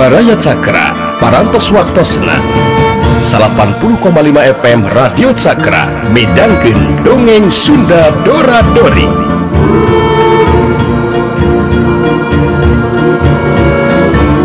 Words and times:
Baraya 0.00 0.32
Cakra 0.32 0.96
parantos 1.20 1.68
waktosna. 1.68 2.32
80,5 3.20 4.00
FM 4.56 4.88
Radio 4.96 5.28
Cakra 5.36 5.92
Medangkeun 6.08 7.04
dongeng 7.04 7.52
Sunda 7.52 8.08
Dora 8.24 8.64
Dori. 8.72 9.04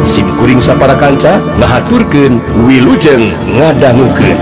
Simkuring 0.03 0.59
sapara 0.59 0.99
kanca 0.99 1.39
ngahaturkeun 1.55 2.35
wilujeng 2.67 3.31
ngadangukeun 3.55 4.39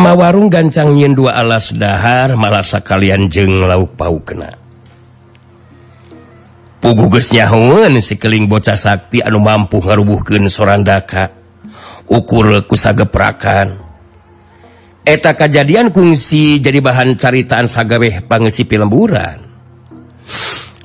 mawarung 0.00 0.48
gancang 0.48 0.96
nyin 0.96 1.12
dua 1.12 1.36
alas 1.36 1.76
dahar 1.76 2.34
malasa 2.34 2.80
kalian 2.80 3.28
jeng 3.28 3.60
lauk 3.62 3.94
pau 3.94 4.16
kena. 4.24 4.56
Pugugusnyaun 6.80 8.00
sikeling 8.00 8.48
bocah 8.48 8.74
sakti 8.74 9.20
anu 9.20 9.44
mampu 9.44 9.84
ngarubuhkeun 9.84 10.48
sorandaka. 10.48 11.36
Ukur 12.10 12.66
kusa 12.66 12.90
geprakan 12.90 13.90
eta 15.10 15.32
kejadian 15.34 15.90
kungsi 15.90 16.60
jadi 16.60 16.78
bahan 16.78 17.16
caritaan 17.16 17.66
sagaweh 17.66 18.22
pangesipi 18.28 18.76
lemburan 18.76 19.40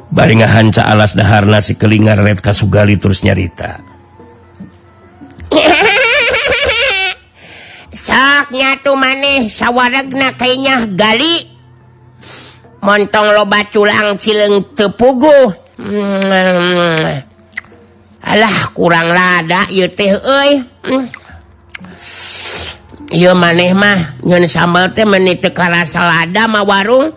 bari 0.10 0.40
ngahanca 0.40 0.88
alas 0.88 1.14
dahar 1.14 1.44
nasi 1.44 1.76
kelingar 1.76 2.18
red 2.24 2.40
kasugali 2.40 2.96
terus 2.96 3.22
nyarita. 3.22 3.95
saknya 8.16 8.80
tuh 8.80 8.96
maneh 8.96 9.52
sawwarna 9.52 10.40
kayaknya 10.40 10.88
gali. 10.96 11.52
Montong 12.80 13.34
loba 13.34 13.66
culang 13.74 14.16
cileng 14.16 14.72
tepugu 14.78 15.52
hmm. 15.82 17.10
alah 18.22 18.58
kurang 18.78 19.10
lada 19.10 19.66
teh 19.68 20.14
hmm. 20.16 21.04
maneh 23.36 23.74
mah 23.74 24.22
menitasa 25.04 26.00
lada 26.06 26.44
mah 26.48 26.64
warung. 26.64 27.12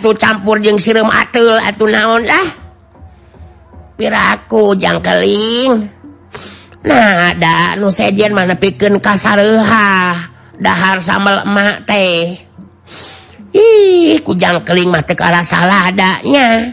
Tuh 0.00 0.16
campur 0.16 0.64
jeung 0.64 0.80
sirum 0.80 1.12
atul 1.12 1.60
atuh 1.60 1.90
naon 1.90 2.24
lah 2.24 2.46
piraku 4.00 4.72
jangkeling. 4.80 5.99
Nah 6.80 7.36
ada 7.36 7.76
nu 7.76 7.92
sejen 7.92 8.32
mana 8.32 8.56
piken 8.56 9.04
kasarha 9.04 10.16
dahar 10.56 10.96
sambal 11.04 11.44
emak 11.44 11.84
teh. 11.84 12.40
Ih 13.52 14.22
kujang 14.24 14.64
keling 14.64 14.88
mah 14.88 15.04
ke 15.04 15.12
arah 15.18 15.44
salah 15.44 15.92
adanya. 15.92 16.72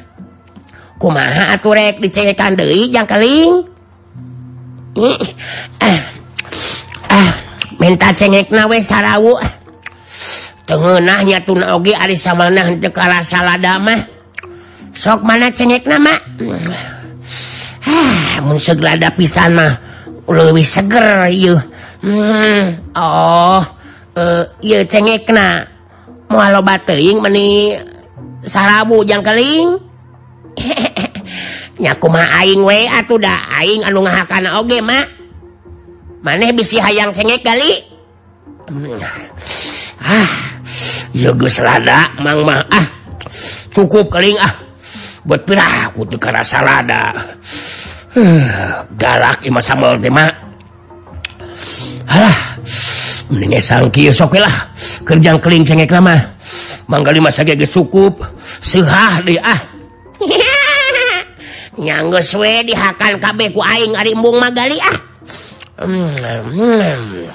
Kumaha 0.98 1.54
aturek 1.54 2.02
dicengekan 2.02 2.58
deui 2.58 2.90
jang 2.90 3.06
keling 3.06 3.62
mm. 4.98 5.20
eh, 5.78 6.02
eh, 7.14 7.32
minta 7.78 8.10
cengek 8.16 8.50
nawe 8.50 8.78
sarawu. 8.80 9.36
Tengenahnya 10.68 11.44
tuna 11.48 11.80
oge 11.80 11.96
ari 11.96 12.16
samalna 12.16 12.80
teu 12.80 12.92
karasa 12.96 13.44
arah 13.44 13.78
mah. 13.80 14.02
Sok 14.98 15.22
mana 15.22 15.54
cengek 15.54 15.86
nama 15.86 16.10
hmm. 16.42 16.74
ah 17.86 18.42
mun 18.42 18.58
seglada 18.58 19.14
pisan 19.14 19.54
mah. 19.54 19.97
lebih 20.28 20.68
seger 20.68 21.28
hmm. 22.04 22.94
Oh 22.96 23.64
uh, 24.18 24.44
cengek 24.62 25.30
loba 26.28 26.62
bateing 26.76 27.24
meni 27.24 27.72
sarabu 28.44 29.04
jangkeling. 29.08 29.80
Nya 31.82 31.94
kumaha 32.02 32.42
aing 32.42 32.66
we 32.66 32.90
atuh 32.90 33.22
da 33.22 33.38
aing 33.62 33.86
anu 33.86 34.02
ngahakan 34.02 34.50
oge 34.58 34.82
mak 34.82 35.06
maneh 36.26 36.50
bisi 36.50 36.82
hayang 36.82 37.14
cengek 37.14 37.46
kali 37.46 37.86
hmm, 38.66 38.98
ah 38.98 39.14
ah 40.02 40.32
geus 41.14 41.62
lada 41.62 42.10
mang 42.18 42.42
mah 42.42 42.66
ah. 42.74 42.86
Cukup 43.70 44.10
keling 44.10 44.42
ah. 44.42 44.58
Buat 45.22 45.46
pirah 45.46 45.94
kutu 45.94 46.18
karena 46.18 46.42
salada 46.42 47.38
galak 49.02 49.40
masalah 49.54 49.94
sangki 53.62 54.10
sokilah 54.10 54.74
kerjang 55.06 55.38
keling 55.38 55.62
cengek 55.62 55.92
mah 56.02 56.34
manggali 56.90 57.22
masa 57.22 57.44
geus 57.46 57.70
cukup 57.70 58.24
sehah 58.42 59.22
deh 59.22 59.38
ah. 59.42 59.60
Nyangge 61.78 62.26
swe 62.26 62.66
dihakan 62.66 63.22
kabeh 63.22 63.54
ku 63.54 63.62
aing 63.62 63.94
arimbung 63.94 64.42
magali 64.42 64.82
ah. 64.82 64.98
Hmm. 65.78 67.30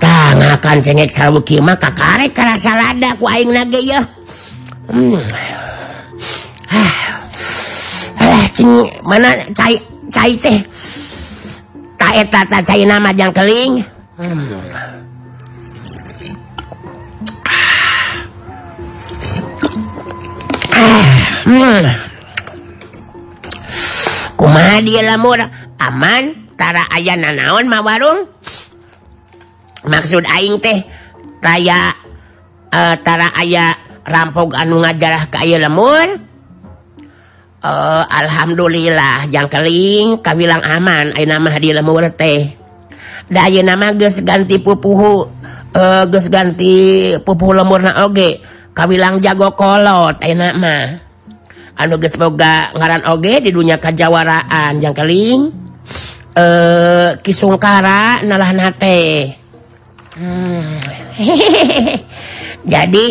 Tangakan 0.00 0.78
cengek 0.80 1.12
sabuki 1.12 1.60
mah 1.60 1.76
kakarek 1.76 2.32
karasa 2.32 2.72
lada 2.72 3.20
ku 3.20 3.28
aing 3.28 3.52
nage 3.52 3.80
ya 3.84 4.00
hmm. 4.88 5.20
ah. 6.72 7.11
mana 9.06 9.30
cai, 9.54 9.76
cai 10.12 10.32
teh 10.38 10.58
taeta 11.98 12.40
ta 12.46 12.58
cai 12.62 12.82
nama 12.86 13.10
jang 13.14 13.32
keling 13.34 13.82
hmm. 14.18 14.50
hmm. 21.46 21.82
kumaha 24.38 24.76
dia 24.82 25.02
lamur 25.06 25.38
aman 25.78 26.22
tara 26.58 26.86
aya 26.94 27.14
nanaon 27.18 27.66
ma 27.66 27.82
warung 27.82 28.26
maksud 29.86 30.22
aing 30.26 30.62
teh 30.62 30.82
raya 31.42 31.90
uh, 32.70 32.94
eh, 32.94 32.94
tara 33.02 33.30
aya 33.34 33.74
rampok 34.06 34.54
anu 34.54 34.82
ngajarah 34.82 35.26
ka 35.30 35.42
aya 35.42 35.58
lemur 35.62 36.31
Uh, 37.62 38.02
Alhamdulillah 38.10 39.30
yang 39.30 39.46
keling 39.46 40.18
ka 40.18 40.34
bilang 40.34 40.58
aman 40.66 41.14
nama 41.14 41.46
ganti 44.26 44.58
pupuhu 44.58 45.30
uh, 45.70 46.04
ganti 46.26 47.14
pupuhu 47.22 47.54
lemurna 47.54 48.02
oge 48.02 48.42
ka 48.74 48.90
bilang 48.90 49.22
jago 49.22 49.54
kolot 49.54 50.18
ayeuna 50.18 50.58
mah. 50.58 50.86
Anu 51.78 52.02
boga 52.18 52.74
ngaran 52.74 53.06
oge 53.06 53.38
di 53.38 53.54
dunia 53.54 53.78
kajawaraan 53.78 54.82
jangkeling 54.82 55.40
eh 56.34 56.42
uh, 56.42 57.10
Kisungkara 57.22 58.26
nalahnate 58.26 59.32
hmm. 60.18 60.82
jadi 62.72 63.04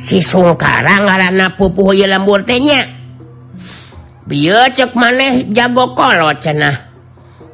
si 0.00 0.24
Sungkara 0.24 1.02
ngaran 1.04 1.58
pupuhu 1.60 1.92
lemurtenya 1.92 2.97
Bieu 4.28 4.60
cek 4.76 4.92
maneh 4.92 5.48
jago 5.48 5.96
kolot 5.96 6.36
cenah. 6.44 6.76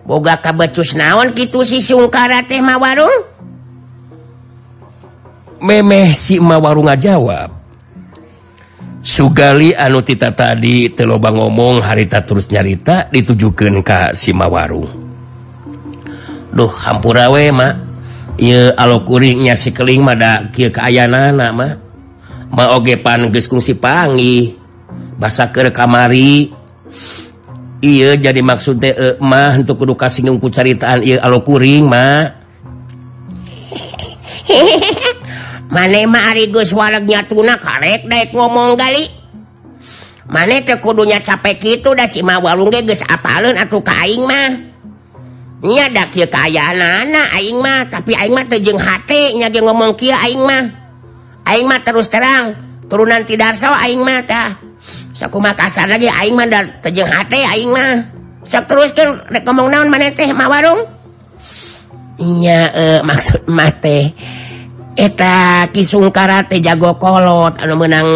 Boga 0.04 0.42
kabecus 0.42 0.98
naon 0.98 1.32
gitu 1.32 1.64
si 1.64 1.80
sungkara 1.80 2.44
teh 2.44 2.60
mawarung 2.60 3.32
memeh 5.64 6.12
si 6.12 6.36
mawarung 6.36 6.92
ngajawab. 6.92 7.48
Sugali 9.04 9.72
anu 9.76 10.00
tita 10.00 10.32
tadi 10.32 10.92
teloba 10.92 11.28
ngomong 11.32 11.84
harita 11.84 12.24
terus 12.24 12.48
nyarita 12.48 13.12
ditujukan 13.12 13.84
ka 13.84 14.16
si 14.16 14.32
mawarung 14.32 14.88
Duh 16.48 16.72
hampurawe 16.72 17.44
mak 17.52 17.74
Iye 18.40 18.72
alo 18.74 19.04
kuringnya 19.04 19.54
si 19.54 19.76
keling 19.76 20.02
mada 20.02 20.48
kia 20.50 20.72
keayana 20.72 21.30
nama 21.30 21.78
ma. 22.50 22.64
Oge 22.74 22.98
pan 22.98 23.30
geus 23.30 23.46
si 23.62 23.78
pangi 23.78 24.56
basa 25.14 25.54
ke 25.54 25.70
kamari. 25.70 26.63
Ieu 27.84 28.16
jadi 28.16 28.40
maksud 28.40 28.80
teh 28.80 28.96
uh, 28.96 29.20
mah 29.20 29.60
untuk 29.60 29.84
caritaan. 30.48 31.04
Ieu 31.04 31.20
ceritaan 31.20 31.44
kuring 31.44 31.84
manehnya 35.74 36.08
nyatuna 37.04 37.56
karek 37.58 38.06
daek 38.06 38.30
ngomong 38.36 38.76
kali 38.76 39.08
maneh 40.28 40.64
kudunya 40.80 41.20
capek 41.20 41.60
kitu 41.60 41.92
da 41.92 42.08
si 42.08 42.24
walung 42.24 42.72
apalun 43.04 43.56
atau 43.56 43.84
mah. 44.24 44.50
mahnya 45.64 45.88
da 45.88 46.04
kieu 46.12 46.28
anak-aing 46.28 47.58
mah. 47.60 47.88
Tapi 47.88 48.12
Aing 48.12 48.36
mah 48.36 48.44
tejeng 48.44 48.76
hatnya 48.76 49.48
ge 49.48 49.60
ngomong 49.64 49.96
Kia 49.96 50.20
Aing 50.20 50.44
mah. 50.44 50.64
Aing 51.48 51.64
mah 51.64 51.80
terus 51.80 52.12
terang 52.12 52.52
turunan 52.88 53.22
Tidarso 53.24 53.68
Aing 53.68 54.04
mata 54.04 54.58
saku 55.14 55.38
Makassar 55.40 55.88
lagi 55.88 56.10
Aing 56.10 56.36
mandar 56.36 56.82
tejeng 56.84 57.08
hate 57.08 57.40
Aing 57.44 57.72
mah. 57.72 57.94
Sok 58.44 58.64
terus 58.68 58.90
rek 59.32 59.44
ngomong 59.48 59.72
naon 59.72 59.88
mana 59.88 60.12
teh 60.12 60.28
mah 60.36 60.48
warung? 60.52 60.84
Iya 62.20 62.60
eh, 62.70 63.00
maksud 63.08 63.48
mate 63.48 64.12
eta 64.94 65.66
kisung 65.74 66.14
karate 66.14 66.62
jago 66.62 66.94
kolot 67.02 67.58
anu 67.58 67.74
menang 67.74 68.08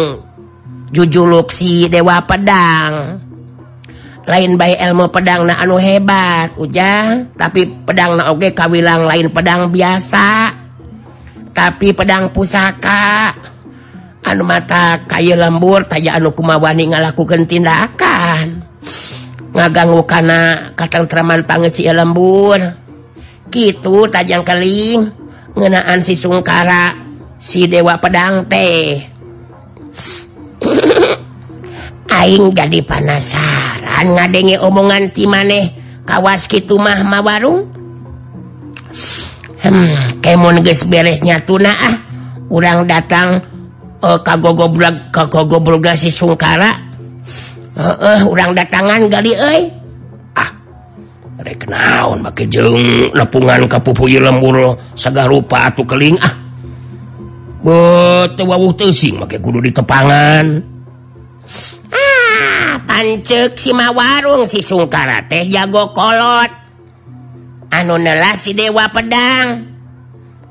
jujuluk 0.93 1.49
si 1.49 1.89
dewa 1.89 2.21
pedang. 2.23 3.25
Lain 4.29 4.61
baik 4.61 4.77
ilmu 4.77 5.09
pedang 5.09 5.49
na 5.49 5.57
anu 5.57 5.81
hebat 5.81 6.53
ujang. 6.61 7.33
Tapi 7.33 7.81
pedang 7.81 8.13
na 8.13 8.29
oge 8.29 8.53
kawilang 8.53 9.09
lain 9.09 9.33
pedang 9.33 9.73
biasa. 9.73 10.53
Tapi 11.49 11.97
pedang 11.97 12.29
pusaka. 12.29 13.33
anu 14.25 14.43
mata 14.43 15.03
kayu 15.07 15.35
lembur 15.35 15.87
taya 15.87 16.19
anu 16.19 16.35
kumawani 16.35 16.91
ngalakukan 16.91 17.47
tindakan. 17.47 18.63
Ngaganggu 19.49 20.03
kana 20.05 20.71
katentraman 20.75 21.43
pangesi 21.47 21.87
lembur. 21.89 22.59
Gitu 23.49 24.05
tajang 24.11 24.45
keling 24.45 25.09
ngenaan 25.57 26.05
si 26.05 26.13
sungkara 26.13 26.93
si 27.41 27.65
dewa 27.65 27.97
pedang 27.97 28.45
teh. 28.45 29.01
Aing 32.19 32.51
jadi 32.57 32.81
panasaran 32.83 34.17
ngadenge 34.17 34.57
omongan 34.59 35.13
ti 35.13 35.29
maneh 35.29 35.71
kawas 36.09 36.49
gitu 36.49 36.81
mah 36.81 37.05
mawarung 37.05 37.69
hmm, 39.61 40.23
kemon 40.23 40.65
beresnya 40.89 41.45
tuna 41.45 41.73
ah. 41.73 41.95
Urang 42.49 42.89
datang 42.89 43.45
Eh, 43.99 44.07
uh, 44.07 44.19
kago 44.23 44.55
goblak 44.55 45.91
si 45.99 46.07
sungkara. 46.07 46.71
Uh, 47.75 48.23
uh, 48.23 48.51
datangan 48.55 49.11
gali 49.11 49.35
euy. 49.35 49.67
Ah 50.39 50.55
rek 51.43 51.67
naon 51.67 52.23
make 52.23 52.47
jeung 52.47 53.11
nepungan 53.11 53.67
kapupuy 53.67 54.15
lembur 54.19 54.79
sagarupa 54.95 55.67
rupa 55.67 55.67
atuh 55.67 55.87
keling 55.87 56.15
ah. 56.23 56.31
Betul 57.59 58.47
wawuh 58.47 58.71
teusing 58.71 59.19
make 59.19 59.35
kudu 59.43 59.59
ditepangan. 59.67 60.63
Ah 61.91 62.79
pancek 62.87 63.59
si 63.59 63.75
mawarung 63.75 64.47
si 64.47 64.63
sungkara 64.63 65.27
teh 65.27 65.43
jago 65.51 65.91
kolot. 65.91 66.51
Anu 67.75 67.99
nelas 67.99 68.47
si 68.47 68.55
dewa 68.55 68.87
pedang. 68.95 69.67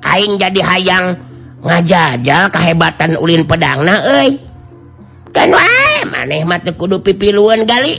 Aing 0.05 0.37
jadi 0.37 0.61
hayang 0.61 1.28
ngajajal 1.63 2.51
kehebatan 2.55 3.19
Ulin 3.19 3.43
pedang 3.43 3.83
na 3.83 3.99
teu 6.63 6.75
kudu 6.75 7.03
pipiluan 7.03 7.63
gali. 7.67 7.99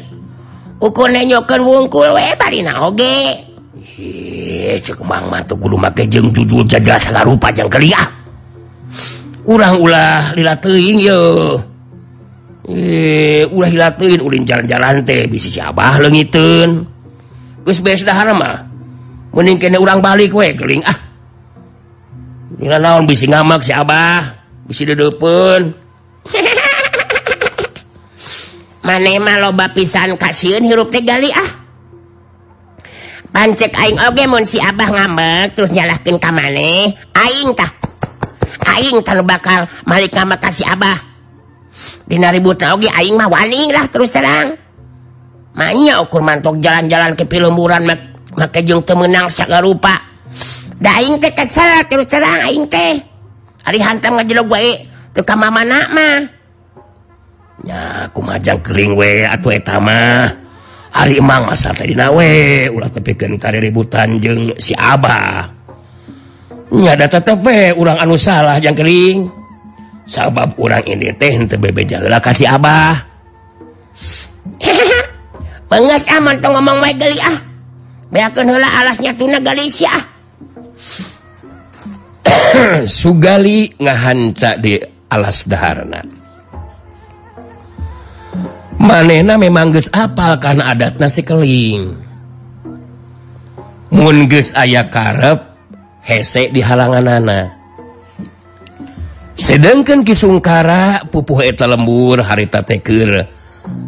Ukur 0.80 1.12
nenyokeun 1.12 1.60
wungkul 1.60 2.16
we 2.16 2.24
bari 2.40 2.64
na 2.64 2.88
oge 2.88 3.36
mah 5.28 5.44
teu 5.44 5.60
kudu 5.60 5.76
make 5.76 6.08
jeung 6.08 6.32
jujul 6.32 6.64
jaga 6.64 6.96
sagarupa 6.96 7.52
jang 7.52 7.68
jeng 7.68 8.08
urang 9.44 9.76
ulah 9.82 10.32
lila 10.38 10.56
teuing 10.56 11.04
yeuh. 11.04 11.60
Eh 12.70 13.44
ulah 13.50 13.70
lila 13.72 13.90
ulin 14.24 14.46
jalan-jalan 14.46 15.04
teh 15.04 15.26
bisi 15.26 15.50
siabah 15.52 16.00
leungiteun 16.00 16.86
geus 17.66 17.82
beres 17.84 18.06
dahar 18.06 18.32
mah 18.32 18.62
mending 19.36 19.58
kene 19.60 19.78
urang 19.82 20.00
balik 20.00 20.32
we 20.32 20.54
keling 20.54 20.80
ah. 20.86 21.09
naon 22.58 23.06
bisi 23.06 23.30
ngamak 23.30 23.62
si 23.62 23.70
Abah 23.70 24.26
bisi 24.66 24.90
dudupun 24.90 25.70
manemah 28.90 29.38
loba 29.38 29.70
pisan 29.70 30.18
kasihun 30.18 30.66
hirup 30.66 30.90
tegali 30.90 31.30
ah. 31.30 31.62
Pancek 33.30 33.78
aing 33.78 34.02
oge 34.10 34.26
mun 34.26 34.42
si 34.50 34.58
Abah 34.58 34.90
ngamak 34.90 35.54
terus 35.54 35.70
nyalahkeun 35.70 36.18
ka 36.18 36.34
maneh 36.34 36.90
aing 37.14 37.54
tah. 37.54 37.70
Aing 38.74 39.06
tah 39.06 39.22
bakal 39.22 39.70
malik 39.86 40.18
ngamak 40.18 40.42
ka 40.42 40.50
si 40.50 40.66
Abah. 40.66 40.98
Dina 42.10 42.34
ributna 42.34 42.74
oge 42.74 42.90
aing 42.90 43.14
mah 43.14 43.30
wani 43.30 43.70
lah 43.70 43.86
terus 43.94 44.18
terang. 44.18 44.58
Manya 45.54 46.02
ukur 46.02 46.26
mantok 46.26 46.58
jalan-jalan 46.58 47.14
ke 47.14 47.30
pilemuran 47.30 47.86
make 47.86 48.60
jeung 48.66 48.82
teu 48.82 48.98
meunang 48.98 49.30
sagarupa 49.30 49.94
daing 50.80 51.20
teh 51.20 51.32
kesel 51.36 51.86
terus 51.92 52.08
terang 52.08 52.48
aing 52.48 52.66
teh. 52.72 53.00
Hari 53.68 53.80
hantam 53.84 54.16
ngajelok 54.18 54.48
wae 54.50 54.72
teu 55.12 55.22
ka 55.28 55.36
mamana 55.36 55.92
mah 55.92 56.18
ya 57.68 58.08
aku 58.08 58.24
majang 58.24 58.60
kering 58.64 58.96
we 58.96 59.28
atau 59.28 59.52
etama 59.52 60.32
hari 60.96 61.20
emang 61.20 61.44
masa 61.44 61.76
tadi 61.76 61.92
nawe 61.92 62.32
ulah 62.72 62.88
tepikan 62.88 63.36
kari 63.36 63.60
ributan 63.60 64.24
jeng 64.24 64.56
si 64.58 64.72
abah. 64.74 65.52
Nya 66.70 66.94
da 66.94 67.10
tetep 67.10 67.42
we 67.42 67.74
orang 67.74 68.00
anu 68.00 68.16
salah 68.16 68.62
jang 68.62 68.78
kering. 68.78 69.28
Sabab 70.10 70.58
orang 70.58 70.82
ini 70.90 71.14
teh 71.14 71.30
henteu 71.30 71.62
bebeja 71.62 72.02
heula 72.02 72.18
kasih 72.18 72.50
abah. 72.50 72.98
Pengas 75.70 76.04
aman 76.10 76.42
tuh 76.42 76.50
ngomong 76.50 76.82
baik 76.82 76.98
geli 76.98 77.22
ah. 77.22 77.38
Beakeun 78.10 78.50
heula 78.50 78.66
alasnya 78.82 79.14
tuna 79.14 79.38
galis 79.38 79.86
ah. 79.86 80.02
Sugali 82.88 83.68
ngahanca 83.76 84.56
di 84.58 84.80
alas 85.12 85.46
daharna. 85.46 86.02
Manena 88.80 89.36
memangges 89.36 89.92
apal 89.92 90.40
karena 90.40 90.72
adat 90.72 91.04
nasi 91.04 91.22
keling. 91.22 92.00
Mun 93.92 94.32
geus 94.32 94.56
aya 94.56 94.88
karep 94.88 95.50
hese 96.10 96.50
di 96.50 96.64
halangan 96.64 97.06
anak 97.06 97.48
sedangkan 99.40 100.04
Kisungkara 100.04 101.08
pupuh 101.08 101.46
eta 101.46 101.70
lembur 101.70 102.26
harita 102.26 102.66
teker 102.66 103.30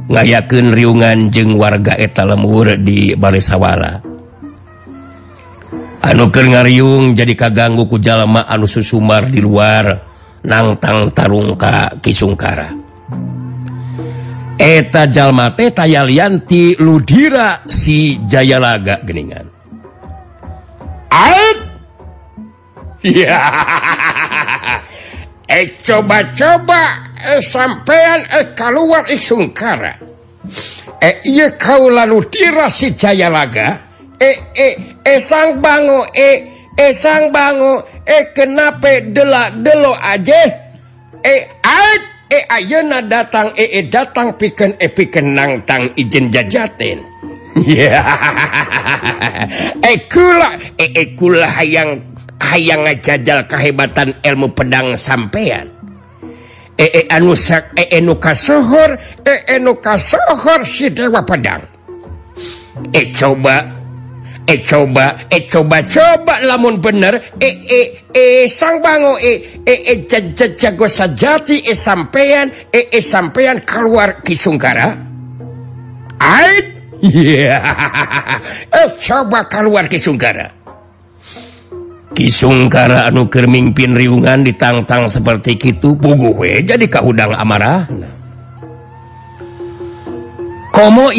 ngayaken 0.07 0.71
riungan 0.71 1.33
jeng 1.33 1.57
warga 1.57 1.97
eta 1.97 2.23
lembur 2.23 2.77
di 2.79 3.17
Balesawala 3.17 4.10
anuker 6.01 6.45
ngariung 6.49 7.13
jadi 7.13 7.33
kaganggu 7.37 7.85
ku 7.85 8.01
jalama 8.01 8.49
anu 8.49 8.65
Susumar 8.65 9.29
di 9.29 9.37
luar 9.37 10.01
nangtang 10.45 11.13
tarungka 11.13 12.01
Kisungkara. 12.01 12.69
Eta 14.61 15.09
jalmate 15.09 15.73
tayalianti 15.73 16.77
ludira 16.77 17.65
si 17.65 18.21
Jayalaga 18.29 19.01
geningan. 19.01 19.49
Out 21.09 21.59
eh 25.49 25.65
coba-coba 25.81 26.83
eh 27.17 27.41
sampean 27.41 28.29
eh 28.29 28.53
keluar 28.53 29.09
Sungkara 29.17 29.97
eh 31.01 31.25
iya 31.25 31.57
kau 31.57 31.89
lalu 31.89 32.21
tira 32.29 32.69
si 32.69 32.93
Jayalaga 32.93 33.90
eh, 34.21 34.37
eh, 34.53 34.73
eh, 35.03 35.19
sang 35.19 35.57
bango 35.57 36.05
eh 36.13 36.61
Sang 36.89 37.29
bango 37.29 37.85
eh 38.09 38.33
kenapa 38.33 39.05
dela 39.13 39.53
delo 39.53 39.93
aja 39.93 40.49
eh 41.21 41.45
ait, 41.61 42.03
eh 42.33 42.43
ayeuna 42.49 43.05
datang 43.05 43.53
eh, 43.53 43.69
eh 43.77 43.85
datang 43.85 44.33
pikeun 44.33 44.73
eh 44.81 44.89
piken 44.89 45.37
nang 45.37 45.61
tang 45.61 45.93
ijen 45.93 46.33
jajaten. 46.33 47.05
Eh 49.83 50.07
kula 50.07 50.55
eh, 50.79 50.89
eh 50.95 51.07
kula 51.13 51.45
hayang 51.45 51.99
hayang 52.39 52.87
ngajajal 52.87 53.45
kehebatan 53.45 54.15
ilmu 54.23 54.49
pedang 54.55 54.95
sampean. 54.97 55.69
Eh, 56.79 57.03
eh 57.03 57.05
anu 57.13 57.37
sak 57.37 57.77
eh 57.77 57.99
anu 57.99 58.17
e 58.17 58.21
kasohor 58.23 58.97
e 59.21 59.29
eh 59.29 59.39
anu 59.59 59.77
kasohor 59.77 60.65
si 60.65 60.89
dewa 60.89 61.21
pedang. 61.21 61.61
Eh 62.95 63.11
coba 63.13 63.80
eh 64.51 64.59
coba 64.59 65.15
eh 65.31 65.47
coba 65.47 65.79
coba 65.87 66.43
lamun 66.43 66.83
bener 66.83 67.39
eh 67.39 67.55
eh 67.63 67.87
eh 68.11 68.43
sang 68.51 68.83
bango 68.83 69.15
eh 69.15 69.63
eh 69.63 69.95
eh 69.95 70.51
jago 70.59 70.91
sajati 70.91 71.63
eh 71.63 71.77
sampean 71.77 72.51
eh 72.67 72.91
eh 72.91 72.99
sampean 72.99 73.63
keluar 73.63 74.19
kisungkara 74.19 74.91
ait 76.19 76.83
yeah. 76.99 77.63
eh 78.83 78.87
coba 78.99 79.47
keluar 79.47 79.87
kisungkara 79.87 80.59
Kisungkara 82.11 83.07
anu 83.07 83.31
kermimpin 83.31 83.95
riungan 83.95 84.43
ditangtang 84.43 85.07
seperti 85.07 85.55
itu 85.55 85.95
pugu 85.95 86.35
we 86.35 86.59
jadi 86.59 86.83
kau 86.91 87.15
udang 87.15 87.31
amarah 87.31 87.87
nah. 87.87 88.20
Komo 90.81 91.13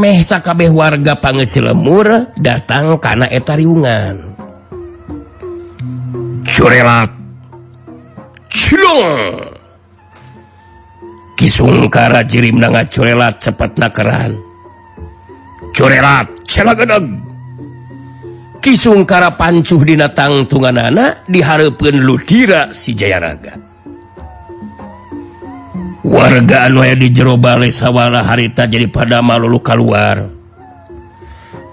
meh 0.00 0.24
sakabeh 0.24 0.72
warga 0.72 1.20
pangesi 1.20 1.60
lemur 1.60 2.32
datang 2.40 2.96
karena 2.96 3.28
etariungan 3.28 4.16
Curelat. 6.48 7.12
Cilung 8.48 9.12
Kisungkara 11.36 12.24
jirim 12.24 12.64
nanga 12.64 12.88
curelat 12.88 13.36
cepat 13.44 13.76
nakeran. 13.76 14.32
Curelat 15.76 16.48
celagedeg 16.48 17.04
Kisungkara 18.64 19.36
pancuh 19.36 19.84
dina 19.84 20.16
tangtungan 20.16 20.80
anak 20.80 21.28
diharapkan 21.28 22.00
ludira 22.00 22.72
si 22.72 22.96
Jayaraga 22.96 23.52
wargaan 26.08 26.80
aya 26.80 26.96
di 26.96 27.12
jerobalik 27.12 27.68
sawwala 27.68 28.24
harita 28.24 28.64
jadi 28.64 28.88
pada 28.88 29.20
malulu 29.20 29.60
keluar 29.60 30.24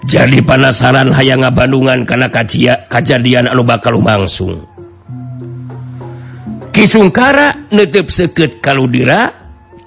jadi 0.06 0.38
panasaran 0.44 1.10
hayang 1.10 1.42
Bandungan 1.50 2.06
karena 2.06 2.30
kacia 2.30 2.86
kejadian 2.86 3.50
anu 3.50 3.66
bakal 3.66 3.98
langsung 3.98 4.62
Kisungkara 6.76 7.72
netep 7.72 8.12
seket 8.12 8.60
kaludira 8.60 9.32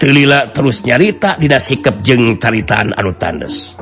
telila 0.01 0.50
terus 0.50 0.82
nyarita 0.82 1.38
dinasikep 1.38 2.01
jeng 2.01 2.41
caritaan 2.41 2.98
anu 2.98 3.13
tandes. 3.13 3.77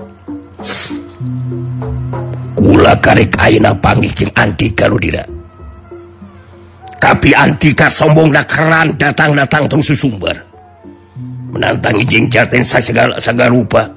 Kula 2.52 3.00
karek 3.00 3.32
aina 3.40 3.72
panggih 3.72 4.12
jeng 4.12 4.32
anti 4.36 4.76
kaludira. 4.76 5.24
Tapi 7.00 7.32
antika 7.32 7.88
sombong 7.88 8.36
nak 8.36 8.44
keran 8.52 9.00
datang-datang 9.00 9.72
terus 9.72 9.96
sumber 9.96 10.47
menantang 11.52 12.00
izin 12.02 12.28
caten 12.28 12.64
saya 12.64 12.84
segala 12.84 13.16
segala 13.20 13.52
rupa. 13.52 13.88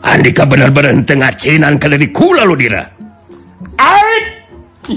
Andika 0.00 0.48
benar-benar 0.48 0.96
tengah 1.04 1.32
cinan 1.36 1.76
kalau 1.76 2.00
di 2.00 2.08
kula 2.08 2.42
lo 2.48 2.56
dira. 2.56 2.82
Ait 3.76 4.24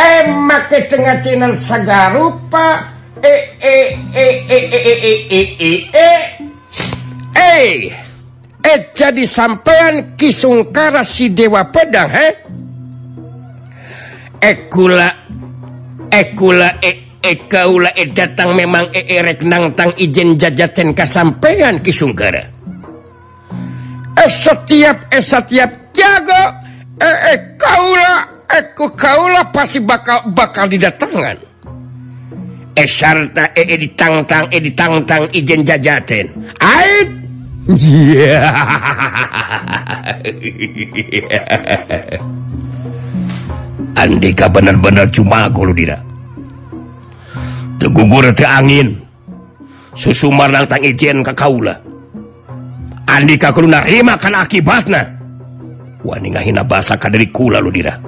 emak 0.00 0.72
eh, 0.72 0.86
ke 0.86 0.88
tengah 0.88 1.16
cinan 1.20 1.52
segala 1.58 2.14
rupa. 2.16 2.88
Eh, 3.20 3.52
eh 3.60 4.00
eh 4.16 4.34
eh 4.48 4.64
eh 4.64 4.64
eh 4.72 4.96
eh 4.96 4.96
eh 5.04 5.18
eh 5.28 5.48
eh 5.60 5.78
eh. 5.92 6.20
Eh 7.36 7.92
eh 8.64 8.78
jadi 8.94 9.24
sampean 9.26 10.14
kisungkara 10.16 11.04
si 11.04 11.32
dewa 11.34 11.68
pedang 11.68 12.08
he? 12.12 12.28
Eh 14.40 14.56
kula 14.72 15.08
eh 16.08 16.26
kula 16.32 16.80
eh 16.80 17.09
Eh, 17.20 17.36
ekaula 17.36 17.92
e 17.92 18.00
eh, 18.00 18.08
datang 18.16 18.56
memang 18.56 18.88
eh, 18.96 19.04
eerek 19.04 19.44
nangtang 19.44 19.92
izin 20.00 20.40
jajaten 20.40 20.96
kasampean 20.96 21.84
Kisungkara. 21.84 22.40
Eh 24.16 24.30
setiap 24.30 25.04
eh 25.12 25.20
setiap 25.20 25.92
jago 25.92 26.42
eh 26.96 27.36
ekaula 27.36 28.24
eku 28.48 28.96
kaula 28.96 29.44
pasti 29.52 29.84
bakal 29.84 30.32
bakal 30.32 30.64
didatangan. 30.64 31.36
Eh 32.72 32.88
sarta 32.88 33.52
eh, 33.52 33.68
eh 33.68 33.76
ditangtang 33.76 34.48
eh 34.48 34.60
ditangtang 34.64 35.28
izin 35.36 35.60
jajaten. 35.60 36.26
Ait 36.56 37.08
Iya. 37.70 38.40
Yeah. 38.40 38.56
Andika 44.00 44.48
benar-benar 44.48 45.12
cuma 45.12 45.52
kalau 45.52 45.76
tidak. 45.76 46.09
gugur 47.88 48.28
angin. 48.44 49.00
Susumar 49.96 50.52
datang 50.52 50.84
ijen 50.84 51.24
ke 51.24 51.32
kaula. 51.32 51.80
Andika 53.10 53.50
keluar 53.50 53.82
rima 53.88 54.14
kan 54.14 54.38
akibatnya 54.38 55.02
wani 56.06 56.30
ngahina 56.30 56.62
bahasa 56.62 56.94
kadari 56.94 57.26
kula 57.34 57.58
lu 57.58 57.74
dira. 57.74 57.98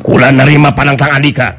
Kula 0.00 0.32
nerima 0.32 0.72
panantang 0.72 1.12
Andika 1.12 1.52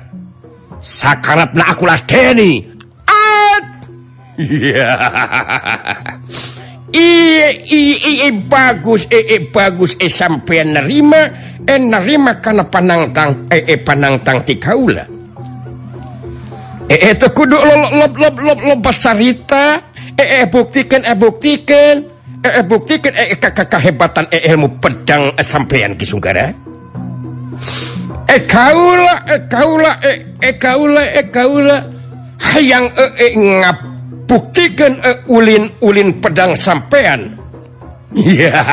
sakaratna 0.81 1.65
aku 1.65 1.89
lah 1.89 1.97
keni 2.05 2.61
at 3.09 3.65
iya 4.37 4.93
I, 6.95 8.29
bagus 8.47 9.09
e, 9.11 9.51
bagus 9.51 9.99
e 9.99 10.07
sampean 10.07 10.77
nerima 10.77 11.27
eh 11.67 11.75
nerima 11.75 12.39
karena 12.39 12.63
panantang 12.69 13.49
eh 13.51 13.77
panantang 13.81 14.45
ti 14.47 14.55
kaula. 14.55 15.14
eh, 16.89 17.11
eh 17.11 17.15
kudu 17.17 17.57
lompat 18.65 18.95
carita 18.99 19.81
eh, 20.17 20.43
eh 20.43 20.45
buktikan 20.49 21.01
eh 21.05 21.15
buktikan. 21.17 21.95
Eh, 22.45 22.61
eh 22.61 22.65
buktikan 22.65 23.13
eh 23.17 23.33
kakak 23.41 23.73
kehebatan 23.73 24.29
eh 24.29 24.45
ilmu 24.53 24.77
pedang 24.77 25.33
e, 25.33 25.41
sampeyan 25.41 25.97
ki 25.97 26.05
kisungkara 26.05 26.53
eh 28.29 28.41
kaula 28.45 29.15
eh 29.25 29.41
kaula 29.49 29.91
eh 30.05 30.53
kaula 30.61 31.03
eh 31.09 31.25
kaula. 31.33 31.77
Hayang 32.35 32.91
eh 32.93 33.11
eh 33.17 33.31
ngap 33.33 33.77
buktikan 34.29 35.01
ulin 35.29 35.69
ulin 35.81 36.17
pedang 36.21 36.57
sampean 36.57 37.37
yeah. 38.15 38.63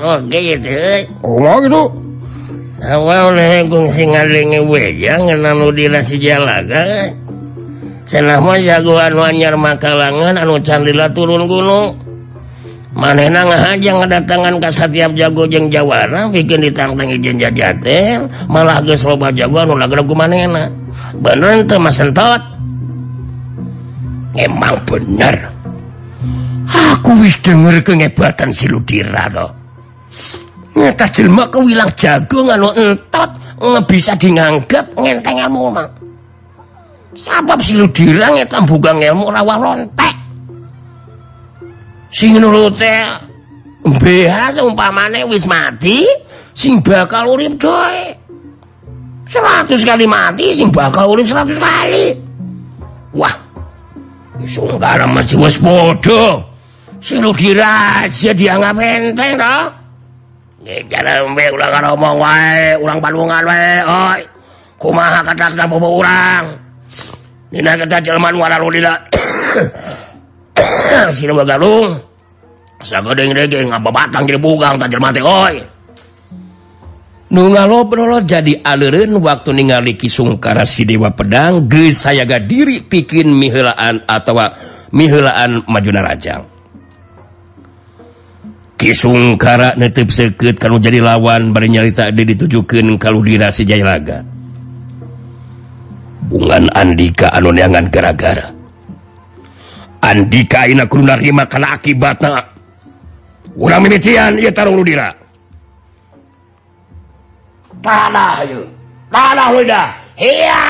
awalgung 2.83 3.87
singngeasi 3.91 6.15
jalaga 6.19 6.83
selama 8.07 8.59
jagoan 8.59 9.15
wanyar 9.15 9.55
makalangan 9.59 10.35
anu 10.39 10.59
candila 10.63 11.11
turun 11.11 11.47
gunung 11.47 11.95
manenang 12.95 13.51
aja 13.51 13.91
ngadatangan 13.91 14.59
ka 14.59 14.71
setiap 14.71 15.11
jago 15.15 15.47
jeng 15.47 15.71
Jawara 15.71 16.27
bikin 16.31 16.61
ditantang 16.63 17.09
ijen 17.11 17.39
jajatel 17.39 18.27
malah 18.47 18.81
geus 18.83 19.05
loba 19.07 19.31
jago 19.35 19.63
jagoan 19.63 19.79
lagu 19.79 20.15
manena 20.15 20.71
bener 21.19 21.63
itu 21.63 21.75
mas 21.79 21.95
sentot 21.99 22.41
emang 24.35 24.79
bener 24.87 25.52
aku 26.73 27.21
wis 27.21 27.37
denger 27.39 27.85
kengebatan 27.85 28.49
si 28.49 28.65
Ludira 28.65 29.29
to. 29.29 29.47
Ngeta 30.73 31.05
jelma 31.13 31.45
kewilang 31.53 31.93
jago 31.93 32.49
nganu 32.49 32.73
entot 32.73 33.29
bisa 33.85 34.17
dianggap 34.17 34.97
ngenteng 34.97 35.37
ilmu 35.45 35.69
mak. 35.69 35.89
Sabab 37.13 37.61
si 37.61 37.77
Ludira 37.77 38.33
ngeta 38.33 38.65
buka 38.65 38.91
ilmu 38.97 39.29
rawa 39.29 39.55
lontek. 39.61 40.15
Sing 42.13 42.37
nurute 42.37 43.09
BH 43.83 44.57
seumpamane 44.57 45.25
wis 45.25 45.45
mati, 45.49 46.05
sing 46.53 46.81
bakal 46.81 47.37
urip 47.37 47.57
doe. 47.57 48.21
100 49.23 49.71
kali 49.81 50.05
mati 50.05 50.53
sing 50.53 50.69
bakal 50.69 51.13
urip 51.13 51.25
100 51.25 51.57
kali. 51.57 52.05
Wah. 53.17 53.33
Wis 54.41 54.57
ora 54.57 55.05
masih 55.05 55.37
wis 55.41 55.57
padha. 55.61 56.52
silu 57.03 57.35
kira 57.35 58.07
dia 58.07 58.31
dianggap 58.31 58.79
enteng 58.79 59.35
toh. 59.35 59.63
Ngejar 60.63 61.27
ulang 61.27 61.71
ngomong 61.91 62.15
wae 62.23 62.79
ulang 62.79 63.03
bandungan 63.03 63.43
wae 63.43 63.83
oi. 63.83 64.21
Kumaha 64.79 65.19
kata 65.19 65.51
kata 65.51 65.67
bobo 65.67 65.99
urang? 65.99 66.55
Nina 67.51 67.75
kita 67.75 67.99
jelman 67.99 68.39
walau 68.39 68.71
lila 68.73 68.95
silu 71.13 71.37
bagalung 71.37 71.93
sagedeng 72.81 73.31
dege 73.35 73.63
ngababatang 73.63 74.25
jadi 74.25 74.39
bugang 74.39 74.79
tak 74.79 74.87
jelman 74.95 75.11
teh 75.11 75.23
oi. 75.23 75.55
Nu 77.33 77.49
ngalobrol 77.49 78.23
jadi 78.29 78.61
aliran 78.61 79.17
waktu 79.17 79.57
ningali 79.57 79.97
kisungkara 79.97 80.69
si 80.69 80.85
dewa 80.85 81.09
pedang 81.11 81.65
geus 81.65 82.05
sayaga 82.05 82.37
diri 82.37 82.85
pikin 82.85 83.33
mihelaan 83.33 84.05
atau 84.05 84.37
mihelaan 84.93 85.65
majuna 85.65 86.05
rajang. 86.05 86.52
Kisungkara 88.83 89.79
netip 89.79 90.11
seket 90.11 90.59
kalau 90.59 90.75
jadi 90.75 90.99
lawan 90.99 91.55
bernyarita 91.55 92.11
dia 92.11 92.27
ditujukan 92.27 92.99
kalau 92.99 93.23
dirasi 93.23 93.63
Jayalaga. 93.63 94.19
Bungan 96.27 96.67
Andika 96.75 97.31
anu 97.31 97.55
neangan 97.55 97.87
gara-gara. 97.87 98.51
Andika 100.03 100.67
ina 100.67 100.83
kudu 100.83 101.07
narima 101.07 101.47
kana 101.47 101.79
akibatna. 101.79 102.53
Urang 103.53 103.85
mimitian 103.85 104.41
ieu 104.41 104.49
tarung 104.49 104.81
ludira 104.81 105.13
Tanah 107.85 108.41
ayo 108.41 108.65
Tanah 109.13 109.47
ludira 109.53 109.93
Hiya! 110.17 110.61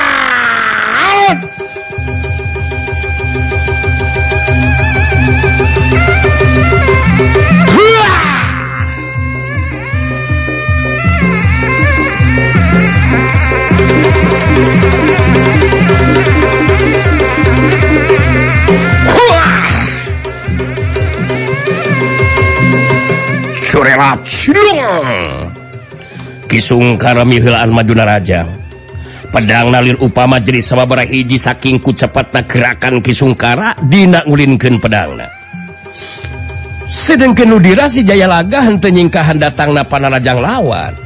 Kisungkaramihilaan 26.54 27.74
Majuna 27.74 28.06
Raja. 28.06 28.46
Pedang 29.34 29.74
nalir 29.74 29.98
upama 29.98 30.38
jadi 30.38 30.62
sababara 30.62 31.02
hiji 31.02 31.34
sakingku 31.34 31.90
cepat 31.90 32.30
na 32.30 32.46
gerakan 32.46 33.02
Kisungkara 33.02 33.74
Dina 33.90 34.22
ngulinkeun 34.22 34.78
pedangna. 34.78 35.26
Sedangkan 36.86 37.50
Nudirasi 37.50 38.06
Jayalaga 38.06 38.62
henteu 38.62 38.94
nyingkahan 38.94 39.42
datang 39.42 39.74
na 39.74 39.82
panarajang 39.82 40.38
lawan. 40.38 41.03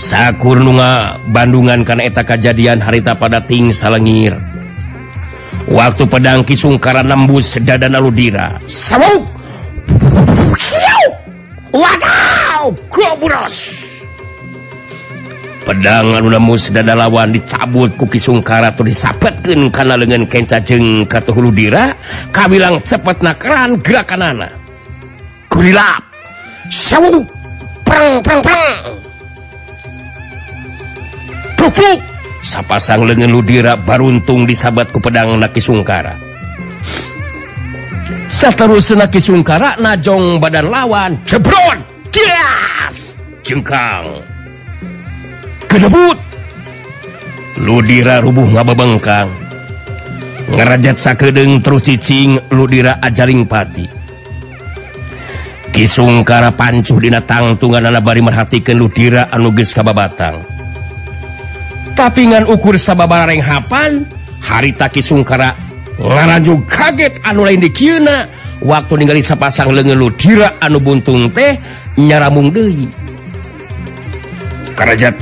sakurnunga 0.00 1.20
Bandungan 1.28 1.84
karena 1.84 2.08
eta 2.08 2.24
kejadian 2.24 2.80
harita 2.80 3.12
pada 3.12 3.44
Ting 3.44 3.68
Salengir. 3.76 4.32
Waktu 5.68 6.08
pedang 6.08 6.42
Kisungkara 6.42 7.04
nembus 7.04 7.60
dada 7.60 7.86
Naludira. 7.86 8.56
Pedanganmus 15.60 16.74
dada 16.74 16.98
lawan 16.98 17.30
dicabut 17.36 17.94
kuki 17.94 18.18
Sungkara 18.18 18.74
tuh 18.74 18.88
disapatkan 18.88 19.70
karena 19.70 19.94
lengan 19.94 20.26
kencajeng 20.26 21.06
Katuludira 21.06 21.94
Ka 22.34 22.50
bilang 22.50 22.82
cepat 22.82 23.22
nakaran 23.22 23.78
gerakan 23.78 24.34
anak 24.34 24.52
kurilap! 25.46 26.02
Perang 27.84 28.22
prang 28.24 28.40
perang 28.40 28.79
Pupuk! 31.60 32.00
sapasang 32.40 33.04
lengan 33.04 33.28
Ludira 33.28 33.76
baruntung 33.76 34.48
disabat 34.48 34.88
ku 34.88 34.96
pedang 34.96 35.36
Naki 35.36 35.60
Sungkara 35.60 36.30
terus 38.56 38.96
Naki 38.96 39.20
Sungkara 39.20 39.76
najong 39.76 40.40
badan 40.40 40.72
lawan 40.72 41.12
cebron! 41.28 41.76
Kias! 42.08 43.20
Jengkang. 43.44 44.24
Kedebut! 45.68 46.18
Ludira 47.60 48.24
rubuh 48.24 48.48
ngababengkang 48.48 49.28
ngerajat 50.50 50.96
sakedeng 50.98 51.62
terus 51.62 51.86
cicing 51.86 52.40
Ludira 52.50 52.98
ajaring 52.98 53.46
pati. 53.46 53.86
Kisungkara 55.70 56.50
pancuh 56.50 56.98
dina 56.98 57.22
tangtungan 57.22 57.86
anak 57.86 58.02
bari 58.02 58.18
merhatikan 58.18 58.74
Ludira 58.74 59.30
anuges 59.30 59.70
kababatang. 59.70 60.59
tapingan 62.00 62.48
ukur 62.48 62.80
sababareng 62.80 63.44
Hapan 63.44 64.08
hari 64.40 64.72
taki 64.72 65.04
Sungkara 65.04 65.52
laranju 66.00 66.64
kaget 66.64 67.20
anu 67.28 67.44
lain 67.44 67.60
di 67.60 67.68
waktu 68.64 69.04
ningali 69.04 69.20
sapasang 69.20 69.68
lengelu 69.68 70.08
dira 70.16 70.56
anu 70.64 70.80
buntung 70.80 71.28
teh 71.28 71.60
nyaramung 72.00 72.48
deui. 72.48 72.88
Kerajat 74.72 75.12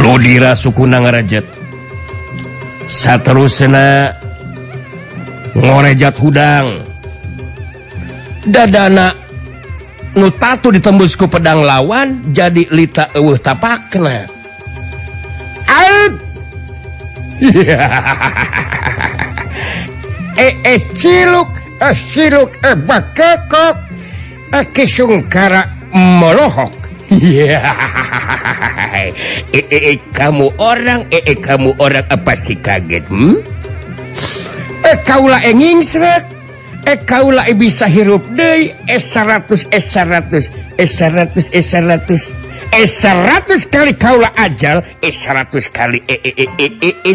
Ludira 0.00 0.56
suku 0.56 0.88
Nangrajat 0.88 1.44
Saterusena 2.88 4.16
ngorejat 5.60 6.16
hudang. 6.16 6.88
Dadana 8.48 9.12
nutatu 10.16 10.74
ditembusku 10.74 11.30
pedang 11.30 11.62
lawan 11.62 12.22
jadi 12.34 12.66
lita 12.70 13.10
uh, 13.14 13.36
tapakna. 13.38 14.26
Eh, 20.40 20.56
eh, 20.64 20.80
ciluk 20.96 21.52
eh, 21.84 21.92
ciluk 21.92 22.48
eh, 22.64 22.72
bakekok 22.72 23.76
eh, 24.56 24.64
kisungkara 24.72 25.68
melohok. 25.92 26.72
Eh, 28.90 29.14
eh, 29.54 29.64
eh, 29.70 29.98
kamu 30.12 30.50
orang 30.58 31.06
eh, 31.14 31.22
eh, 31.22 31.38
kamu 31.38 31.78
orang 31.78 32.04
apa 32.10 32.34
sih 32.34 32.58
kaget 32.58 33.06
hmm? 33.06 33.38
eh, 34.82 34.96
kaulah 35.06 35.40
enging 35.46 35.80
seret 35.80 36.26
Eh, 36.86 36.96
Ekaula 36.96 37.48
eh, 37.48 37.54
bisa 37.54 37.86
hirup. 37.86 38.24
De 38.36 38.74
S100 38.88 39.68
S100 39.70 40.50
S100 40.78 41.50
S100 41.52 42.40
S100 42.70 43.66
kali 43.66 43.98
Kaula 43.98 44.30
ajal 44.38 44.78
eh, 45.02 45.10
S100 45.10 45.74
kali 45.74 45.98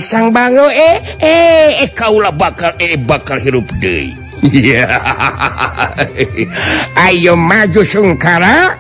sang 0.04 0.36
bango 0.36 0.68
eh 0.68 1.88
Kaula 1.96 2.36
bakal 2.36 2.76
eh 2.76 3.00
bakal 3.00 3.40
hirup 3.40 3.64
De 3.80 4.12
Ayo 7.08 7.34
maju 7.34 7.82
sungkara. 7.82 8.78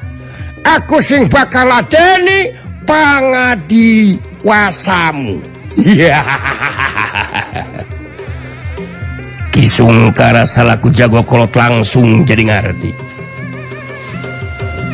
Aku 0.65 1.01
sing 1.01 1.29
bakal 1.29 1.69
ladeni 1.69 2.53
pangadi 2.85 4.17
wasamu 4.45 5.41
kisungkara 9.55 10.43
salahku 10.43 10.91
jagokolot 10.91 11.55
langsung 11.55 12.27
jadi 12.27 12.43
ngerti 12.51 12.91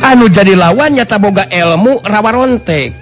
anu 0.06 0.30
jadi 0.30 0.54
lawannya 0.54 1.02
taboga 1.02 1.50
ilmu 1.50 1.98
rawarontek 2.06 2.94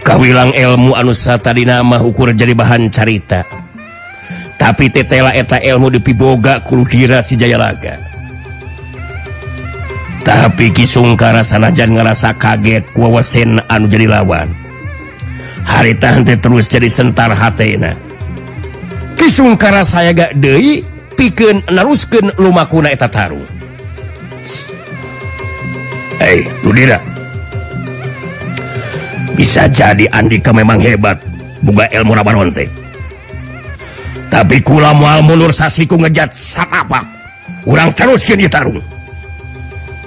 kawilang 0.00 0.56
ilmu 0.56 0.96
anusa 0.96 1.36
tadi 1.36 1.68
nama 1.68 2.00
ukur 2.02 2.32
jadi 2.34 2.56
bahan 2.56 2.88
carita. 2.90 3.44
Tapi 4.58 4.92
tetela 4.92 5.32
eta 5.32 5.56
ilmu 5.56 5.88
dipiboga 5.88 6.60
kurudira 6.60 7.24
si 7.24 7.32
Jayalaga 7.32 8.10
tapi 10.20 10.70
kisungkara 10.70 11.40
sanajan 11.40 11.96
ngerasa 11.96 12.36
kaget 12.36 12.92
kuwawasen 12.92 13.58
anu 13.66 13.88
jadi 13.88 14.06
lawan. 14.06 14.48
Haritante 15.64 16.36
terus 16.36 16.68
jadi 16.68 16.86
sentar 16.86 17.32
hatena. 17.32 17.96
kisungkara 19.20 19.84
saya 19.84 20.16
gak 20.16 20.32
deui 20.40 20.80
piken 21.12 21.60
narusken 21.68 22.32
lumakuna 22.40 22.88
eta 22.88 23.12
tarung 23.12 23.44
Hei 26.20 26.44
Ludira. 26.60 27.00
Bisa 29.32 29.64
jadi 29.72 30.04
Andika 30.12 30.52
memang 30.52 30.76
hebat. 30.76 31.16
Buka 31.64 31.88
ilmu 31.88 32.12
Rabaron 32.12 32.52
teh. 32.52 32.68
Tapi 34.28 34.60
kula 34.60 34.92
mual 34.92 35.24
mundur 35.24 35.48
sasiku 35.48 35.96
ngejat 35.96 36.36
satapa. 36.36 37.00
Urang 37.64 37.96
teruskeun 37.96 38.44
ieu 38.44 38.52
tarung 38.52 38.84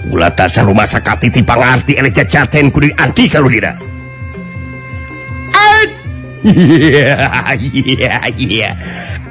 kula 0.10 0.30
taca 0.36 0.62
rumah 0.62 0.86
sakati 0.86 1.32
ti 1.32 1.42
pangarti 1.42 1.96
elek 1.96 2.12
jajaten 2.12 2.68
kudu 2.70 2.92
anti 3.00 3.32
kalau 3.32 3.48
tidak 3.48 3.80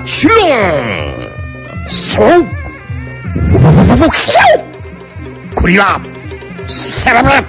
실롱 0.05 1.29
소우 1.87 2.47
구리랍 5.55 6.01
세라랍 6.67 7.45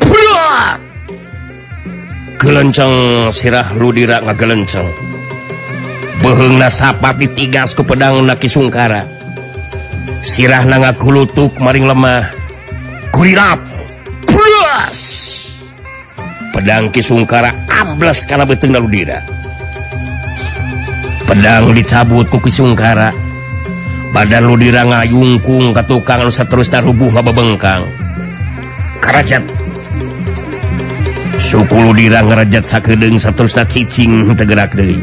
푸르락 0.00 0.84
gelenceng 2.44 3.32
sirah 3.32 3.72
ludira 3.72 4.20
ngagelenceng. 4.20 4.84
Beheng 6.20 6.60
sapat 6.68 7.16
ditigas 7.16 7.72
ku 7.72 7.80
pedang 7.80 8.20
naki 8.28 8.52
sungkara 8.52 9.08
sirah 10.20 10.60
na 10.68 10.76
ngakulutuk 10.84 11.56
maring 11.56 11.88
lemah. 11.88 12.28
Kurirap 13.16 13.64
plus 14.28 15.00
pedang 16.52 16.92
kisungkara 16.92 17.48
sungkara 17.48 17.80
ambles 17.80 18.28
karena 18.28 18.44
beteng 18.44 18.76
ludira. 18.76 19.24
pedang 21.24 21.72
dicabut 21.72 22.28
kuki 22.28 22.52
Sungkara 22.52 23.10
badan 24.12 24.46
lu 24.46 24.54
diranga 24.54 25.02
yungkung 25.02 25.74
ke 25.74 25.82
tukang 25.88 26.22
lu 26.22 26.30
terus 26.30 26.70
tarubuh 26.70 27.10
bengkang 27.10 27.82
Karajat. 29.02 29.44
Suku 31.36 31.76
lu 31.76 31.92
dirang 31.92 32.24
ngerajat 32.32 32.64
sakedeng 32.64 33.20
saterusna 33.20 33.68
cicing 33.68 34.32
tergerak 34.32 34.72
dari 34.72 34.96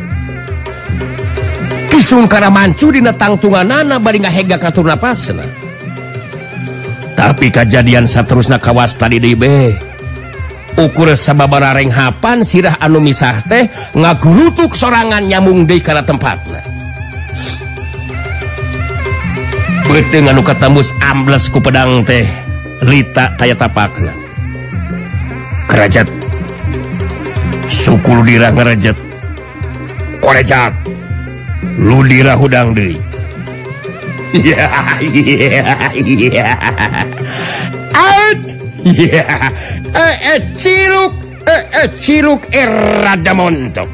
Kisungkara 1.92 2.50
mancu 2.50 2.90
dina 2.90 3.14
tangtungan 3.14 3.68
nana 3.68 4.02
bari 4.02 4.26
ngahega 4.26 4.58
katur 4.58 4.90
napasna. 4.90 5.46
Tapi 7.14 7.54
kejadian 7.54 8.10
saterusna 8.10 8.58
kawas 8.58 8.98
tadi 8.98 9.22
di 9.22 9.38
beh 9.38 9.91
ukur 10.78 11.12
sababara 11.16 11.76
renghapan 11.76 12.46
sirah 12.46 12.80
anu 12.80 13.04
misah 13.04 13.44
teh 13.48 13.68
ngagurutuk 13.98 14.72
sorangan 14.76 15.26
nyamung 15.26 15.68
deui 15.68 15.84
kana 15.84 16.06
tempatna. 16.06 16.62
Beteng 19.92 20.32
anu 20.32 20.40
katembus 20.40 20.96
ambles 21.04 21.52
ku 21.52 21.60
pedang 21.60 22.08
teh 22.08 22.24
lita 22.86 23.36
taya 23.36 23.58
tapakna. 23.58 24.14
Kerajat 25.72 26.08
Sukul 27.72 28.28
dirah 28.28 28.52
ngerajat 28.52 29.00
Korejat 30.20 30.76
Lu 31.80 32.04
dirah 32.04 32.36
hudang 32.36 32.76
deui. 32.76 33.00
Ya, 34.32 34.64
ya, 35.04 35.92
ya. 36.00 36.56
Out 37.92 38.51
ciluk 40.58 41.14
ciluk 42.02 42.42
rada 43.06 43.34
montok 43.34 43.90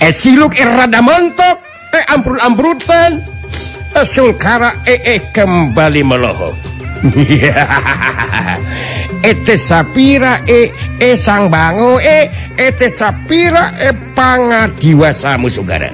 eh 0.00 0.12
ciluk 0.14 0.54
rada 0.54 1.02
montok 1.02 1.58
eh, 1.94 1.98
eh 1.98 2.04
ampun-ambrutan 2.14 3.12
eh, 3.18 4.00
eh, 4.00 4.06
sulkara 4.06 4.70
ee 4.86 5.18
kembali 5.34 6.02
melohok 6.04 6.54
ete 9.30 9.58
sapira 9.58 10.40
e 10.46 10.72
e 11.00 11.16
sang 11.16 11.50
bango 11.50 12.00
e 12.00 12.30
ete 12.56 12.88
sapira 12.88 13.72
e 13.80 13.92
pangadiwasamu 14.14 15.50
sugara 15.50 15.90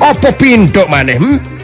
opo 0.00 0.32
pindok 0.36 0.88
maneh 0.90 1.18
hmm? 1.18 1.55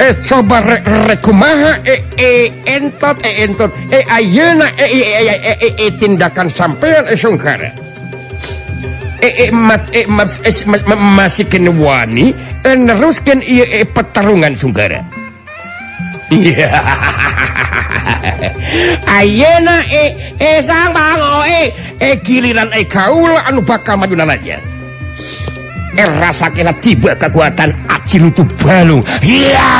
eh 0.00 0.14
coba 0.26 0.60
re, 0.60 0.78
rekumaha 1.06 1.78
eh, 1.86 2.00
eh, 2.18 2.50
entot 2.66 3.20
eh, 3.22 3.44
entot 3.46 3.70
eh 3.92 4.04
ayeuna 4.10 4.66
eh, 4.74 4.90
eh, 4.90 5.04
eh, 5.22 5.38
eh, 5.38 5.56
eh, 5.60 5.72
eh, 5.86 5.90
tindakan 5.94 6.50
sampean 6.50 7.06
eh 7.06 7.16
sungkara 7.16 7.70
eh, 9.22 9.48
eh, 9.48 9.50
mas 9.52 9.86
eh, 9.94 10.08
mas 10.08 10.40
eh, 10.42 10.52
mas, 10.66 10.82
mas, 10.88 10.98
masih 10.98 11.46
kena 11.46 11.70
wani 11.70 12.34
eh, 12.64 12.76
neruskan 12.76 13.44
eh, 13.44 13.84
eh, 13.84 13.86
petarungan 13.86 14.56
sungkara 14.56 15.04
ayeuna 19.06 19.76
eh, 19.92 20.10
eh 20.40 20.58
sang 20.58 20.90
bango 20.90 21.44
eh, 21.46 21.70
eh 22.02 22.18
giliran 22.24 22.72
eh 22.74 22.88
kaula 22.88 23.46
anu 23.46 23.62
bakal 23.62 23.94
majunan 24.00 24.32
aja 24.32 24.73
rasa 26.02 26.50
kena 26.50 26.74
tiba 26.74 27.14
kekuatan 27.14 27.70
aci 27.86 28.18
lutu 28.18 28.42
balung. 28.58 29.02
Iya 29.22 29.70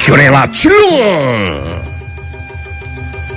Curela 0.00 0.42
celung 0.50 1.78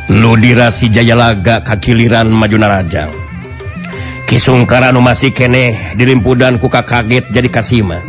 Ludirasi 0.10 0.90
Jayalaga 0.90 1.62
kakiliran 1.62 2.34
Majunaraja 2.34 3.23
Kisungkara 4.28 4.90
masih 4.96 5.30
kene 5.36 5.94
dirimpudan 5.94 6.58
kuka 6.58 6.82
kaget 6.82 7.30
jadi 7.30 7.50
kasima. 7.52 8.02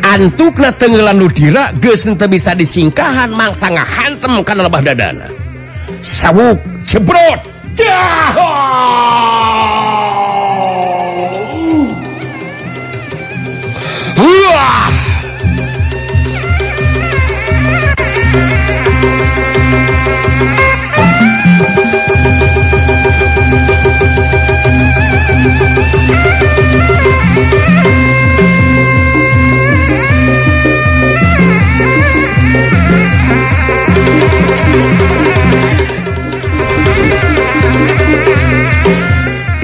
Antukna 0.00 0.72
tenggelan 0.72 1.20
ludira 1.20 1.74
geus 1.82 2.06
teu 2.06 2.28
bisa 2.30 2.56
disingkahan 2.56 3.28
mangsa 3.34 3.68
ngahantem 3.68 4.40
kana 4.46 4.64
lebah 4.64 4.80
dadana. 4.80 5.28
Sawuk 6.00 6.56
cebrot! 6.86 7.40
Dah! 7.76 8.34
Wah! 14.18 14.88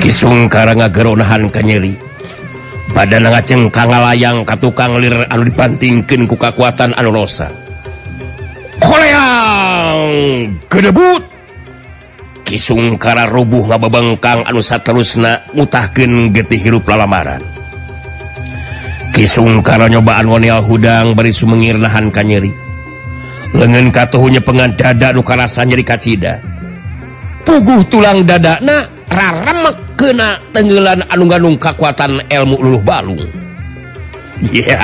Kisung 0.04 0.46
karanga 0.46 0.87
geronahan 0.92 1.50
kanyeri. 1.50 1.98
Badan 2.94 3.26
ngaceng 3.26 3.74
kangalayang 3.74 4.46
katukang 4.46 5.02
lir 5.02 5.26
anu 5.26 5.50
dipantingkan 5.50 6.30
ku 6.30 6.38
kekuatan 6.38 6.94
anu 6.94 7.11
rosa. 7.11 7.50
Koleang 8.78 10.54
kedebut! 10.70 11.34
Kisungkara 12.44 13.24
rubuh 13.24 13.72
ngabebengkang 13.72 14.44
anusa 14.44 14.78
terusna 14.85 15.40
mutahkeun 15.57 16.28
getih 16.30 16.61
hirup 16.61 16.85
lalamaran. 16.85 17.40
Kisungkara 19.16 19.88
nyobaan 19.88 20.28
wanial 20.28 20.61
hudang 20.61 21.16
beri 21.16 21.33
sumengir 21.33 21.80
nahan 21.80 22.12
kanyeri 22.12 22.64
lengan 23.54 23.94
katuhunya 23.94 24.42
pengan 24.42 24.74
dada 24.74 25.14
nu 25.14 25.22
karasa 25.22 25.62
nyeri 25.62 25.87
kacida 25.87 26.42
puguh 27.46 27.87
tulang 27.87 28.26
dada 28.26 28.59
na 28.59 28.83
raramek 29.07 29.94
kena 29.94 30.35
tenggelan 30.50 31.07
anung-anung 31.07 31.54
kekuatan 31.57 32.18
ilmu 32.26 32.59
luluh 32.59 32.83
balung 32.83 33.22
Yeah. 34.50 34.83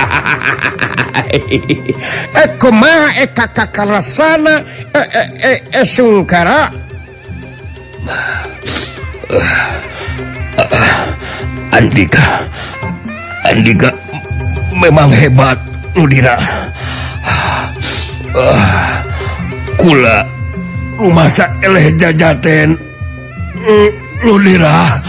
kumaha 2.63 3.19
eh 3.19 3.29
eka 3.29 3.51
kakara 3.51 4.01
eh, 4.01 4.09
eh, 4.95 5.05
eh, 5.05 5.29
e, 5.37 5.53
e, 5.53 5.53
e 5.75 5.83
sungkara 5.85 6.71
Andika. 11.77 12.45
Andika 13.47 13.91
memang 14.77 15.11
hebat 15.11 15.59
Ludira 15.99 16.39
kula 19.75 20.23
rumah 21.01 21.29
eleh 21.67 21.87
jajaten 21.99 22.79
Ludira 24.23 25.03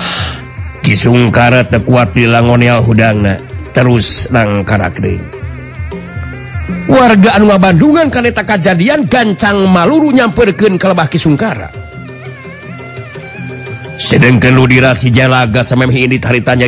kisungkara 0.82 1.68
tekuat 1.68 2.18
di 2.18 2.26
langonial 2.26 2.82
hudangna 2.82 3.38
terus 3.76 4.26
nang 4.34 4.66
karakter 4.66 5.22
warga 6.90 7.38
Anwa 7.38 7.62
Bandungan 7.62 8.10
kaneta 8.10 8.42
kejadian 8.44 9.06
gancang 9.06 9.64
maluru 9.70 10.12
nyamperken 10.12 10.76
kelebah 10.76 11.08
Kisungkara. 11.08 11.91
sedang 14.12 14.44
ke 14.44 14.52
dira 14.68 14.92
si 14.92 15.08
jalaga 15.08 15.64
sama 15.64 15.88
ini 15.88 16.20
taritanya 16.20 16.68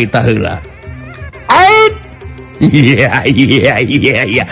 Iya 2.64 3.28
iya 3.28 3.76
iya 3.84 4.24
iya. 4.24 4.46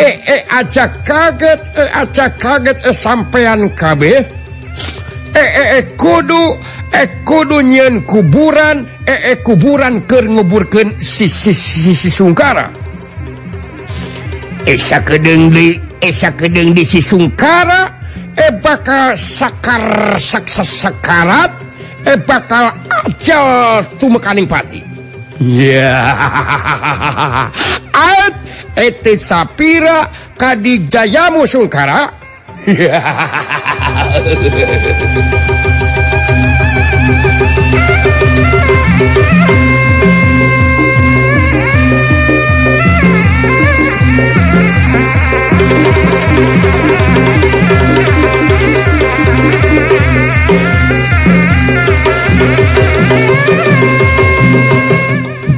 eh, 0.00 0.14
eh, 0.24 0.40
aja 0.48 0.88
kaget 1.04 1.60
eh, 1.76 1.90
aja 1.92 2.32
kaget 2.32 2.88
eh, 2.88 2.96
sampeyan 2.96 3.68
KB. 3.76 4.02
Eh, 4.08 4.24
eh, 5.36 5.68
eh, 5.76 5.84
kudu 5.92 6.56
eh 6.96 7.04
kudu 7.28 7.60
nyen 7.60 8.00
kuburan 8.08 8.88
eh 9.04 9.36
eh 9.36 9.38
kuburan 9.44 10.00
ke 10.08 10.24
si 10.96 11.28
si, 11.28 11.52
si 11.52 12.08
sungkara. 12.08 12.72
Eh, 14.64 14.80
Esa 14.80 15.04
kedeng 15.04 15.52
di 15.52 15.76
Esa 16.00 16.32
kedeng 16.32 16.72
di 16.72 16.88
si 16.88 17.04
sungkara 17.04 17.92
eh 18.40 18.56
bakal 18.56 19.20
sakar 19.20 20.16
saksa 20.16 20.64
sakarat. 20.64 21.69
eh 22.06 22.16
bakal 22.24 22.72
ajal 23.04 23.84
tumekaning 24.00 24.48
pati 24.48 24.80
ya 25.40 25.72
yeah. 27.96 28.30
ete 28.76 29.16
sapira 29.16 30.08
kadijayamu 30.36 31.46
sungkara 31.46 32.08
yeah. 32.66 33.28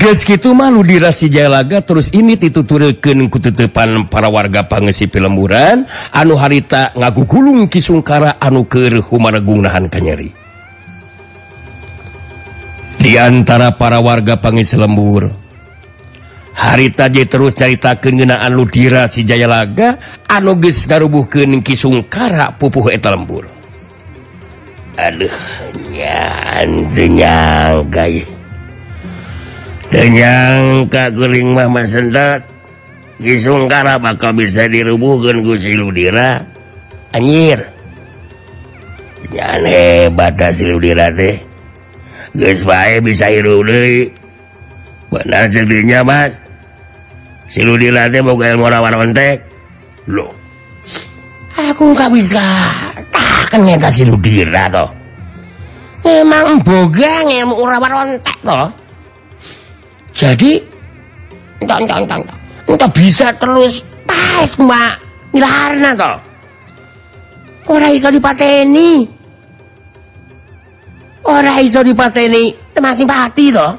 kitu 0.03 0.51
gituman 0.51 0.75
dirasi 0.83 1.31
Jalaga 1.31 1.81
terus 1.81 2.11
ini 2.13 2.35
ku 2.37 2.61
kututupan 3.31 4.11
para 4.11 4.29
warga 4.29 4.67
pangesi 4.67 5.07
pilemburan 5.07 5.87
anu 6.13 6.35
harita 6.35 6.91
ngagu 6.93 7.23
anu 7.25 8.03
keur 8.03 8.35
anuker 8.37 8.93
humanagunahan 8.99 9.87
Kanyeri 9.89 10.29
di 12.99 13.19
antara 13.19 13.73
para 13.79 14.03
warga 14.03 14.37
pangeusi 14.37 14.77
lembur 14.77 15.43
harita 16.55 17.09
J 17.09 17.27
terus 17.27 17.57
caritakeun 17.57 18.23
ngeunaan 18.23 18.53
Ludira 18.53 19.09
si 19.09 19.25
Jayalaga 19.25 19.99
anuges 20.29 20.87
ki 20.87 21.63
Kisungkara 21.65 22.55
pupuh 22.61 22.93
eta 22.93 23.11
lembur. 23.11 23.49
Aduh 24.93 25.33
nyangka 30.09 31.13
kuring 31.13 31.53
Mama 31.53 31.85
sentat 31.85 32.53
Kisungkara 33.23 34.03
bakal 34.03 34.35
bisa 34.35 34.67
dirubuhkan 34.67 35.47
Gusi 35.47 35.79
Ludira. 35.79 36.43
Anjir. 37.15 37.63
Aneh 39.39 40.11
batas 40.11 40.59
Ludira 40.67 41.15
teh. 41.15 41.39
Bisa 42.35 43.31
benar 45.13 45.45
sedihnya 45.55 46.03
Mas. 46.03 46.35
Si 47.47 47.63
Ludira 47.63 48.11
teh 48.11 48.19
mau 48.27 48.35
morawantek 48.35 49.39
loh. 50.11 50.35
Aku 51.55 51.95
nggak 51.95 52.11
bisa. 52.11 52.43
Takkan 53.15 53.71
ngeta 53.71 53.87
si 53.87 54.03
Ludira 54.03 54.67
toh. 54.67 55.02
memang 56.03 56.61
bogang 56.63 57.27
yang 57.31 57.51
urawan 57.51 57.91
rontek 57.91 58.37
toh. 58.43 58.69
Jadi 60.13 60.61
entah 61.63 61.79
entah 61.79 61.99
entah 62.03 62.19
entah 62.69 62.91
bisa 62.91 63.31
terus 63.39 63.81
pas 64.07 64.51
mbak 64.59 64.95
ngilarna 65.33 65.91
toh. 65.97 66.19
orang 67.71 67.95
iso 67.95 68.11
dipateni. 68.11 69.07
orang 71.23 71.63
iso 71.63 71.81
dipateni 71.81 72.51
masih 72.77 73.07
pati 73.07 73.55
toh. 73.55 73.73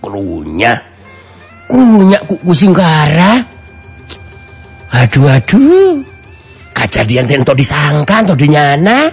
Krunya 0.00 0.90
Kelunya 1.70 2.18
kuku 2.26 2.50
singkara. 2.50 3.38
Aduh 4.90 5.30
aduh. 5.30 6.02
Kejadian 6.74 7.30
tento 7.30 7.54
disangka, 7.54 8.26
tento 8.26 8.34
dinyana. 8.34 9.06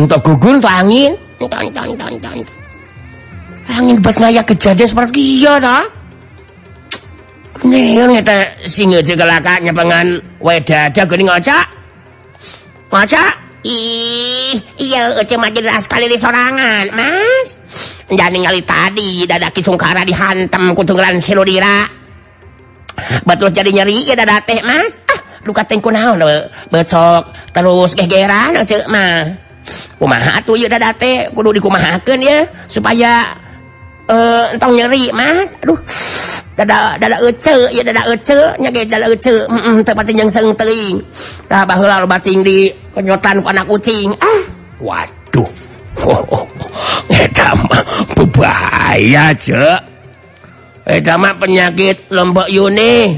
ento 0.00 0.16
gugun 0.24 0.60
tuh 0.62 0.70
angin 0.70 1.12
entah 1.42 1.60
entah 1.60 1.84
entah 1.88 2.08
entah, 2.08 2.32
entah. 2.32 2.56
angin 3.76 3.96
buat 4.00 4.16
ngaya 4.16 4.42
kejadian 4.46 4.88
seperti 4.88 5.20
iya 5.42 5.58
dah 5.58 5.84
Neon 7.62 8.10
kita 8.18 8.66
singa 8.66 8.98
segelakaknya 9.06 9.70
nyepengan 9.70 10.18
weda 10.42 10.90
ada 10.90 11.02
gini 11.06 11.30
ngocak. 11.30 11.66
Ngocak? 12.90 13.32
Ih 13.62 14.58
iya 14.82 15.14
cuma 15.22 15.46
jadi 15.46 15.70
sekali 15.78 16.10
di 16.10 16.18
sorangan 16.18 16.90
mas. 16.90 17.54
Jangan 18.10 18.34
ningali 18.34 18.66
tadi 18.66 19.22
dadaki 19.30 19.62
sungkara 19.62 20.02
dihantam 20.02 20.74
kutunggalan 20.74 21.22
siludira 21.22 21.86
betul 23.22 23.48
jadi 23.54 23.70
nyeri 23.70 24.10
ya 24.10 24.18
dadah 24.18 24.42
teh 24.42 24.58
mas. 24.66 24.98
Ah 25.06 25.22
luka 25.46 25.62
tengku 25.62 25.94
naon 25.94 26.18
besok 26.74 27.30
terus 27.54 27.94
gegeran 27.94 28.58
cek 28.66 28.90
mah. 28.90 29.30
Kumaha 29.98 30.42
tuh 30.42 30.58
ya 30.58 30.66
dada 30.66 30.90
teh 30.94 31.30
kudu 31.30 31.54
dikumahakeun 31.58 32.20
ya 32.20 32.42
supaya 32.66 33.38
eh 34.10 34.44
entong 34.58 34.74
nyeri 34.74 35.14
mas 35.14 35.54
aduh 35.62 35.78
dada 36.58 36.98
dada 36.98 37.16
ece 37.22 37.54
ya 37.70 37.82
dada 37.86 38.02
ece 38.10 38.34
nya 38.58 38.68
ge 38.74 38.82
dada 38.84 39.06
ece 39.06 39.46
pati 39.94 40.10
jeung 40.12 40.26
seung 40.26 40.52
teuing 40.58 40.98
tah 41.46 41.62
baheula 41.62 42.02
lo 42.02 42.06
bating 42.10 42.42
di 42.42 42.68
kenyotan 42.92 43.38
ku 43.40 43.48
anak 43.48 43.64
kucing 43.70 44.10
ah 44.18 44.40
Waduh. 44.82 45.46
Oh, 46.02 46.24
oh, 46.34 46.44
eta 47.06 47.54
mah 47.54 47.84
Cek. 49.38 49.80
eta 50.82 51.14
penyakit 51.38 52.10
lombok 52.10 52.50
yuni 52.50 53.14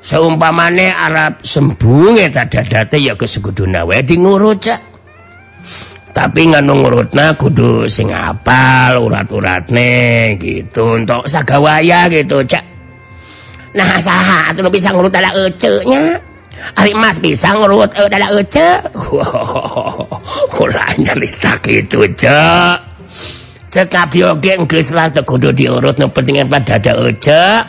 Seumpamane 0.00 0.94
Arab 0.94 1.44
sembuh 1.44 2.16
eta 2.16 2.48
dada 2.48 2.88
teh 2.88 3.02
ya 3.02 3.18
keseguduna 3.18 3.84
we 3.84 4.00
dingurut, 4.00 4.62
Cek. 4.62 4.95
tapi 6.16 6.48
nganungurutna 6.48 7.36
kudu 7.36 7.84
sing 7.86 8.08
apal 8.08 9.04
urat-uratne 9.04 10.34
gitu. 10.40 10.96
Untuk 10.96 11.28
sagawaya 11.28 12.08
gitu 12.08 12.40
cak. 12.40 12.64
Nah 13.76 14.00
saha 14.00 14.50
atau 14.50 14.72
bisa 14.72 14.88
ngurut 14.96 15.12
ada 15.12 15.28
ecenya 15.36 16.16
Ari 16.76 16.92
Mas 16.96 17.20
bisa 17.20 17.52
ngurut 17.52 17.92
eh, 17.94 18.04
e, 18.04 18.10
dada 18.10 18.28
ece 18.32 18.70
wow, 19.12 20.08
ulahnya 20.64 21.12
gitu 21.20 21.52
itu 21.68 22.00
cek 22.16 22.78
cekap 23.68 24.08
dioge 24.08 24.56
geus 24.64 24.96
lah 24.96 25.12
kudu 25.12 25.52
diurut 25.52 26.00
nu 26.00 26.08
penting 26.08 26.48
pada 26.48 26.80
dada 26.80 26.92
ece 27.04 27.60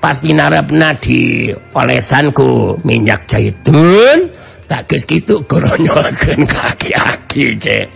pas 0.00 0.16
pinarepna 0.20 0.96
di 0.96 1.52
olesan 1.76 2.32
ku 2.32 2.76
minyak 2.84 3.28
zaitun 3.28 4.28
tak 4.64 4.88
geus 4.88 5.04
kitu 5.04 5.44
goronyolkeun 5.44 6.48
kaki-kaki, 6.48 7.56
Cek. 7.60 7.86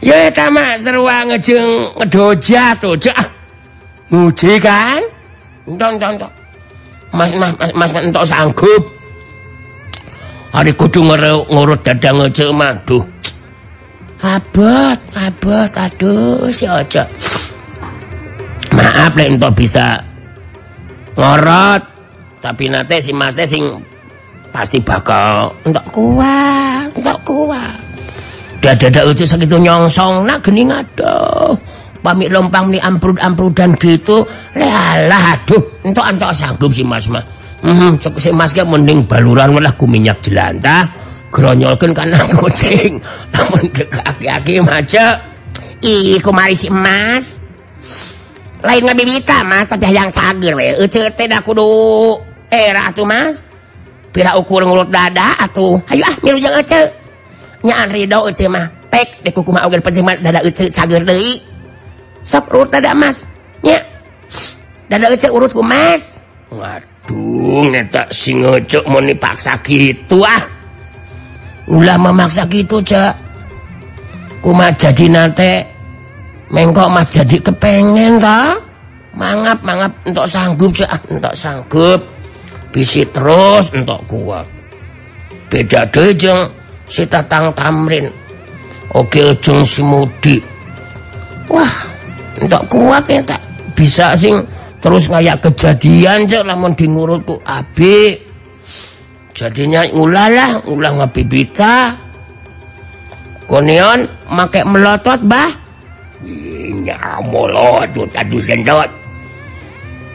ya 0.00 0.28
eta 0.28 0.48
mah 0.48 0.80
sarua 0.80 1.28
ngejeng 1.28 1.96
ngedoja 2.00 2.72
tuh 2.80 2.96
cek 2.96 3.16
ah 3.16 3.28
Muji 4.10 4.58
kan? 4.58 4.98
Mas, 7.14 7.30
mas, 7.38 7.54
mas, 7.78 7.90
mas, 7.94 8.02
entok 8.02 8.26
sanggup. 8.26 8.82
Hari 10.50 10.74
kudu 10.74 11.06
ngere- 11.06 11.46
ngurut 11.46 11.78
dadang 11.86 12.18
ngecek 12.18 12.50
mah, 12.50 12.74
duh. 12.82 13.06
Abot, 14.18 14.98
abot, 15.14 15.70
aduh, 15.78 16.50
si 16.50 16.66
ojo. 16.66 17.06
Maaf 18.74 19.14
lek 19.14 19.38
entok 19.38 19.54
bisa 19.54 19.94
ngorot, 21.14 21.82
tapi 22.42 22.66
nate 22.66 22.98
si 22.98 23.14
Mas 23.14 23.38
sing 23.46 23.62
pasti 24.50 24.82
bakal 24.82 25.54
Entok 25.62 25.86
kuat, 25.94 26.90
entok 26.98 27.18
kuat. 27.22 27.78
dada-dada 28.60 29.08
ucap 29.08 29.24
segitu 29.24 29.56
nyongsong 29.56 30.28
nak 30.28 30.44
geni 30.44 30.68
aduh 30.68 31.56
pamit 32.04 32.28
lompang 32.28 32.68
nih 32.72 32.80
amprud-amprud 32.80 33.52
dan 33.56 33.72
gitu. 33.76 34.24
Lah 34.56 35.36
aduh 35.36 35.62
entok 35.86 36.04
entok 36.04 36.32
sanggup 36.36 36.72
si 36.72 36.84
mas 36.84 37.08
mah 37.08 37.24
hmm, 37.64 38.00
cok 38.00 38.20
si 38.20 38.32
mas 38.36 38.52
mending 38.52 39.08
baluran 39.08 39.56
malah 39.56 39.72
ku 39.76 39.88
minyak 39.88 40.20
jelantah 40.20 40.88
gronyolkan 41.30 41.94
karena 41.94 42.20
kucing. 42.36 42.98
Namun 43.32 43.64
kaki-kaki 43.72 44.60
maca 44.60 45.24
ih 45.80 46.20
kumari 46.20 46.58
si 46.58 46.68
emas 46.68 47.38
lain 48.60 48.84
nggak 48.84 48.98
bibita 48.98 49.40
mas 49.46 49.70
tapi 49.70 49.88
yang 49.88 50.12
cagir 50.12 50.52
we. 50.52 50.74
Ece 50.76 51.08
tidak 51.16 51.46
kudu. 51.46 52.18
Era 52.50 52.90
tuh 52.90 53.06
mas 53.06 53.38
pira 54.10 54.36
ukur 54.36 54.66
mulut 54.66 54.90
dada 54.90 55.38
atuh. 55.40 55.78
Hayu 55.90 56.02
ah 56.06 56.14
milu 56.22 56.38
jeung 56.38 56.54
eceu 56.58 56.84
nyaan 57.62 57.88
rido 57.90 58.26
eceu 58.30 58.50
mah 58.50 58.66
pek. 58.90 59.22
De 59.24 59.30
ku 59.30 59.42
kumaha 59.42 59.66
ogen 59.66 59.82
penjimat 59.82 60.18
dada 60.22 60.42
eceu 60.42 60.70
sageur 60.70 61.02
deui. 61.06 61.42
Sap 62.26 62.50
urut 62.52 62.70
dada 62.70 62.94
mas. 62.94 63.24
Nya. 63.62 63.80
Dada 64.90 65.08
eceu 65.10 65.32
urut 65.34 65.54
ku 65.54 65.62
mas. 65.62 66.18
Waduh 66.50 67.70
neta 67.70 68.10
si 68.10 68.34
ngeceu 68.34 68.82
Ayolah 68.82 69.14
dadaaksa 69.14 69.54
kitu 69.62 70.18
ah. 70.26 70.42
Ulah 71.70 71.94
memaksa 71.94 72.50
kitu 72.50 72.82
cek 72.82 73.14
kuma 74.42 74.74
jadi 74.74 75.06
nate. 75.06 75.62
Mengko 76.50 76.90
Mas 76.90 77.14
jadi 77.14 77.38
kepengen 77.38 78.18
ta. 78.18 78.58
Mangap 79.14 79.62
mangap. 79.62 79.94
Untuk 80.02 80.26
sanggup 80.26 80.74
cek 80.74 80.90
ah, 80.90 80.98
untuk 81.06 81.34
sanggup. 81.38 82.00
Bisi 82.70 83.06
terus 83.10 83.70
untuk 83.74 84.00
kuat 84.06 84.46
beda 85.50 85.90
dejeng 85.90 86.46
si 86.86 87.04
tatang 87.04 87.50
tamrin. 87.54 88.06
Oke 88.94 89.38
jeng 89.38 89.62
si 89.62 89.82
mudi. 89.82 90.38
Wah 91.50 91.74
untuk 92.42 92.62
kuat 92.70 93.06
ya 93.10 93.22
tak 93.22 93.42
bisa 93.74 94.14
sing 94.14 94.38
terus 94.80 95.10
ngayak 95.10 95.44
kejadian 95.44 96.24
cak 96.24 96.46
lamun 96.46 96.72
di 96.72 96.88
ngurutku 96.88 97.36
abi 97.44 98.16
jadinya 99.36 99.84
ulalah 99.92 100.64
ulah 100.72 101.04
ngabibita 101.04 101.92
konion 103.44 104.08
make 104.32 104.64
melotot 104.64 105.20
bah 105.28 105.52
nya 106.80 107.20
molot 107.24 107.92
tadi 108.08 108.40
sendot 108.40 108.88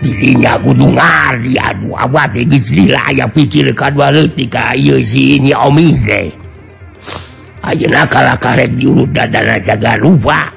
dirinya 0.04 0.60
Gunung 0.60 0.96
Ali 1.00 1.56
anu 1.60 1.96
abah 1.96 2.28
geus 2.32 2.46
geus 2.48 2.70
pikir 2.72 3.72
pikirkeun 3.72 3.94
baleut 3.96 4.36
ka 4.52 4.76
ieu 4.76 5.00
si 5.00 5.40
ini 5.40 5.56
omi 5.56 5.96
teh 5.96 6.46
ayeuna 7.66 8.06
kala 8.06 8.38
karep 8.38 8.70
diurut 8.78 9.10
dadana 9.10 9.58
jaga 9.58 9.98
lupa. 9.98 10.54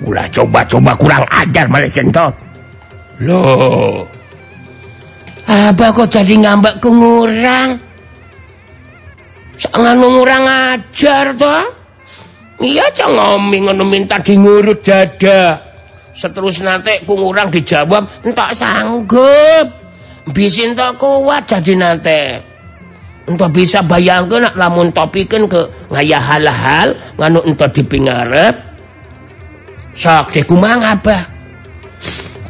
Ulah 0.00 0.24
coba-coba 0.32 0.96
kurang 0.96 1.24
ajar 1.28 1.68
malah 1.68 1.90
sentot 1.90 2.32
loh. 3.20 4.08
Abah 5.44 5.90
kok 5.92 6.08
jadi 6.08 6.40
ngambek 6.40 6.80
ke 6.80 6.88
ngurang 6.88 7.70
sangat 9.60 9.94
ngurang 9.98 10.44
ajar 10.46 11.36
toh. 11.36 11.64
Iya 12.60 12.88
cengoming 12.96 13.68
ngono 13.68 13.84
minta 13.84 14.16
diurut 14.20 14.80
dada. 14.80 15.69
seterus 16.20 16.60
nanti 16.60 17.00
pengurang 17.08 17.48
dijawab 17.48 18.04
entak 18.28 18.52
sanggup. 18.52 19.66
Bisin 20.36 20.76
tak 20.76 21.00
kuat 21.00 21.48
jadi 21.48 21.72
nanti. 21.80 22.36
Untuk 23.24 23.56
bisa 23.56 23.80
bayangkan 23.80 24.52
nak 24.52 24.54
lamun 24.60 24.92
topikan 24.92 25.48
ke 25.48 25.64
ngaya 25.88 26.20
hal-hal 26.20 26.92
nganu 27.16 27.40
untuk 27.46 27.70
dipingarep 27.72 28.52
sok 29.94 30.34
dikumang 30.34 30.82
apa? 30.82 31.24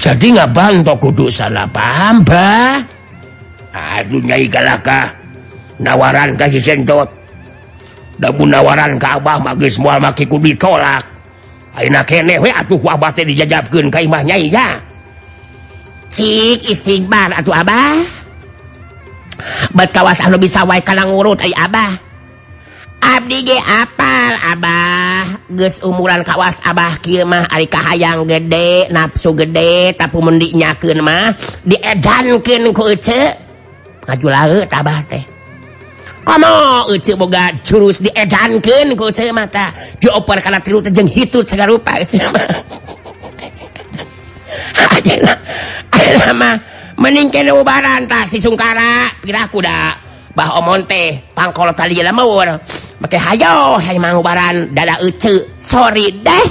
Jadi 0.00 0.40
ngaban 0.40 0.80
untuk 0.80 1.10
kudu 1.10 1.26
salah 1.28 1.68
paham 1.68 2.24
bah 2.24 2.80
aduh 3.70 4.24
nyai 4.24 4.48
galakah 4.48 5.12
nawaran 5.78 6.34
kasih 6.34 6.62
sentot 6.62 7.06
namun 8.16 8.48
nawaran 8.48 8.96
ke 8.96 9.06
abah 9.06 9.36
magis 9.36 9.76
mual 9.76 10.00
maki 10.00 10.24
ku 10.24 10.40
ditolak. 10.40 11.09
istighbar 16.66 17.30
atau 17.38 17.54
Abah. 17.54 18.02
Kawasan 19.90 20.36
bisa 20.36 20.66
wa 20.66 20.76
kalang 20.82 21.14
urut 21.14 21.38
ay 21.40 21.54
Abah. 21.54 21.94
Abdi 23.00 23.48
apal 23.56 24.34
Abah. 24.36 25.24
Ges 25.56 25.80
umuran 25.80 26.20
kawas 26.20 26.60
Abah 26.66 27.00
Kimah 27.00 27.48
Arikah 27.48 27.94
hayang 27.94 28.28
gede 28.28 28.92
nafsu 28.92 29.32
gede 29.32 29.96
tapi 29.96 30.20
mendiknya 30.20 30.76
kemah 30.76 31.32
diedankan 31.64 32.70
kuce 32.76 33.22
ngaju 34.04 34.26
laut 34.28 34.68
Abah 34.68 35.00
teh. 35.08 35.39
boga 37.18 37.44
jurus 37.66 38.00
diedankan 38.04 38.94
ku 38.96 39.10
mata 39.34 39.74
dioper 39.98 40.38
karena 40.40 40.60
tilu 40.62 40.78
teh 40.82 40.92
jeung 40.94 41.08
hitut 41.10 41.46
segala 41.48 41.74
rupa 41.74 41.98
ayeuna 45.00 45.34
ayeuna 45.94 46.32
mah 46.34 46.54
mending 47.00 47.32
kene 47.32 47.52
ubaran 47.54 48.04
tah 48.04 48.28
si 48.28 48.36
sungkara. 48.42 49.08
Pirah 49.24 49.46
kuda 49.48 49.78
bah 50.36 50.60
omon 50.60 50.84
teh 50.86 51.18
pangkolo 51.34 51.72
tali 51.74 51.96
jelema 51.96 52.22
mawon 52.22 52.54
make 53.02 53.18
hayo 53.18 53.80
hayang 53.82 53.98
mangubaran 54.04 54.70
dada 54.76 55.00
euceu 55.00 55.34
sori 55.58 56.12
deh. 56.20 56.46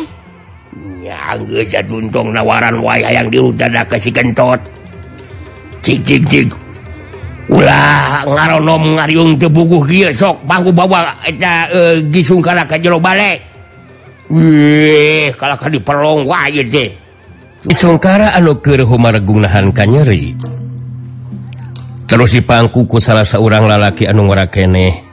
Ya 1.05 1.37
geus 1.37 1.73
duntung 1.87 2.35
nawaran 2.35 2.81
wae 2.83 3.01
hayang 3.05 3.31
diudah 3.31 3.69
dada 3.69 3.87
ka 3.87 3.97
si 4.01 4.11
kentot. 4.11 4.59
Cik 5.79 6.03
cik 6.03 6.21
cik. 6.27 6.68
ulah 7.49 8.23
ngaronom 8.29 8.97
teu 9.41 9.49
puguh 9.49 9.81
kieu 9.89 10.13
sok 10.13 10.45
pangku 10.45 10.69
bawa 10.69 11.17
eta 11.25 11.65
uh, 11.73 11.95
gisung 12.13 12.45
kana 12.45 12.65
ka 12.69 12.77
jero 12.77 13.01
bale. 13.01 13.41
Weh 14.29 15.33
kala 15.33 15.57
ka 15.57 15.67
diperlong 15.67 16.29
wae 16.29 16.53
ieu 16.53 16.65
teh. 16.69 16.89
Sungkara 17.73 18.38
anu 18.38 18.62
keur 18.62 18.85
humareungnahan 18.85 19.73
ka 19.73 19.83
nyeri. 19.83 20.38
Terus 22.09 22.33
dipangku 22.33 22.89
ku 22.89 22.97
salah 22.97 23.25
seorang 23.25 23.69
lalaki 23.69 24.05
anu 24.09 24.25
ngora 24.29 24.49
keneh 24.49 25.09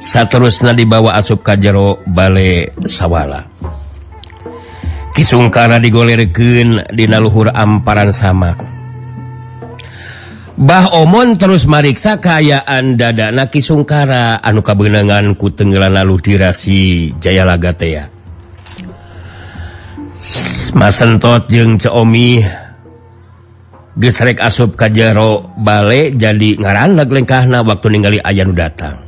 saterusna 0.00 0.72
dibawa 0.72 1.16
asup 1.20 1.44
ka 1.44 1.56
jero 1.60 2.00
bale 2.08 2.72
sawala. 2.88 3.44
Kisungkara 5.12 5.76
digolerkeun 5.76 6.96
dina 6.96 7.20
luhur 7.20 7.52
amparan 7.52 8.08
samak. 8.08 8.79
Bah 10.60 10.92
Omon 10.92 11.40
terus 11.40 11.64
mariksa 11.64 12.20
kayakaan 12.20 13.00
dada. 13.00 13.32
Naki 13.32 13.64
sungkara 13.64 14.44
anu 14.44 14.60
kabenangan 14.60 15.32
ku 15.32 15.48
tenggelan 15.48 15.96
lalu 15.96 16.20
dirasi 16.20 17.08
Jayalaga 17.16 17.72
Lagatea. 17.72 18.04
Masentot 20.76 21.48
jeung 21.48 21.80
ceomi 21.80 22.44
gesrek 23.96 24.44
asup 24.44 24.76
ka 24.76 24.92
jero 24.92 25.48
bale 25.56 26.12
jadi 26.12 26.60
ngaran 26.60 26.92
lengkahna 26.92 27.64
waktu 27.64 27.96
ningali 27.96 28.20
aya 28.20 28.44
nu 28.44 28.52
datang. 28.52 29.00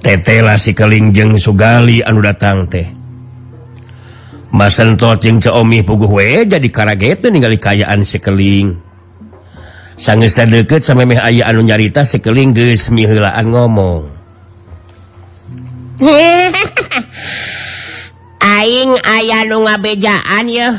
Tetela 0.00 0.56
si 0.56 0.72
keling 0.72 1.12
jeung 1.12 1.36
Sugali 1.36 2.00
anu 2.00 2.24
datang 2.24 2.64
teh. 2.64 2.88
Masentot 4.56 5.20
jeung 5.20 5.36
ceomi 5.36 5.84
puguh 5.84 6.08
we 6.08 6.48
jadi 6.48 6.68
karagete 6.72 7.28
ningali 7.28 7.60
kayaan 7.60 8.00
si 8.08 8.16
keling. 8.16 8.87
sang 9.98 10.22
deket 10.22 10.86
sama 10.86 11.02
aya 11.02 11.50
anu 11.50 11.66
nyarita 11.66 12.06
sekeling 12.06 12.54
gesmilaan 12.54 13.50
ngomong 13.50 14.06
Aing 18.38 18.92
aya 19.02 19.42
nu 19.50 19.66
ngabejaan 19.66 20.46
ya 20.46 20.70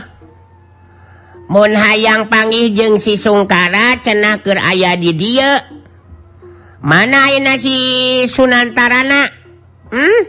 Mun 1.52 1.76
hayang 1.76 2.32
panggih 2.32 2.72
jeung 2.72 2.96
si 2.96 3.20
Sungkara 3.20 4.00
cenah 4.00 4.40
keur 4.40 4.56
aya 4.56 4.96
di 4.96 5.12
dia 5.12 5.68
Mana 6.80 7.28
ayeuna 7.28 7.60
si 7.60 7.76
Sunantarana? 8.32 9.28
Hmm? 9.92 10.22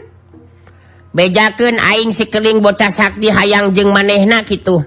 Bejakeun 1.15 1.79
aing 1.79 2.11
sikeling 2.11 2.59
bocah 2.59 2.91
sakti 2.91 3.31
hayang 3.31 3.71
jeung 3.71 3.95
manehna 3.95 4.43
kitu. 4.43 4.83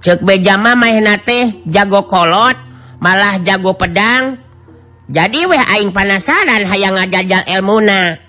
Cek 0.00 0.24
beja 0.24 0.56
mah 0.56 0.72
manehna 0.72 1.20
teh 1.20 1.60
jago 1.68 2.08
kolot 2.08 2.67
malah 2.98 3.38
jago 3.42 3.74
pedang 3.74 4.38
jadi 5.08 5.40
weh 5.48 5.64
aing 5.78 5.90
panasaran 5.94 6.66
hayang 6.68 6.98
ngajajal 6.98 7.42
elmuna 7.48 8.28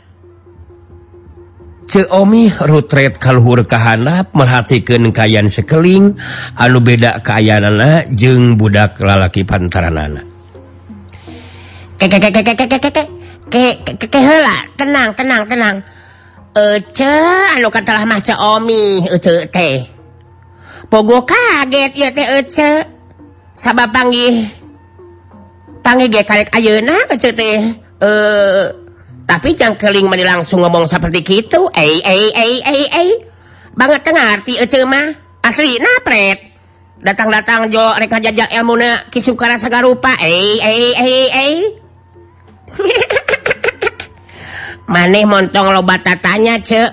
Ceomi 1.89 2.53
rutret 2.69 3.17
kalluhur 3.17 3.65
kahanap 3.65 4.29
merhatikan 4.37 5.09
kayan 5.09 5.49
sekeling 5.49 6.13
anu 6.53 6.85
beda 6.85 7.25
keayaan 7.25 7.65
anak 7.65 8.13
jeung 8.13 8.61
budak 8.61 9.01
lalaki 9.01 9.41
pantaran 9.41 9.97
anak 9.97 10.25
tenang 14.77 15.09
tenang 15.17 15.43
tenang 15.49 15.77
Ece 16.53 17.15
anu 17.57 17.73
katalah 17.73 18.05
mah 18.05 18.21
Ceomi 18.21 19.09
Ece 19.09 19.49
teh 19.49 19.81
Pogo 20.93 21.25
kaget 21.25 21.91
ya 21.97 22.13
teh 22.13 22.25
Ece 22.37 22.85
sabab 23.57 23.89
panggih 23.89 24.58
datangnya 25.89 26.05
ge 26.05 26.21
karek 26.21 26.53
ayeuna 26.53 26.95
kecil 27.09 27.33
teh 27.33 27.65
eh 27.97 28.65
tapi 29.25 29.57
jang 29.57 29.73
keling 29.73 30.05
meni 30.05 30.21
langsung 30.21 30.61
ngomong 30.61 30.85
seperti 30.85 31.25
gitu 31.25 31.65
eh 31.73 31.97
eh 32.05 32.29
eh 32.29 32.61
eh 32.61 32.85
eh 32.93 33.11
banget 33.73 34.05
tengah 34.05 34.37
arti 34.37 34.53
ece 34.61 34.85
mah 34.85 35.09
asli 35.41 35.81
napret 35.81 36.53
datang-datang 37.01 37.73
jo 37.73 37.81
rek 37.97 38.21
jajal 38.21 38.45
ilmu 38.53 38.77
na 38.77 39.01
kisukara 39.09 39.57
sagarupa 39.57 40.13
eh 40.21 40.61
eh 40.61 40.93
eh 40.93 41.27
eh 41.33 41.57
maneh 44.93 45.25
montong 45.25 45.73
loba 45.73 45.97
tatanya 46.05 46.61
cek 46.61 46.91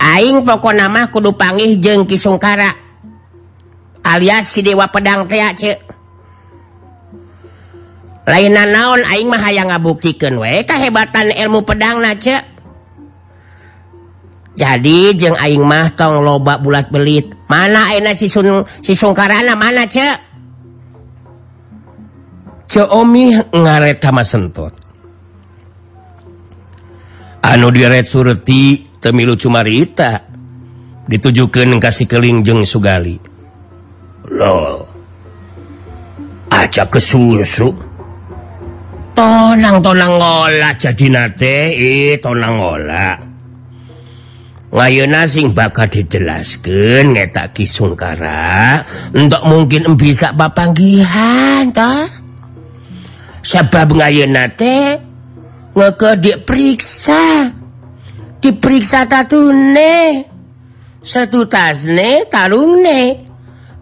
aing 0.00 0.48
pokok 0.48 0.80
nama 0.80 1.12
kudu 1.12 1.36
pangih 1.36 1.76
jeng 1.76 2.08
kisungkara 2.08 2.72
alias 4.00 4.48
si 4.48 4.64
dewa 4.64 4.88
pedang 4.88 5.28
teh 5.28 5.44
cek 5.44 5.91
lainan 8.28 8.70
naon 8.70 9.00
aing 9.06 9.28
mah 9.28 9.42
hayang 9.42 9.70
ngabuktikan 9.70 10.38
we 10.38 10.62
kehebatan 10.62 11.34
ilmu 11.34 11.66
pedang 11.66 11.98
naca 11.98 12.52
jadi 14.52 15.16
jeung 15.16 15.36
aing 15.40 15.64
mah 15.64 15.96
tong 15.96 16.20
loba 16.20 16.60
bulat 16.60 16.92
belit. 16.92 17.32
Mana 17.48 17.96
enak 17.96 18.16
si 18.16 18.28
sun 18.28 18.64
si 18.84 18.92
sungkarana 18.92 19.56
mana 19.56 19.88
ce? 19.88 20.08
Ce 22.68 22.80
omi 22.84 23.32
ngaret 23.52 24.00
sama 24.00 24.20
sentut. 24.24 24.72
Anu 27.42 27.68
diret 27.72 28.04
surti 28.04 28.92
temilu 29.00 29.40
cumarita 29.40 30.20
ditujukan 31.08 31.80
kasih 31.80 32.06
keling 32.08 32.44
jeung 32.44 32.60
sugali. 32.64 33.16
Lo 34.36 34.84
acak 36.52 37.00
kesusu 37.00 37.72
tonang 39.12 39.84
tonang 39.84 40.14
ngola 40.16 40.70
jadinate 40.76 41.76
eh 41.76 42.16
tonang 42.18 42.56
ngola. 42.58 43.10
Ngayo 44.72 45.04
nasing 45.04 45.52
bakal 45.52 45.84
dijelaskan 45.92 47.12
ngetak 47.12 47.52
kisungkara 47.52 48.80
untuk 49.12 49.44
mungkin 49.44 50.00
bisa 50.00 50.32
papanggihan 50.32 51.68
ta? 51.76 52.08
Sebab 53.44 53.92
ngayo 53.92 54.24
nate 54.32 54.96
ngeke 55.76 56.10
diperiksa. 56.24 57.52
Diperiksa 58.42 59.06
tatune 59.06 60.24
satu 61.04 61.46
tasne 61.46 62.26
tarungne. 62.32 63.28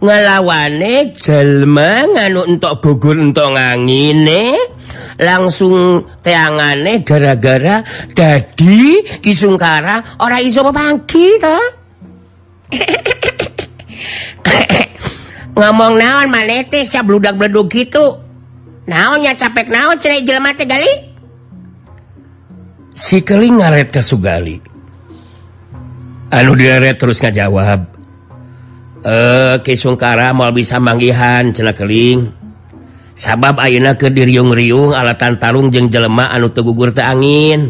Ngelawane 0.01 1.13
jelma 1.13 2.09
nganu 2.09 2.57
untuk 2.57 2.81
gugur 2.81 3.21
untuk 3.21 3.53
ngangine. 3.53 4.57
langsung 5.21 6.01
teangane 6.25 7.05
gara-gara 7.05 7.85
dadi 8.17 9.05
Kisungkara 9.21 10.19
ora 10.25 10.41
iso 10.41 10.65
pepanggi 10.65 11.27
to. 11.37 11.59
Ngomong 15.61 16.01
naon 16.01 16.33
manete 16.33 16.81
ya 16.89 17.05
bludak-bleduk 17.05 17.69
gitu. 17.69 18.17
Naonnya 18.89 19.37
capek 19.37 19.69
naon 19.69 20.01
cerai 20.01 20.25
jelema 20.25 20.57
teh 20.57 20.65
gali? 20.65 20.93
Si 22.97 23.21
keling 23.21 23.61
ngaret 23.61 23.93
ke 23.93 24.01
Sugali. 24.01 24.57
Anu 26.33 26.55
diaret 26.57 26.97
terus 26.97 27.19
ngajawab 27.21 27.91
eh 29.05 29.57
Kisungkara 29.67 30.33
mau 30.33 30.49
bisa 30.55 30.81
manggihan 30.81 31.53
cena 31.53 31.77
keling. 31.77 32.40
sabab 33.21 33.61
Ayeuna 33.61 34.01
ke 34.01 34.09
diriung-riung 34.09 34.97
alatan 34.97 35.37
Tarung 35.37 35.69
jeung 35.69 35.93
jelema 35.93 36.33
anu 36.33 36.49
tegugur 36.49 36.89
te 36.97 37.05
angin 37.05 37.69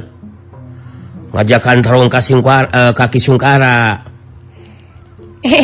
ngajakan 1.34 1.82
tarung 1.82 2.06
kasing 2.06 2.38
uh, 2.38 2.70
eh, 2.70 2.92
kaki 2.94 3.18
sungkara 3.18 3.98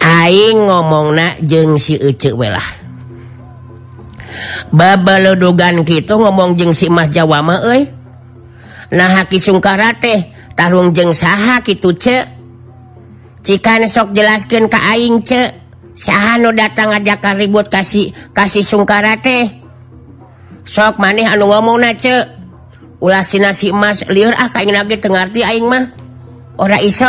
Aing 0.00 0.64
ngomong 0.64 1.12
na 1.12 1.36
jeng 1.44 1.76
si 1.76 2.00
Ucu 2.00 2.32
welah 2.40 2.64
Babaludugan 4.72 5.84
gitu 5.84 6.16
ngomong 6.16 6.56
jeng 6.56 6.72
si 6.72 6.86
Mas 6.86 7.10
Jawa 7.10 7.42
mah 7.42 7.58
euy. 7.74 7.90
Nah 8.94 9.18
haki 9.18 9.42
sungkara 9.42 9.98
teh 9.98 10.30
tarung 10.54 10.94
jeng 10.94 11.10
saha 11.10 11.58
gitu 11.66 11.90
ce. 11.98 12.22
Cikan 13.42 13.82
sok 13.90 14.14
jelaskeun 14.14 14.70
ka 14.70 14.78
aing 14.94 15.26
ce. 15.26 15.59
Syahanu 16.00 16.56
datang 16.56 16.96
ajakan 16.96 17.36
ribut 17.36 17.68
kasih 17.68 18.08
kasih 18.32 18.64
sungkara 18.64 19.20
teh? 19.20 19.52
Sok 20.64 20.96
maneh 20.96 21.28
anu 21.28 21.44
ngomong 21.44 21.76
Ulah 21.76 22.24
ulasi 23.00 23.36
nasi 23.36 23.68
emas 23.68 24.08
liur 24.08 24.32
ah 24.32 24.48
kain 24.48 24.72
lagi 24.72 24.96
tengerti 24.96 25.44
aing 25.44 25.68
mah. 25.68 25.92
Ora 26.56 26.80
iso. 26.80 27.08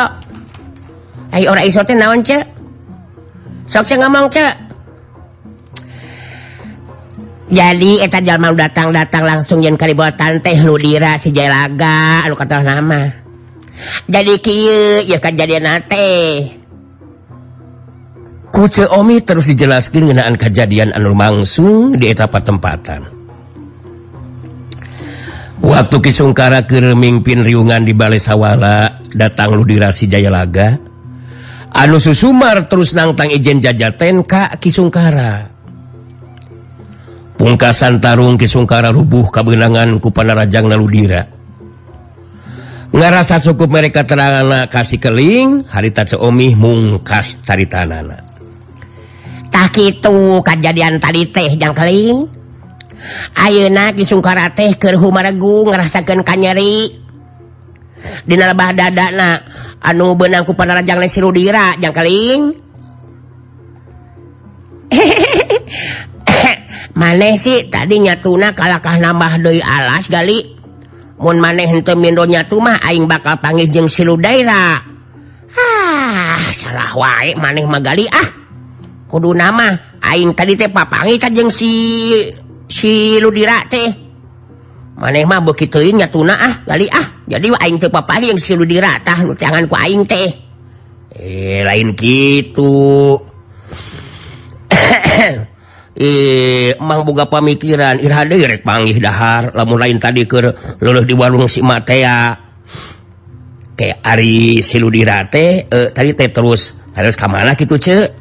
Ay 1.32 1.48
ora 1.48 1.64
iso 1.64 1.80
teh 1.88 1.96
naon 1.96 2.20
ce? 2.20 2.44
Sok 3.72 3.88
ce 3.88 3.96
ngomong 3.96 4.28
ce. 4.28 4.44
Jadi 7.52 8.04
eta 8.04 8.20
jalma 8.20 8.52
datang 8.56 8.92
datang 8.92 9.24
langsung 9.24 9.64
jen 9.64 9.80
karibotan 9.80 10.44
teh 10.44 10.56
nu 10.64 10.76
dira 10.76 11.16
si 11.16 11.32
jalaga 11.32 12.28
anu 12.28 12.36
kata 12.36 12.60
nama. 12.60 13.08
Jadi 14.12 14.36
kieu 14.44 15.08
ya 15.08 15.20
kan 15.24 15.36
jadi 15.36 15.64
nate 15.64 16.61
kuce 18.52 18.84
Omi 18.92 19.24
terus 19.24 19.48
dijelaskan 19.48 20.12
ngenaan 20.12 20.36
kejadian 20.36 20.92
anu 20.92 21.16
langsung 21.16 21.96
di 21.96 22.12
etapa 22.12 22.44
tempatan 22.44 23.08
waktu 25.64 25.98
Kisungkara 26.04 26.68
kemingpin 26.68 27.48
riungan 27.48 27.88
di 27.88 27.96
Balai 27.96 28.20
Sawwala 28.20 29.02
datang 29.16 29.56
lu 29.56 29.64
dirasi 29.64 30.12
Jayalaga 30.12 30.76
anu 31.72 31.98
Susumar 31.98 32.68
terus 32.68 32.92
nangtang 32.92 33.32
Ijen 33.32 33.64
jajaten 33.64 34.28
Ka 34.28 34.52
Kisungkara. 34.60 35.48
Pungkasan 37.40 37.98
Tarung 37.98 38.38
Kisungkara 38.38 38.94
rubuh 38.94 39.34
kabenangan 39.34 39.98
kupanarajang 39.98 40.70
Naludira 40.70 41.42
ngerasa 42.92 43.40
cukup 43.40 43.72
mereka 43.72 44.04
terang 44.04 44.46
anak 44.46 44.68
kasih 44.68 45.00
keling 45.00 45.64
harita 45.72 46.04
Omi 46.20 46.54
mungkas 46.60 47.40
cari 47.40 47.66
tanana. 47.66 48.31
itu 49.78 50.44
kejadian 50.44 51.00
tadi 51.00 51.30
teh 51.30 51.56
yang 51.56 51.72
keling 51.72 52.42
Ayeuna 53.38 53.92
di 53.92 54.06
Sungkara 54.06 54.54
teh 54.54 54.78
ke 54.78 54.94
Humargu 54.94 55.66
ngerasakan 55.66 56.22
kanyeri. 56.22 57.02
Di 58.02 58.34
lebah 58.34 58.74
dadana 58.74 59.38
anu 59.82 60.18
benangku 60.18 60.58
si 60.58 61.08
Sirudira 61.10 61.78
jang 61.78 61.94
keling 61.94 62.42
maneh 67.00 67.38
sih 67.38 67.70
tadi 67.70 68.02
nyatuna 68.02 68.58
kalakah 68.58 68.98
nambah 68.98 69.42
doi 69.42 69.62
alas 69.62 70.10
gali. 70.10 70.58
Mun 71.22 71.38
maneh 71.38 71.70
henteu 71.70 71.94
mindonya 71.94 72.50
tumah 72.50 72.82
aing 72.82 73.06
bakal 73.06 73.38
panggil 73.38 73.70
jeung 73.70 73.86
Sirudaira 73.86 74.82
ah 75.52 76.42
salah 76.50 76.98
wae 76.98 77.38
maneh 77.38 77.70
magali 77.70 78.10
ah. 78.10 78.41
kudu 79.12 79.36
nama 79.36 79.76
Aing 80.00 80.32
tadi 80.32 80.56
teh 80.56 80.72
papangi 80.72 81.20
kajeng 81.20 81.52
si 81.52 81.72
si 82.66 83.20
Ludira 83.20 83.68
teh. 83.68 83.92
Maneh 84.98 85.28
mah 85.28 85.44
begitunya 85.44 86.08
tuna 86.08 86.34
ah 86.40 86.56
kali 86.64 86.88
ah. 86.88 87.28
Jadi 87.28 87.52
Aing 87.52 87.76
teh 87.76 87.92
papangi 87.92 88.32
yang 88.32 88.40
si 88.40 88.56
Ludira 88.56 88.96
tah 89.04 89.20
nu 89.20 89.36
tanganku 89.36 89.76
Aing 89.76 90.08
teh. 90.08 90.32
Eh 91.12 91.60
lain 91.68 91.92
gitu 92.00 93.20
eh 96.00 96.72
emang 96.80 97.04
boga 97.04 97.28
pamikiran 97.28 98.00
irhade 98.00 98.40
rek 98.48 98.64
panggih 98.64 98.98
dahar. 98.98 99.52
Lamun 99.52 99.76
lain 99.76 100.00
tadi 100.00 100.24
ke 100.24 100.40
luluh 100.80 101.04
di 101.04 101.14
warung 101.14 101.52
si 101.52 101.60
Matea 101.60 102.32
kayak 103.76 104.00
Ari 104.02 104.64
si 104.64 104.80
Ludira 104.80 105.28
teh 105.28 105.68
eh, 105.68 105.88
tadi 105.92 106.16
teh 106.16 106.32
terus 106.32 106.80
harus 106.96 107.16
kamana 107.16 107.54
gitu 107.60 107.76
cek? 107.76 108.21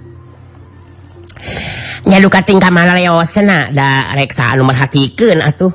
nyalukating 2.07 2.59
tingkah 2.59 2.72
mana 2.72 2.97
leosena 2.97 3.68
da 3.70 4.11
reksa 4.16 4.53
anu 4.53 4.64
merhatikan 4.64 5.41
atuh. 5.45 5.72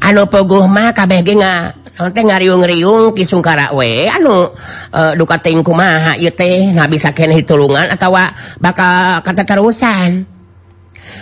Anu 0.00 0.30
pogoh 0.30 0.70
mah 0.70 0.94
kabeh 0.94 1.20
ge 1.26 1.34
nanti 1.34 2.20
ngariung-riung 2.26 3.14
ki 3.14 3.22
sungkara 3.22 3.70
we 3.70 4.10
anu 4.10 4.50
e, 4.90 4.98
uh, 4.98 5.12
duka 5.14 5.38
ting 5.38 5.62
kumaha 5.62 6.18
ieu 6.18 6.34
teh 6.34 6.74
bisa 6.90 7.14
keneh 7.14 7.38
hitulungan 7.38 7.86
atawa 7.86 8.34
bakal 8.58 9.22
kataterusan. 9.22 10.26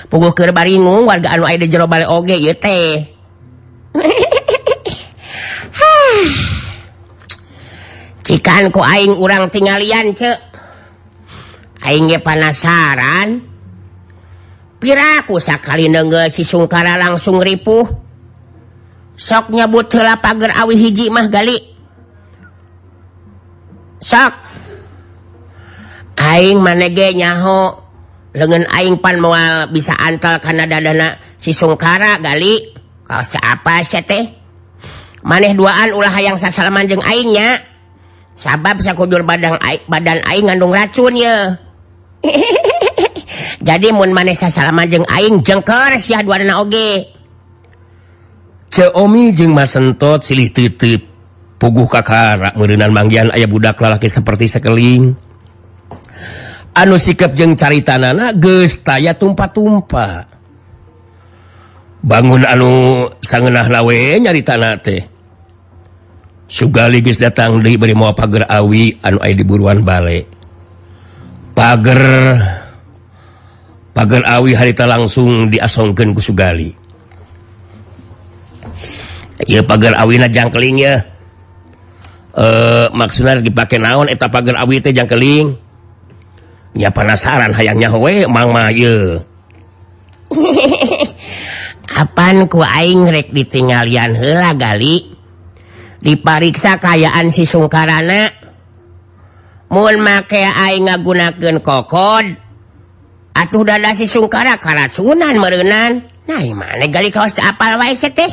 puguh 0.08 0.32
keur 0.36 0.52
baringung 0.52 1.08
warga 1.08 1.32
anu 1.32 1.48
aya 1.48 1.56
di 1.56 1.68
jero 1.68 1.88
bale 1.88 2.04
oge 2.08 2.36
ieu 2.36 2.54
teh. 2.56 3.04
Cikan 8.22 8.70
ku 8.70 8.80
aing 8.80 9.18
urang 9.18 9.50
tinggalian 9.50 10.14
ce. 10.14 10.32
Aing 11.82 12.06
ge 12.08 12.22
panasaran. 12.22 13.51
piraku 14.82 15.38
sakali 15.38 15.86
nenggel 15.86 16.26
si 16.26 16.42
sungkara 16.42 16.98
langsung 16.98 17.38
ripuh. 17.38 17.86
Sok 19.14 19.54
nyebut 19.54 19.86
hela 19.94 20.18
pagar 20.18 20.50
awi 20.58 20.74
hiji 20.74 21.06
mah 21.06 21.30
gali. 21.30 21.54
Sok. 24.02 24.34
Aing 26.18 26.58
manege 26.58 27.14
nyaho 27.14 27.78
lengan 28.34 28.66
aing 28.74 28.98
pan 28.98 29.22
moal 29.22 29.70
bisa 29.70 29.94
antal 29.94 30.42
karena 30.42 30.66
dadana 30.66 31.14
si 31.38 31.54
sungkara 31.54 32.18
gali. 32.18 32.74
Kau 33.06 33.22
apa 33.22 33.86
sih 33.86 34.02
teh? 34.02 34.24
Maneh 35.22 35.54
duaan 35.54 35.94
ulah 35.94 36.10
hayang 36.10 36.34
sasalaman 36.34 36.90
jeung 36.90 37.04
aingnya. 37.06 37.62
Sabab 38.34 38.82
sakujur 38.82 39.22
badan 39.22 39.54
aing, 39.62 39.86
badan 39.86 40.18
aing 40.24 40.48
ngandung 40.48 40.72
racun 40.72 41.12
ya 41.12 41.60
jadi 43.62 43.94
mun 43.94 44.10
manesa 44.10 44.50
salaman 44.50 44.90
jeung 44.90 45.06
aing 45.06 45.40
jengker 45.46 45.94
sia 46.02 46.20
duana 46.26 46.60
oge. 46.60 47.08
Ceomi 48.72 49.36
jeung 49.36 49.52
Mas 49.52 49.76
Sentot 49.76 50.24
silih 50.24 50.48
titip 50.50 51.04
puguh 51.60 51.86
kakara 51.86 52.56
meureunan 52.58 52.90
manggian 52.90 53.30
aya 53.30 53.46
budak 53.46 53.78
lalaki 53.78 54.10
seperti 54.10 54.50
sekeling 54.50 55.14
anu 56.74 56.96
sikap 56.96 57.36
jeung 57.38 57.54
caritanana 57.54 58.34
geus 58.34 58.80
taya 58.82 59.14
tumpah-tumpah 59.14 60.24
bangun 62.02 62.42
anu 62.48 63.06
sangenah 63.22 63.68
lawe 63.68 64.18
nyaritana 64.18 64.80
teh. 64.80 65.04
Sugali 66.48 67.04
geus 67.04 67.20
datang 67.20 67.60
deui 67.60 67.76
bari 67.76 67.92
moal 67.92 68.16
pager 68.16 68.48
awi 68.48 68.96
anu 69.04 69.20
aya 69.20 69.36
di 69.36 69.44
buruan 69.44 69.84
bale. 69.84 70.24
Pager 71.52 72.00
pagar 73.92 74.24
awi 74.24 74.56
harita 74.56 74.88
langsung 74.88 75.52
diasongkan 75.52 76.16
kusugali 76.16 76.72
ya 79.46 79.60
pagar 79.64 79.96
awina 80.00 80.28
jangkeling 80.28 80.80
ya 80.80 81.12
e, 82.36 82.44
eh, 82.44 82.86
maksudnya 82.92 83.40
dipakai 83.40 83.78
naon 83.78 84.08
eta 84.08 84.28
pagar 84.32 84.60
awi 84.60 84.80
teh 84.80 84.92
jangkeling? 84.92 85.56
Ya 86.72 86.88
penasaran 86.88 87.52
hayangnya 87.52 87.92
we 87.92 88.24
mang 88.24 88.48
mah 88.48 88.72
ye 88.72 89.20
kapan 91.84 92.48
ku 92.52 92.64
aing 92.64 93.12
rek 93.12 93.28
ditinggalian 93.28 94.16
heula 94.16 94.56
gali? 94.56 95.12
Dipariksa 96.02 96.80
kayaan 96.82 97.30
si 97.30 97.44
sungkarana? 97.44 98.32
Mun 99.68 100.00
make 100.00 100.40
aing 100.40 100.88
ngagunakeun 100.88 101.60
kokod? 101.60 102.41
atuh 103.32 103.64
dada 103.64 103.90
si 103.96 104.04
sungkara 104.04 104.56
karat 104.60 104.92
Sunan 104.92 105.40
merenan 105.40 106.04
nah 106.28 106.42
mana 106.54 106.86
gali 106.86 107.10
kaos 107.10 107.36
apal 107.42 107.76
wae 107.82 107.94
teh. 107.96 108.32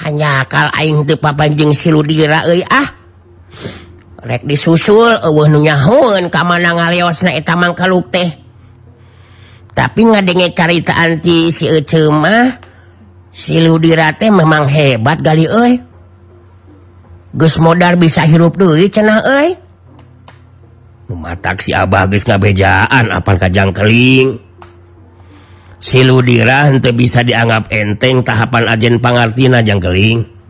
Hanya 0.00 0.48
akal 0.48 0.72
aing 0.72 1.04
teu 1.04 1.20
papanjing 1.20 1.76
siludira 1.76 2.48
euy 2.48 2.64
ah. 2.64 2.88
Rek 4.20 4.44
disusul 4.48 5.20
eueuh 5.24 5.48
nu 5.48 5.60
nyahoeun 5.64 6.32
ka 6.32 6.40
mana 6.44 6.72
ngaliosna 6.76 7.36
eta 7.36 7.56
mangkaluk 7.56 8.08
teh. 8.08 8.28
Tapi 9.76 10.00
ngadenge 10.12 10.56
caritaan 10.56 11.20
ti 11.20 11.52
si 11.52 11.68
Ece 11.68 12.08
mah 12.08 12.48
siludira 13.28 14.12
teh 14.16 14.32
memang 14.32 14.64
hebat 14.68 15.20
gali 15.20 15.44
euy. 15.44 15.80
Geus 17.36 17.60
modar 17.60 17.94
bisa 18.00 18.24
hirup 18.24 18.56
deui 18.56 18.88
cenah 18.88 19.20
euy. 19.20 19.69
taksi 21.42 21.74
Abahgus 21.74 22.26
ngabejaan 22.26 23.10
apa 23.10 23.30
kajang 23.36 23.74
keling. 23.74 24.38
Siludira 25.80 26.68
untuk 26.68 26.92
bisa 26.92 27.24
dianggap 27.24 27.72
enteng 27.72 28.20
tahapan 28.20 28.68
ajen 28.68 29.00
pangartina 29.00 29.64
jangkeling 29.64 30.40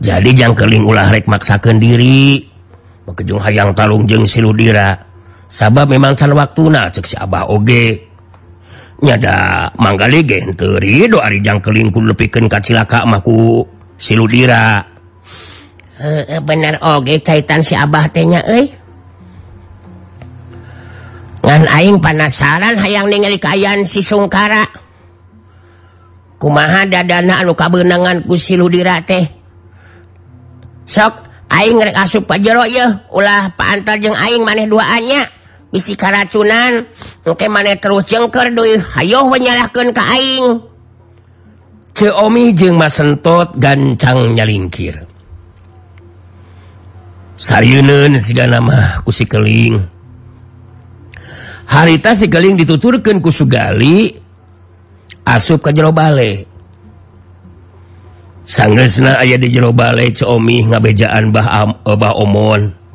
jadi 0.00 0.30
jangkeling 0.44 0.84
ulah 0.84 1.08
rek 1.08 1.24
maksakan 1.24 1.80
diri. 1.80 2.44
Mekejung 3.06 3.38
hayang 3.38 3.70
talung 3.72 4.02
jeng 4.04 4.26
siludira 4.26 4.98
sabab 5.46 5.86
memang 5.86 6.18
cal 6.18 6.34
waktu 6.34 6.74
na 6.74 6.90
cek 6.90 7.06
si 7.06 7.16
Abah 7.16 7.46
oge. 7.48 8.02
Nyada 8.96 9.70
manggali 9.78 10.24
gen 10.26 10.56
terido 10.56 11.20
ari 11.20 11.38
jangkeling 11.38 11.92
ka 12.48 12.58
cilaka 12.64 13.04
mah 13.04 13.20
ku 13.20 13.60
siludira 14.00 14.80
heeh 16.00 16.40
bener 16.40 16.80
oge 16.80 17.20
caitan 17.20 17.60
si 17.60 17.76
Abah 17.76 18.08
teh 18.08 18.24
nya 18.24 18.40
eh 18.48 18.72
ngan 21.46 21.62
aing 21.70 22.02
panasaran 22.02 22.74
hayang 22.74 23.06
ningali 23.06 23.38
kayan 23.38 23.86
si 23.86 24.02
Sungkara. 24.02 24.66
Kumaha 26.36 26.84
dadana 26.84 27.40
anu 27.40 27.54
kabenangan 27.54 28.26
ku 28.26 28.34
siludira 28.34 29.00
teh? 29.06 29.24
Sok 30.84 31.14
aing 31.48 31.78
rek 31.80 31.96
asup 31.96 32.26
ka 32.26 32.36
jero 32.42 32.66
ye 32.66 32.84
ulah 33.14 33.54
paantar 33.54 33.96
jeung 34.02 34.18
aing 34.18 34.42
maneh 34.42 34.66
duaannya. 34.66 35.22
Bisi 35.70 35.94
karacunan 35.94 36.84
engke 37.24 37.46
maneh 37.46 37.78
terus 37.78 38.04
jengker 38.10 38.50
deui. 38.52 38.76
Hayo 38.98 39.30
we 39.30 39.38
nyalahkeun 39.40 39.94
ka 39.94 40.02
aing. 40.12 40.46
Ceomi 41.96 42.52
jeung 42.52 42.76
Mas 42.76 43.00
Sentot 43.00 43.56
gancang 43.56 44.36
nyalingkir. 44.36 45.08
Sarieun 47.40 48.20
sigana 48.20 48.60
mah 48.60 49.00
ku 49.00 49.08
si 49.08 49.24
keling. 49.24 49.95
harita 51.66 52.14
si 52.14 52.30
keling 52.30 52.56
dituturkan 52.56 53.18
kusugali 53.18 54.14
asup 55.26 55.66
ke 55.66 55.74
jero 55.74 55.90
bale. 55.90 56.46
Sanggesna 58.46 59.18
aya 59.18 59.34
di 59.34 59.50
jero 59.50 59.74
bale 59.74 60.14
comi 60.14 60.70
ngabejaan 60.70 61.34
bah, 61.34 61.46
eh, 61.82 61.96
bah 61.98 62.14
omon. 62.14 62.86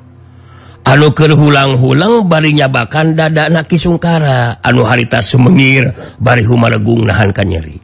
Anuker 0.82 1.38
hulang-hulang 1.38 2.26
barinya 2.26 2.66
nyabakan 2.66 3.14
dada 3.14 3.54
naki 3.54 3.78
sungkara 3.78 4.58
anu 4.66 4.82
harita 4.82 5.22
Sumengir 5.22 5.94
bari 6.18 6.42
Humaregung 6.42 7.06
nahankan 7.06 7.48
nyeri. 7.48 7.78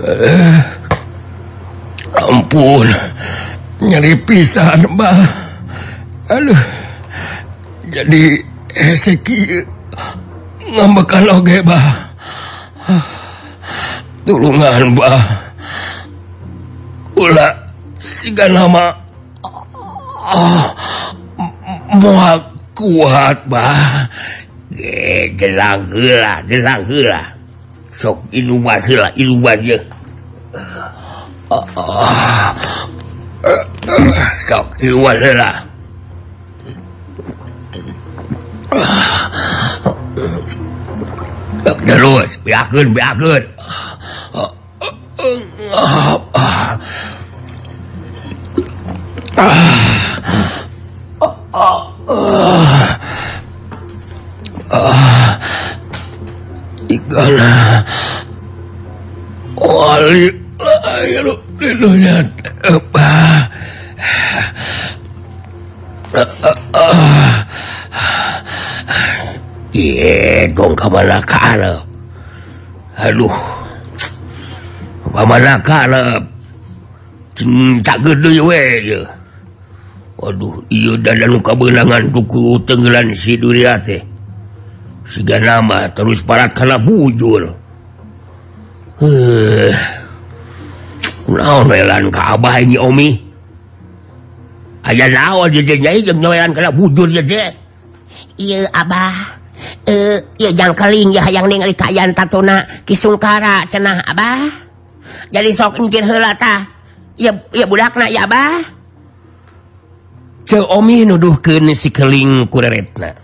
Ampun 2.20 2.84
nyeri 3.80 4.12
pisan 4.26 4.82
Mbah 4.92 5.24
aduh. 6.26 6.79
jadi 7.90 8.22
heseki 8.70 9.66
ngambekan 10.70 11.26
oge 11.34 11.58
bah 11.66 12.06
tulungan 14.22 14.94
bah 14.94 15.18
ula 17.18 17.50
siga 17.98 18.46
nama 18.46 18.94
oh, 20.30 20.66
moal 21.98 22.38
kuat 22.78 23.42
bah 23.50 24.06
eh 24.78 25.34
gelang 25.34 25.82
hela 25.90 26.38
gelang 26.46 26.86
hela 26.86 27.26
sok 27.90 28.22
iluman 28.30 28.78
hela 28.86 29.10
iluman 29.18 29.58
je 29.66 29.74
eh, 29.74 29.82
eh, 33.50 33.62
sok 34.46 34.78
iluman 34.78 35.18
hela 35.18 35.69
wali 59.56 60.26
Aduh. 73.00 73.32
Waduh 80.20 80.60
iyo 80.68 81.00
dadan 81.00 81.40
kabenangan 81.40 82.12
duku 82.12 82.60
tenggelan 82.68 83.08
si 83.16 83.40
duriate 83.40 84.04
Siga 85.10 85.42
nama 85.42 85.90
terus 85.90 86.22
parat 86.22 86.54
karena 86.54 86.78
bujur. 86.78 87.50
Eh. 89.02 89.74
Nalan 91.26 92.10
ke 92.14 92.20
Abah 92.20 92.62
ini 92.62 92.78
Omi? 92.78 93.10
Aya 94.86 95.10
naon 95.10 95.50
jadinya 95.50 95.90
jeng 95.98 96.22
nalan 96.22 96.54
karena 96.54 96.70
bujur 96.70 97.10
iya 98.38 98.70
Abah. 98.70 99.39
eh 99.84 100.18
ya 100.40 100.72
keling 100.72 101.12
ya 101.12 101.24
yang 101.28 101.46
ningali 101.46 101.76
kayan 101.76 102.12
tatuna 102.16 102.64
kisungkara 102.84 103.66
cenah 103.68 104.04
abah. 104.08 104.40
Jadi 105.30 105.50
sok 105.54 105.78
engkir 105.78 106.02
heula 106.02 106.34
tah 106.34 106.66
ya 107.20 107.32
ya 107.52 107.66
budakna 107.68 108.08
ya 108.08 108.24
abah. 108.24 108.60
Ceu 110.48 110.66
omi 110.66 111.06
nuduhkeun 111.06 111.70
si 111.78 111.94
keling 111.94 112.50
kureretna 112.50 113.14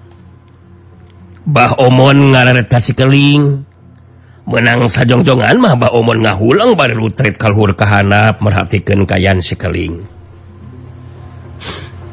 Bah 1.46 1.74
omon 1.78 2.34
ngarareta 2.34 2.78
si 2.82 2.94
keling. 2.94 3.62
Menang 4.46 4.86
sajongjongan 4.86 5.58
mah 5.58 5.74
Bah 5.74 5.90
omon 5.94 6.22
ngahulang 6.22 6.78
bari 6.78 6.94
rutret 6.94 7.34
kalhur 7.34 7.74
kahanap 7.74 8.38
merhatikeun 8.42 9.06
kayan 9.06 9.42
si 9.42 9.58
keling. 9.58 10.02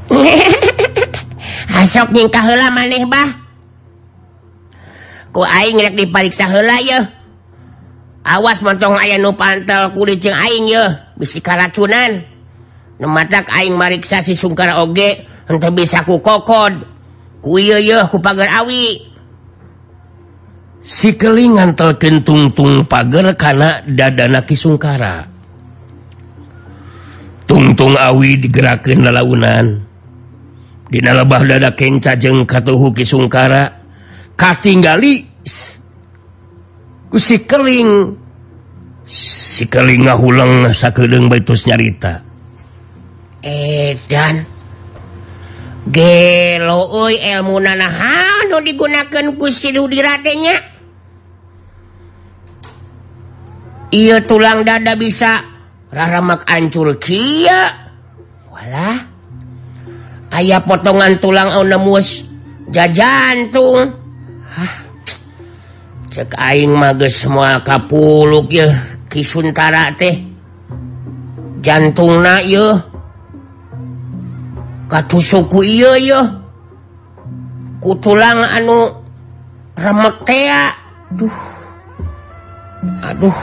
Asok 1.82 2.14
nyingkah 2.14 2.46
heula 2.46 2.70
maneh 2.70 3.06
bah. 3.10 3.43
dipariksa 5.98 6.46
awas 8.24 8.64
montong 8.64 8.96
aya 8.96 9.20
nu 9.20 9.36
pantel 9.36 9.92
kulit 9.92 10.24
jeung 10.24 10.38
Aing 10.38 10.72
bisi 11.20 11.44
karacunan. 11.44 12.24
Mata 13.04 13.44
Aing 13.52 13.76
mariksa 13.76 14.24
si 14.24 14.32
sungkar 14.32 14.80
oge 14.80 15.28
henteu 15.52 15.76
bisa 15.76 16.08
ku 16.08 16.24
kokod. 16.24 16.88
Ku 17.44 18.18
pagar 18.24 18.64
awi. 18.64 19.12
Sikelingan 20.84 21.76
telken 21.76 22.24
tungtung 22.24 22.88
pagar 22.88 23.36
dadana 23.84 24.48
Ki 24.48 24.56
sungkara. 24.56 25.28
Tungtung 27.44 28.00
awi 28.00 28.40
digerakkeun 28.40 29.04
lalaunan. 29.04 29.84
Dina 30.88 31.12
lebah 31.12 31.44
dada 31.44 31.76
kencajeng 31.76 32.48
katuhuki 32.48 33.04
sungkara. 33.04 33.83
kusi 37.14 37.46
keling. 37.46 38.18
Si 39.04 39.70
keling 39.70 40.08
hulang 40.18 40.72
sakedeng 40.74 41.30
baitus 41.30 41.70
nyarita. 41.70 42.24
Eh, 43.44 43.94
Dan. 44.08 44.54
Gelo 45.84 47.12
ilmu 47.12 47.60
nanahan 47.60 48.48
digunakan 48.64 49.36
kusi 49.36 49.76
diratenya 49.76 50.56
Iya 53.94 54.26
tulang 54.26 54.66
dada 54.66 54.98
bisa 54.98 55.38
raramak 55.94 56.50
ancur 56.50 56.98
kia. 56.98 57.94
Walah 58.50 58.98
ayah 60.34 60.66
potongan 60.66 61.22
tulang 61.22 61.54
au 61.54 61.62
nemus 61.62 62.26
jajantung. 62.74 64.03
cek 66.14 66.38
aing 66.38 66.78
mages 66.78 67.26
semua 67.26 67.66
kapuluk 67.66 68.54
ya 68.54 68.70
Kisuntara 69.14 69.94
teh. 69.94 70.26
Jantung 71.62 72.26
na 72.26 72.42
yo 72.42 72.82
katusuku 74.90 75.62
iyo 75.62 75.94
yo 76.02 76.22
ku 77.78 77.94
tulang 78.02 78.42
anu 78.42 78.90
remek 79.78 80.18
teh 80.26 80.50
aduh 80.50 81.38
aduh 83.06 83.38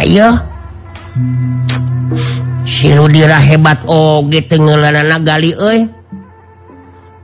ayo 0.00 0.36
siludira 2.68 3.40
hebat 3.40 3.82
oge 3.88 4.44
tengelan 4.44 5.08
gali 5.24 5.56
euy. 5.56 5.88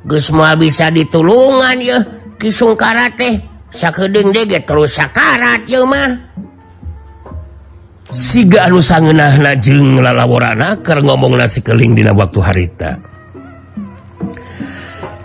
Gus 0.00 0.32
mau 0.32 0.56
bisa 0.56 0.88
ditulungan 0.88 1.76
ya 1.76 2.00
Kisungkara 2.40 3.12
teh 3.12 3.36
sakdeng 3.68 4.32
dege 4.32 4.64
terus 4.64 4.96
sakarat 4.96 5.68
Yomah 5.68 6.16
siga 8.08 8.64
anu 8.64 8.80
sangenah 8.80 9.36
najeng 9.36 10.00
lalaworana 10.00 10.80
ker 10.80 11.04
ngomong 11.04 11.36
nasi 11.36 11.60
keling 11.60 11.92
dina 11.92 12.16
waktu 12.16 12.40
harita. 12.40 12.96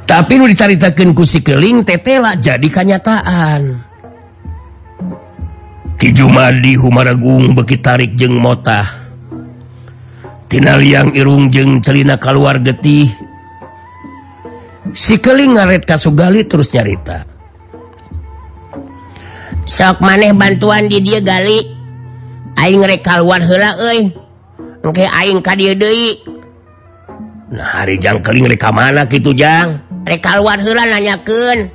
Tapi 0.05 0.33
nu 0.37 0.45
dicaritakeun 0.45 1.15
ku 1.17 1.23
si 1.23 1.39
keling 1.39 1.87
tetela 1.87 2.35
jadi 2.35 2.67
kenyataan. 2.67 3.79
Ki 5.95 6.11
Jumadi 6.11 6.75
Humaragung 6.75 7.55
beki 7.57 7.79
tarik 7.81 8.13
jeung 8.19 8.37
motah. 8.37 8.85
Tina 10.51 10.77
liang 10.77 11.15
irung 11.15 11.49
jeung 11.49 11.79
celina 11.79 12.19
keluar 12.21 12.61
getih. 12.61 13.24
sikeling 14.95 15.59
ngaret 15.59 15.83
kasugali 15.83 16.47
terus 16.47 16.71
nyarita. 16.71 17.27
Sok 19.67 19.99
maneh 19.99 20.31
bantuan 20.31 20.87
di 20.87 21.03
dia 21.03 21.19
gali. 21.19 21.75
Aing 22.55 22.87
rekaluan 22.87 23.43
hela 23.43 23.75
euy. 23.91 24.07
Engke 24.79 25.03
aing 25.03 25.43
ka 25.43 25.59
dieu 25.59 25.75
deui. 25.75 26.23
Nah 27.51 27.83
hari 27.83 27.99
jang 27.99 28.23
keling 28.23 28.47
reka 28.47 28.71
mana 28.71 29.03
kitu 29.05 29.35
jang? 29.35 29.77
Rekaluan 30.07 30.63
heula 30.63 30.87
nanyakeun. 30.87 31.67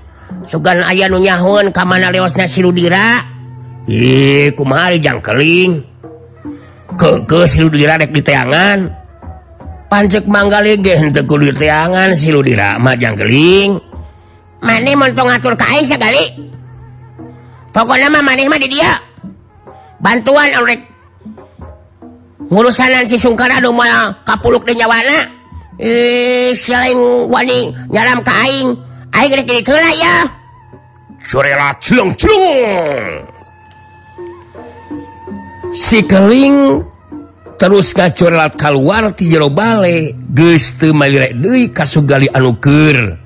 Sugan 0.48 0.80
aya 0.82 1.06
nu 1.06 1.20
nyahun 1.20 1.74
ka 1.74 1.84
mana 1.84 2.08
leosna 2.08 2.48
siludira 2.48 3.22
ih 3.90 4.54
kumaha 4.54 4.94
jang 4.96 5.18
keling? 5.20 5.82
Ke 6.94 7.22
ke 7.26 7.46
si 7.50 7.60
rek 7.66 8.10
diteangan 8.14 8.99
pancek 9.90 10.24
manggaliangan 10.30 12.14
silu 12.14 12.40
dirahmatjangkeling 12.46 13.82
mane 14.62 14.92
montong 14.94 15.26
ngatur 15.26 15.58
kain 15.58 15.82
sekali 15.82 16.50
pokok 17.70 17.96
nama 17.98 18.18
maneh 18.22 18.50
mah 18.50 18.58
di 18.58 18.68
dia. 18.70 18.92
Bantuan 20.00 20.48
oleh 20.56 20.80
urusanan 22.50 23.06
si 23.06 23.20
sungkara 23.20 23.60
rumah 23.62 24.16
kapuluk 24.26 24.64
di 24.66 24.74
nyawana. 24.74 25.28
Eh 25.80 26.52
selain 26.56 26.96
wani 27.28 27.72
nyaram 27.92 28.24
ka 28.24 28.32
aing. 28.48 28.74
Aing 29.10 29.32
rek 29.36 29.50
itu 29.50 29.74
lah 29.74 29.94
ya. 29.94 30.14
Surela 31.20 31.76
cilung 31.78 32.10
cilung 32.16 33.22
si 35.76 36.02
keling 36.02 36.82
terus 37.60 37.92
ngacolat 37.92 38.56
keluar 38.56 39.12
ti 39.12 39.28
jero 39.28 39.52
bale 39.52 40.16
geste 40.32 40.96
Dewi 41.36 41.68
kasugali 41.68 42.24
anuker 42.32 43.20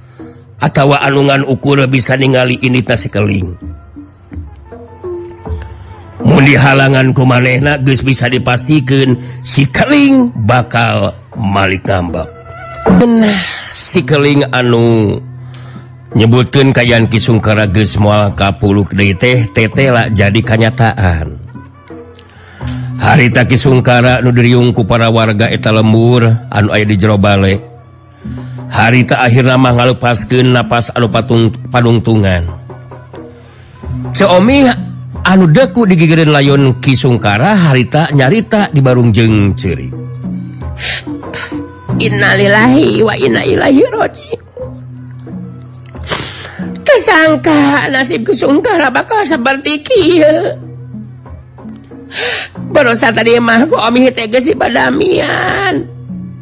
atawa 0.59 1.07
anungan 1.07 1.47
ukur 1.47 1.79
bisa 1.87 2.19
ningali 2.19 2.59
ini 2.59 2.83
Mun 2.83 3.55
mundi 6.27 6.59
halanganku 6.59 7.23
manehna 7.23 7.79
geus 7.79 8.03
bisa 8.03 8.27
dipastikan 8.27 9.15
sikeling 9.47 10.35
bakal 10.35 11.15
Malik 11.39 11.87
ngambak 11.87 12.27
nah 13.07 13.39
sikeling 13.71 14.51
anu 14.51 15.15
nyebutkan 16.19 16.75
kayan 16.75 17.07
Kisungkara 17.07 17.71
geus 17.71 17.95
mual 18.03 18.35
kapuluk 18.35 18.99
deui 18.99 19.15
teh 19.19 19.47
tetela 19.51 20.07
jadi 20.11 20.41
kenyataan. 20.43 21.44
harita 23.05 23.45
Kisungkara 23.45 24.25
Nudirungku 24.25 24.89
para 24.89 25.13
warga 25.13 25.53
eta 25.53 25.69
lembur 25.69 26.25
anu 26.49 26.73
aya 26.73 26.89
di 26.89 26.97
jero 26.97 27.21
bale. 27.21 27.61
Harita 28.73 29.21
akhirna 29.21 29.61
mah 29.61 29.77
ngalepaskeun 29.77 30.57
napas 30.57 30.89
anu 30.97 31.13
patung 31.13 31.53
padungtungan. 31.69 32.49
Seomi 34.17 34.65
anu 35.27 35.45
deku 35.51 35.85
digigirin 35.89 36.31
layon 36.31 36.79
Kisungkara 36.79 37.57
harita 37.69 38.13
nyarita 38.15 38.71
di 38.71 38.79
Barung 38.85 39.11
jeng 39.11 39.57
ciri 39.59 39.91
Innalillahi 41.99 43.03
wa 43.03 43.15
inailahiroji 43.17 44.33
Kesangka 46.85 47.91
nasib 47.91 48.23
Kisungkara 48.29 48.93
bakal 48.93 49.27
seperti 49.27 49.83
kieu. 49.83 50.64
berosa 52.71 53.15
tadimahku 53.15 53.75
si 54.41 54.53
badamian. 54.55 55.87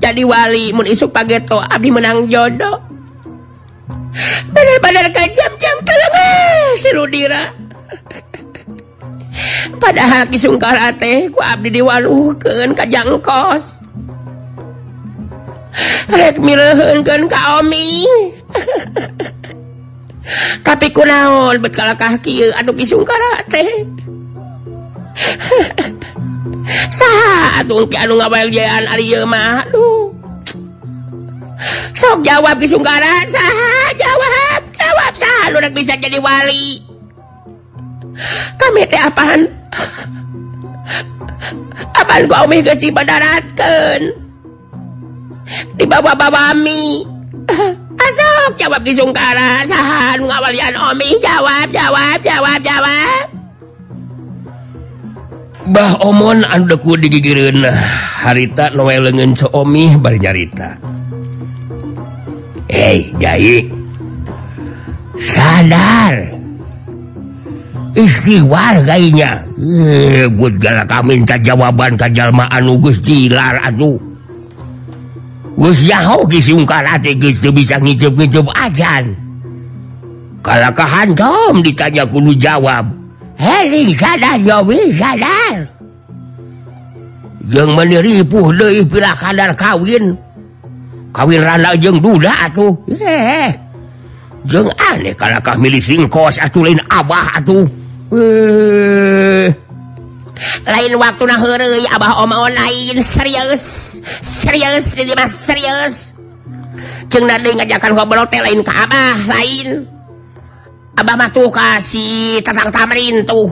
Jadi 0.02 0.22
wali 0.26 0.74
mun 0.74 0.86
isuk 0.88 1.14
pageto 1.14 1.62
Abdi 1.62 1.88
menang 1.94 2.26
jodoh. 2.26 2.82
Bener-bener 4.52 5.08
kajjang 5.08 5.54
siludira 6.76 7.62
padahal 9.82 10.28
Kisungkar 10.28 10.76
ku 11.32 11.40
Abdi 11.40 11.80
diwaluhkan 11.80 12.72
kajjang 12.76 13.18
kos 13.18 13.82
kaomi 17.26 18.06
tapi 20.62 20.86
ku 20.92 21.02
naon 21.02 21.58
bekalakah 21.58 22.20
Aduh 22.60 22.76
Kisungkar 22.76 23.18
teh 23.50 23.66
sok 32.02 32.18
jawab 32.26 32.58
disunggaran 32.58 33.24
sah 33.30 33.88
jawab 33.94 34.60
jawab. 34.74 35.12
Sah 35.14 35.42
lu 35.54 35.58
bisa 35.70 35.94
jadi 35.94 36.18
wali. 36.18 36.82
Kami 38.58 38.82
teh 38.90 39.00
apaan? 39.00 39.46
Apaan 41.96 42.26
ku 42.26 42.34
omih 42.44 42.60
geus 42.64 42.80
dibandaratkeun 42.82 44.02
di 45.76 45.84
bawah-bawah 45.84 46.56
mi 46.56 47.04
asok 47.98 48.50
ah, 48.52 48.56
jawab 48.56 48.80
disungkaran 48.86 49.66
saha 49.68 50.16
nu 50.16 50.30
ngawalian 50.30 50.74
omih 50.92 51.16
jawab 51.20 51.68
jawab 51.72 52.18
jawab 52.24 52.58
jawab. 52.60 53.31
Bah 55.72 55.96
omon 56.04 56.44
anku 56.44 57.00
digigireun 57.00 57.64
harita 58.20 58.68
Noel 58.76 59.08
lengen 59.08 59.32
coomi 59.32 59.96
bernyarita 59.96 60.76
Hei 62.68 63.08
Jai. 63.20 63.68
Sadar. 65.20 66.24
Istighwar 67.92 68.80
kayaknya 68.88 69.44
segala 70.40 70.80
eh, 70.80 70.88
kami 70.88 71.20
minta 71.20 71.36
jawaban 71.36 72.00
kajjalmaan 72.00 72.64
Gugus 72.64 73.04
dilar 73.04 73.60
aduh 73.60 74.00
bisa 77.52 77.76
ngicip-ngicip 77.76 78.48
ajan. 78.56 79.12
Kalakahan 80.40 81.12
Tom 81.12 81.60
ditanya 81.60 82.08
kudu 82.08 82.32
jawab. 82.32 83.01
Heli 83.42 83.90
sadar 83.90 84.38
Jowi 84.38 84.94
sadar 84.94 85.66
yang 87.50 87.74
meniripuh 87.74 88.54
deui 88.54 88.86
pila 88.86 89.18
kadar 89.18 89.50
kawin. 89.58 90.14
Kawin 91.12 91.42
rana 91.44 91.76
jeng 91.76 92.00
duda 92.00 92.48
atuh. 92.48 92.72
Hehe. 92.88 93.52
jeng 94.48 94.66
aneh 94.78 95.12
kalakah 95.14 95.58
milih 95.58 95.82
singkos 95.82 96.40
atuh 96.40 96.62
lain 96.64 96.80
abah 96.86 97.42
atuh. 97.42 97.66
Hehe. 98.14 99.52
lain 100.66 100.92
waktu 100.98 101.22
nah 101.26 101.38
hurry 101.38 101.86
abah 101.86 102.26
oma 102.26 102.50
lain 102.50 102.98
serius 103.02 103.98
serius 104.22 104.94
jadi 104.94 105.12
mas 105.18 105.34
serius. 105.34 105.94
Jeng 107.10 107.26
deui 107.26 107.58
ngajakan 107.58 107.92
ngobrol 107.98 108.24
teh 108.30 108.38
lain 108.38 108.62
ke 108.62 108.72
abah 108.72 109.18
lain. 109.28 109.84
Abah 110.92 111.28
tuh 111.32 111.48
kasih 111.48 112.44
tatang 112.44 112.68
tamrin 112.68 113.24
tuh. 113.24 113.48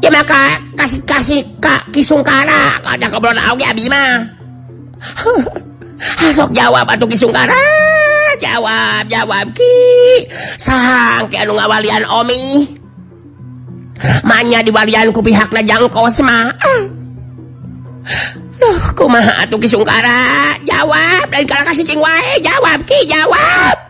Ya 0.00 0.12
maka 0.12 0.60
kasih 0.76 1.00
kasih 1.04 1.40
kak 1.60 1.92
kisungkara 1.92 2.80
ada 2.84 3.06
keberon 3.08 3.40
auge 3.40 3.64
abi 3.64 3.88
mah. 3.88 4.32
Jawab 6.56 6.88
atuh 6.88 7.08
kisungkara. 7.08 7.64
Jawab, 8.36 9.08
jawab 9.08 9.48
ki. 9.56 10.28
Sang 10.60 11.24
ki 11.32 11.40
anu 11.40 11.56
ngawalian 11.56 12.04
Omi. 12.04 12.68
Manya 14.28 14.60
di 14.60 14.68
walian 14.68 15.08
ku 15.08 15.24
pihakna 15.24 15.64
jangkos 15.64 16.20
mah. 16.20 16.52
Duh, 18.60 18.82
kumaha 18.96 19.44
atuh 19.44 19.60
kisungkara? 19.60 20.56
Jawab, 20.64 21.28
dan 21.28 21.44
kalau 21.44 21.68
kasih 21.68 21.84
cing 21.84 22.00
wae, 22.00 22.40
jawab 22.40 22.80
ki, 22.88 23.04
jawab. 23.04 23.85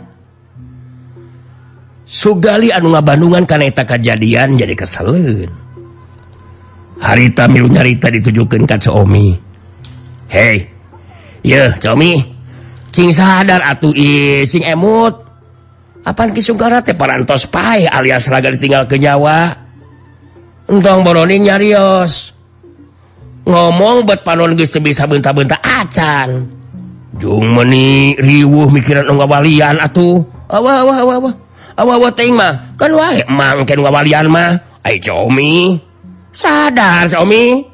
Sugali 2.07 2.71
anu 2.71 2.95
nga 2.95 3.03
Bandungan 3.03 3.43
kaneta 3.43 3.83
kejadian 3.83 4.55
jadi 4.55 4.79
keselun 4.79 5.51
harita 7.03 7.45
milu 7.51 7.69
nyarita 7.69 8.09
ditujukan 8.09 8.65
kan 8.65 8.81
Somi 8.81 9.35
Hei 10.31 10.65
Cing 12.97 13.13
sadar 13.13 13.61
atuh 13.61 13.93
ising 13.93 14.65
emut. 14.65 15.21
Apaan 16.07 16.33
Kisugara 16.33 16.81
teh 16.81 16.97
parantos 16.97 17.45
pai 17.45 17.85
alias 17.85 18.25
raga 18.33 18.49
ditinggal 18.49 18.89
ke 18.89 18.97
Jawa 18.97 19.53
entong 20.65 21.05
boroni 21.05 21.45
nyarios. 21.45 22.33
Ngomong 23.47 24.09
buat 24.09 24.25
panon 24.27 24.59
geus 24.59 24.73
teu 24.75 24.83
bisa 24.83 25.07
bentak-bentak 25.07 25.61
acan. 25.63 26.51
Jung 27.21 27.55
meni 27.55 28.17
riwuh 28.19 28.73
mikiran 28.73 29.07
ungkawalian 29.07 29.79
atuh. 29.79 30.25
Awah 30.51 30.83
awah 30.83 30.97
awah 31.05 31.17
awah 31.21 31.35
mah 31.77 32.53
kan 32.81 32.91
mungkin 32.97 33.79
wawalian 33.85 34.27
mah 34.33 34.57
Jomi 34.87 35.77
sadar 36.31 37.11
Comi 37.11 37.65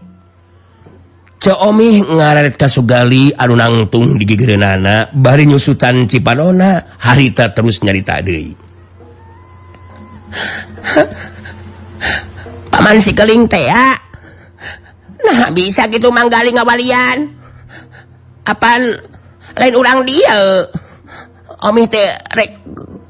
Comi 1.42 1.98
ngaret 2.06 2.54
kasugali 2.54 3.34
anu 3.34 3.58
nangtung 3.58 4.14
di 4.14 4.22
gigirenana 4.22 5.10
bari 5.10 5.50
nyusutan 5.50 6.06
Cipanona 6.06 6.94
harita 7.02 7.50
terus 7.50 7.82
nyarita 7.82 8.22
deui. 8.22 8.54
Paman 12.70 13.02
si 13.02 13.10
keling 13.10 13.50
teh 13.50 13.66
ya. 13.66 13.90
Nah 15.26 15.50
bisa 15.50 15.90
gitu 15.90 16.14
manggali 16.14 16.54
ngawalian. 16.54 17.42
apa 18.46 18.78
lain 19.58 19.74
urang 19.74 20.06
dia. 20.06 20.62
Omi 21.66 21.90
teh 21.90 22.06
rek 22.38 22.62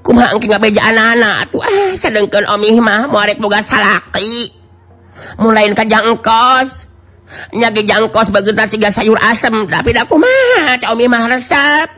beja 0.02 0.82
anak-anak 0.90 1.50
tuh 1.54 1.62
ah, 1.62 1.94
sedangkan 1.94 2.44
Omimah 2.50 3.06
rek 3.08 3.38
boga 3.38 3.62
salaki. 3.62 4.50
Mulain 5.38 5.72
kajang 5.72 6.18
kos 6.18 6.90
nyagi 7.54 7.86
jangkos 7.86 8.28
begetan 8.34 8.68
siga 8.68 8.90
sayur 8.90 9.16
asem. 9.22 9.54
Tapi 9.70 9.94
aku 9.94 10.18
mah 10.18 10.78
Omi 10.92 11.06
mah 11.06 11.30
resep. 11.30 11.88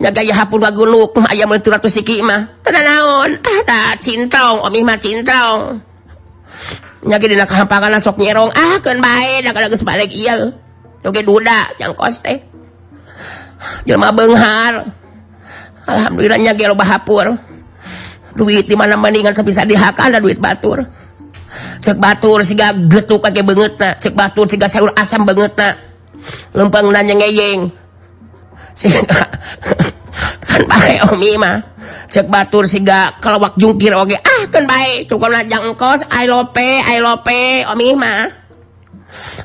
Nyaga 0.00 0.24
ya 0.24 0.32
hapun 0.32 0.64
gaguluk 0.64 1.12
ayam 1.28 1.52
itu 1.52 1.68
ratus 1.68 2.00
siki 2.00 2.24
mah. 2.24 2.48
Tenang 2.64 2.84
naon? 2.86 3.30
Ah, 3.44 3.58
Ada 3.66 3.80
cintong 4.00 4.64
Omi 4.64 4.80
mah 4.80 4.96
cintong 4.96 5.90
nyagi 7.00 7.32
dina 7.32 7.48
kahampangan 7.48 7.96
sok 8.00 8.20
nyerong. 8.20 8.52
Ah 8.52 8.76
keun 8.84 9.00
bae 9.00 9.40
da 9.40 9.56
kada 9.56 9.72
geus 9.72 9.84
balik 9.84 10.12
ieu. 10.12 10.52
Oke 11.04 11.24
duda 11.24 11.72
jangkos 11.80 12.20
teh. 12.24 12.38
Jelema 13.84 14.12
beunghar 14.12 14.99
Alhamdulillahnya 15.90 16.54
gelo 16.54 16.78
bahapur 16.78 17.34
duit 18.38 18.66
di 18.66 18.76
mana 18.78 18.94
mendingan 18.94 19.34
bisa 19.42 19.66
dihakan 19.66 20.22
duit 20.22 20.38
batur. 20.38 20.86
Cek 21.82 21.98
batur 21.98 22.46
siga 22.46 22.70
getuk 22.86 23.26
kaki 23.26 23.42
banget 23.42 23.74
na. 23.80 23.90
Cek 23.98 24.14
batur 24.14 24.46
siga 24.46 24.70
sayur 24.70 24.94
asam 24.94 25.26
banget 25.26 25.50
na. 25.58 25.74
Lempeng 26.54 26.94
nanya 26.94 27.16
ngeyeng 27.18 27.72
siga 28.76 29.02
kan 30.48 30.62
baik 30.70 31.10
omi 31.10 31.34
mah. 31.34 31.58
Cek 32.10 32.30
batur 32.30 32.70
siga 32.70 33.18
kelawak 33.18 33.58
jungkir 33.58 33.90
oge. 33.98 34.14
Ah 34.14 34.46
kan 34.46 34.62
baik 34.62 35.10
cukup 35.10 35.34
najang 35.34 35.74
kos 35.74 36.06
I 36.14 36.30
lope 36.30 36.70
I 36.86 37.02
lope 37.02 37.66
omi 37.66 37.98
mah. 37.98 38.30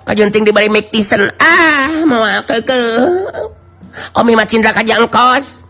Kajunting 0.05 0.45
dibari 0.45 0.69
make 0.69 0.93
tisan 0.93 1.25
ah 1.41 2.05
mau 2.05 2.21
ke 2.45 2.61
ke 2.61 2.79
omi 4.13 4.37
mah 4.37 4.45
cindra 4.45 4.69
kajang 4.69 5.09
kos 5.09 5.64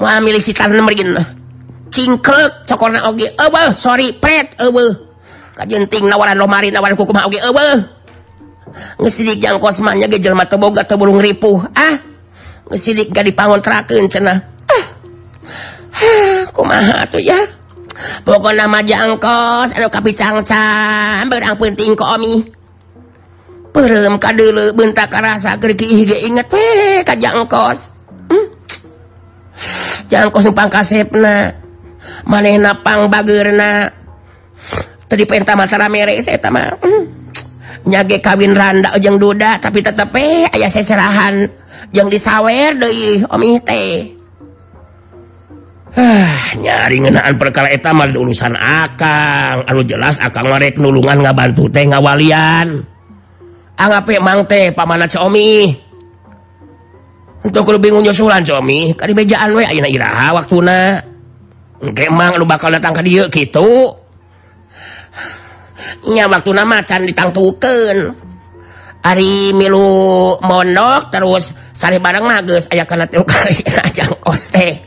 milih 0.00 0.40
si 0.40 0.56
eh, 0.56 1.26
cingklek 1.92 2.64
cokor 2.64 2.96
oge 3.12 3.28
sorry 3.76 4.16
pret 4.16 4.56
kajenting 5.56 6.08
nawaran 6.08 6.40
lomari 6.40 6.72
nawaran 6.72 6.96
kuku 6.96 7.12
oge 7.12 7.38
ngesidik 9.00 9.42
yang 9.42 9.58
kosmannya 9.58 10.06
gejel 10.06 10.34
mata 10.38 10.56
boga 10.56 10.86
atau 10.86 10.96
burung 10.96 11.18
ripuh 11.18 11.58
ah. 11.74 11.96
Ngesidik 12.70 13.10
gak 13.10 13.26
dipangon 13.26 13.58
terakeun 13.58 14.06
cenah. 14.06 14.38
Ah. 14.70 14.84
Kumaha 16.54 17.02
tuh 17.10 17.18
ya 17.18 17.36
pokok 18.24 18.56
nama 18.56 18.80
jangkos 18.80 19.76
aduh 19.76 19.92
kapi 19.92 20.16
cangcang 20.16 21.26
berang 21.28 21.58
penting 21.58 21.92
ko 21.98 22.06
omi. 22.16 22.46
Perem 23.70 24.18
kadele 24.18 24.74
bentak 24.74 25.14
rasa 25.14 25.54
gergi 25.58 25.86
hige 26.02 26.16
inget 26.26 26.46
weh 26.50 27.02
kajangkos 27.06 27.99
supang 30.42 30.68
maneh 32.26 32.56
napang 32.56 33.06
bagna 33.06 33.88
tadi 35.06 35.24
penta 35.28 35.54
mata 35.54 35.76
mere 35.86 36.16
saya 36.22 36.38
hmm. 36.38 37.02
nyage 37.86 38.18
kawin 38.18 38.56
randa 38.56 38.94
ujung 38.96 39.20
duda 39.20 39.58
tapi 39.62 39.84
tetep 39.84 40.10
eh 40.16 40.48
ayah 40.54 40.70
saya 40.70 40.84
serahan 40.86 41.48
yang 41.90 42.12
disawer 42.12 42.76
deh 42.76 43.24
om 43.26 43.42
teh. 43.64 44.20
Ah, 45.90 46.54
nyari 46.54 47.02
ngenaan 47.02 47.34
perkara 47.34 47.66
eta 47.66 47.90
mah 47.90 48.14
urusan 48.14 48.54
akang. 48.54 49.66
Anu 49.66 49.82
jelas 49.82 50.22
akang 50.22 50.46
marek 50.46 50.78
nulungan 50.78 51.18
nggak 51.18 51.34
bantu 51.34 51.66
teh 51.66 51.82
ngawalian. 51.90 52.78
Anggap 53.74 54.06
emang 54.14 54.46
teh 54.46 54.70
pamanat 54.70 55.10
si 55.10 55.18
omi 55.18 55.74
untuk 57.40 57.72
bingung 57.80 58.04
nyusulan 58.04 58.44
suami 58.44 58.92
kali 58.92 59.16
bejaan 59.16 59.56
we 59.56 59.64
ayeuna 59.64 59.88
iraha 59.88 60.36
waktuna. 60.36 61.00
Engke 61.80 62.12
emang 62.12 62.36
lu 62.36 62.44
bakal 62.44 62.68
datang 62.68 62.92
ke 62.92 63.00
dia 63.00 63.24
gitu. 63.32 63.96
Nya 66.12 66.28
waktuna 66.28 66.68
mah 66.68 66.84
can 66.84 67.08
ditangtuken 67.08 68.12
ari 69.00 69.56
milu 69.56 70.36
mondok 70.44 71.08
terus 71.08 71.56
sari 71.72 71.96
bareng 71.96 72.20
mah 72.20 72.44
geus 72.44 72.68
aya 72.68 72.84
kana 72.84 73.08
tilu 73.08 73.24
kali 73.30 73.56
ajang 73.88 74.12
koste 74.20 74.84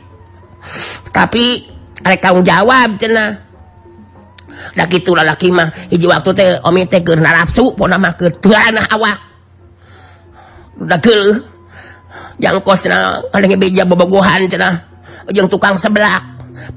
tapi 1.10 1.66
ada 2.04 2.16
tanggung 2.18 2.46
jawab 2.46 2.94
cenah. 2.94 3.42
Da 4.74 4.86
kitu 4.86 5.18
lalaki 5.18 5.50
mah 5.50 5.66
hiji 5.90 6.06
waktu 6.06 6.30
teh 6.30 6.48
omi 6.62 6.86
teh 6.86 7.02
keur 7.02 7.18
narapsu 7.18 7.74
pona 7.74 7.98
mah 7.98 8.14
keur 8.14 8.30
awak. 8.94 9.18
Udah 10.78 10.98
geuleuh 10.98 11.53
jangkos 12.38 12.88
beja 13.58 13.82
bobogohan 13.86 14.46
cenah. 14.50 14.74
Ujung 15.30 15.48
tukang 15.48 15.78
seblak. 15.78 16.20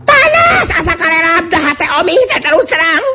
Panas 0.08 0.68
asa 0.72 0.93
karerap 0.95 1.43
dah 1.51 1.62
hati 1.62 1.86
omi 1.99 2.16
teh 2.32 2.39
terus 2.39 2.66
terang. 2.66 3.05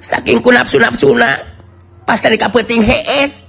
Saking 0.00 0.40
ku 0.40 0.48
nafsu 0.48 0.80
nafsuna 0.80 1.28
pas 2.08 2.18
tadi 2.18 2.40
kapeting 2.40 2.80
hees. 2.80 3.44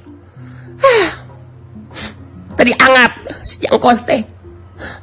Tadi 2.53 2.71
angap 2.75 3.11
si 3.47 3.63
jangkos 3.63 3.99
teh. 4.03 4.21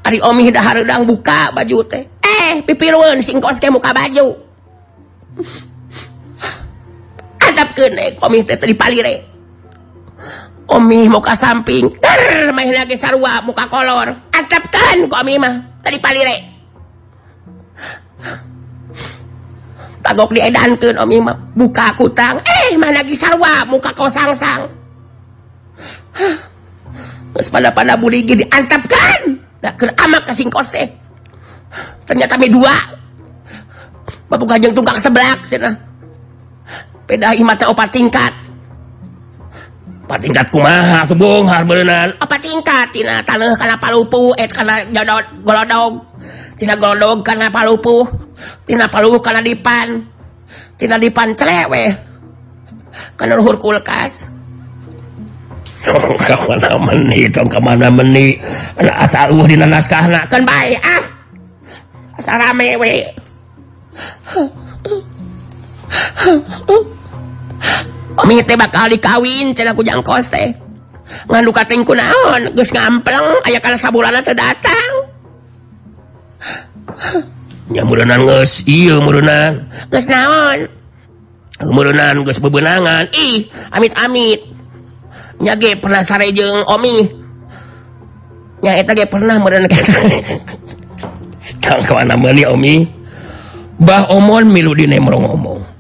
Ari 0.05 0.21
omi 0.21 0.53
dah 0.53 0.61
harudang 0.61 1.09
buka 1.09 1.57
baju 1.57 1.81
teh. 1.89 2.05
Eh 2.21 2.61
pipiruan 2.69 3.19
singkos 3.25 3.57
ke 3.57 3.73
muka 3.73 3.97
baju. 3.97 4.37
Adap 7.41 7.73
kene 7.73 8.21
omi 8.21 8.45
teh 8.45 8.61
tadi 8.61 8.77
palire. 8.77 9.30
Omi 10.71 11.11
muka 11.11 11.35
samping. 11.35 11.91
Main 12.55 12.71
lagi 12.71 12.95
sarua, 12.95 13.43
muka 13.43 13.67
kolor. 13.67 14.11
Atapkan 14.31 15.11
komimah 15.11 15.83
tadi 15.83 15.99
palire. 15.99 16.39
Kagok 20.01 20.33
diedankan 20.33 20.97
Om 20.97 21.13
mah 21.23 21.37
buka 21.55 21.93
kutang. 21.99 22.41
Eh 22.43 22.79
mana 22.81 23.03
lagi 23.05 23.15
sarwa 23.15 23.69
muka 23.69 23.93
kosangsang 23.93 24.81
terus 27.41 27.49
pada 27.49 27.73
pada 27.73 27.97
budi 27.97 28.21
gini 28.27 28.45
antapkan 28.53 29.39
nah, 29.65 29.73
ke 29.73 29.89
amak 29.97 30.29
ke 30.29 30.33
singkos 30.37 30.69
teh. 30.69 30.89
Ternyata 32.05 32.37
me 32.37 32.53
dua. 32.53 32.75
Bapak 34.29 34.47
gajeng 34.47 34.75
tungkak 34.75 34.99
sebelak 34.99 35.43
cina 35.47 35.73
peda 37.09 37.35
imata 37.35 37.73
opat 37.73 37.89
tingkat. 37.91 38.31
tingkat 40.19 40.51
kumaha 40.51 41.07
kebonghar 41.07 41.63
berenan 41.63 42.11
apa 42.19 42.35
tingkat 42.43 42.91
tina 42.91 43.23
tanah 43.23 43.55
karena 43.55 43.77
palupu 43.79 44.35
eh 44.35 44.49
karena 44.51 44.83
jodot 44.91 45.25
golodog. 45.47 45.93
Tina 46.59 46.75
golodog 46.77 47.23
karena 47.23 47.53
palupu 47.53 48.09
tina 48.67 48.91
palupu 48.91 49.23
karena 49.23 49.45
dipan. 49.45 50.03
Tina 50.75 50.97
dipan 50.99 51.37
celewe. 51.37 51.95
Karena 53.15 53.39
luhur 53.39 53.61
kulkas. 53.61 54.27
Oh, 55.89 56.13
kemana 56.29 56.77
meni 56.77 57.25
tong 57.33 57.49
kemana 57.49 57.89
meni. 57.89 58.37
Anak 58.77 59.01
asal 59.01 59.33
uh 59.33 59.49
di 59.49 59.57
naskah 59.57 60.13
nak 60.13 60.29
kan 60.29 60.45
baik 60.45 60.77
ah. 60.85 61.01
Asal 62.21 62.37
rame 62.37 62.77
we. 62.77 63.01
bakal 68.57 68.87
dikawin 68.91 69.53
ceku 69.57 69.83
jangkos 69.85 70.33
teh 70.33 70.51
duka 71.43 71.65
katengku 71.65 71.93
naon 71.95 72.55
gus 72.55 72.71
ngampleng 72.71 73.43
aya 73.47 73.59
kala 73.59 73.77
sabulana 73.79 74.23
teu 74.23 74.35
datang. 74.35 74.91
Nya 77.71 77.87
murunan 77.87 78.27
geus 78.27 78.67
ieu 78.67 78.99
murunan 79.03 79.67
geus 79.91 80.07
naon? 80.11 80.71
Murunan 81.71 82.23
geus 82.27 82.39
bebenangan. 82.39 83.11
Ih 83.15 83.47
amit-amit. 83.75 84.41
Nya 85.41 85.57
ge 85.57 85.79
pernah 85.81 86.05
sare 86.05 86.29
jeung 86.31 86.67
omi? 86.69 87.09
Nya 88.61 88.77
eta 88.77 88.93
ge 88.93 89.09
pernah 89.09 89.41
murunan 89.41 89.67
ka 91.61 91.95
mana 91.97 92.15
meuli 92.15 92.45
omi? 92.45 92.75
Bah 93.81 94.13
omon 94.13 94.53
milu 94.53 94.77
dine 94.77 95.01
ngomong. 95.01 95.71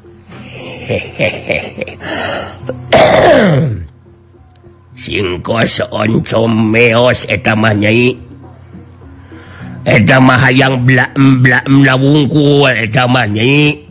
hehehe 0.91 1.87
singko 5.01 5.65
seoncomeos 5.65 7.25
etamanyai 7.31 8.21
wungkul 9.81 10.53
yang 10.53 10.85
mah 10.85 12.77
etamanyai 12.85 13.89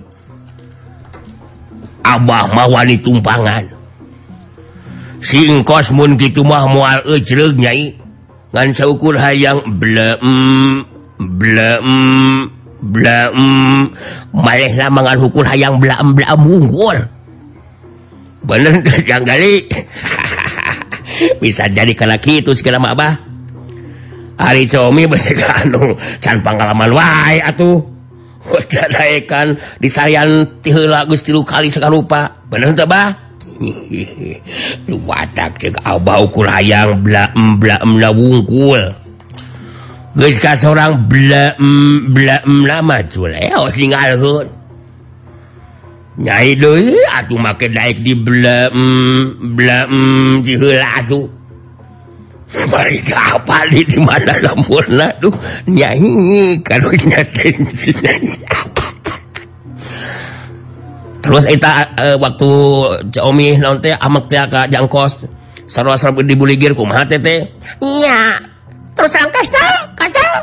Abah 2.00 2.50
mawani 2.56 2.98
tumpangan. 2.98 3.70
Singkos 5.20 5.92
mun 5.94 6.16
gitu 6.18 6.48
mah 6.48 6.66
mual 6.66 7.04
ejreg 7.06 7.60
nyai. 7.60 7.94
Ngan 8.50 8.74
saukur 8.74 9.20
hayang 9.20 9.62
blem 9.78 10.26
blem 11.20 11.88
blem. 12.82 13.38
Maleh 14.34 14.74
lamangan 14.74 15.22
hukur 15.22 15.46
hayang 15.46 15.78
blem 15.78 16.18
blem 16.18 16.40
wungkul 16.40 16.98
bener 18.44 18.84
yang 19.04 19.24
gali. 19.24 19.66
Bisa 21.44 21.68
jadi 21.68 21.92
kelaki 21.98 22.46
itu 22.46 22.56
segala 22.56 22.80
Abah. 22.80 23.14
Hari 24.40 24.72
comi 24.72 25.04
besi 25.04 25.36
anu 25.36 26.00
can 26.24 26.40
pangalaman 26.40 26.96
wae 26.96 27.44
atuh. 27.44 27.84
Dadaekan 28.50 29.60
disarian 29.84 30.64
tihela 30.64 31.04
geus 31.06 31.28
tilu 31.28 31.44
kali 31.44 31.68
sakarupa 31.68 32.40
bener 32.48 32.72
teu 32.72 32.88
bah 32.88 33.14
lu 34.90 34.98
watak 35.04 35.60
cek 35.60 35.84
abah 35.84 36.24
ukur 36.24 36.48
hayang 36.48 37.04
bla 37.04 37.36
bla 37.36 37.84
bla 37.84 38.10
wungkul. 38.16 38.80
Geus 40.16 40.40
ka 40.40 40.56
sorang 40.56 41.04
bla 41.12 41.60
bla 42.08 42.40
lama 42.48 43.04
cul 43.12 43.36
eos 43.36 43.76
eh, 43.76 43.80
ninggalkeun 43.84 44.59
nyai 46.20 46.60
deh 46.60 47.00
atuh 47.16 47.40
make 47.40 47.72
daik 47.72 48.04
di 48.04 48.12
belum 48.12 48.76
belum 49.56 49.92
dihela 50.44 51.00
tuh 51.08 51.32
balik 52.50 53.08
apa 53.16 53.72
di 53.72 53.88
di 53.88 53.98
mana 54.04 54.36
lamun 54.44 55.00
tuh 55.24 55.34
nyai 55.72 56.60
kalau 56.60 56.92
nyatain 56.92 57.64
terus 61.30 61.46
eta 61.46 61.94
uh, 61.94 62.18
waktu 62.18 62.50
Comi 63.14 63.54
naon 63.62 63.78
teh 63.78 63.94
amak 63.94 64.26
teh 64.26 64.42
ka 64.50 64.66
jangkos. 64.66 65.30
Sarua 65.70 65.94
sarua 65.94 66.26
dibuligir 66.26 66.74
kumaha 66.74 67.06
teh 67.06 67.22
teh? 67.22 67.46
Nya 67.86 68.42
terus 68.98 69.14
angkasa 69.14 69.94
kasal 69.94 70.34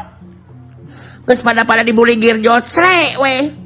geus 1.27 1.43
pada 1.43 1.67
pada 1.67 1.83
dibuligir 1.83 2.39
jotsre 2.39 3.19
weh. 3.19 3.66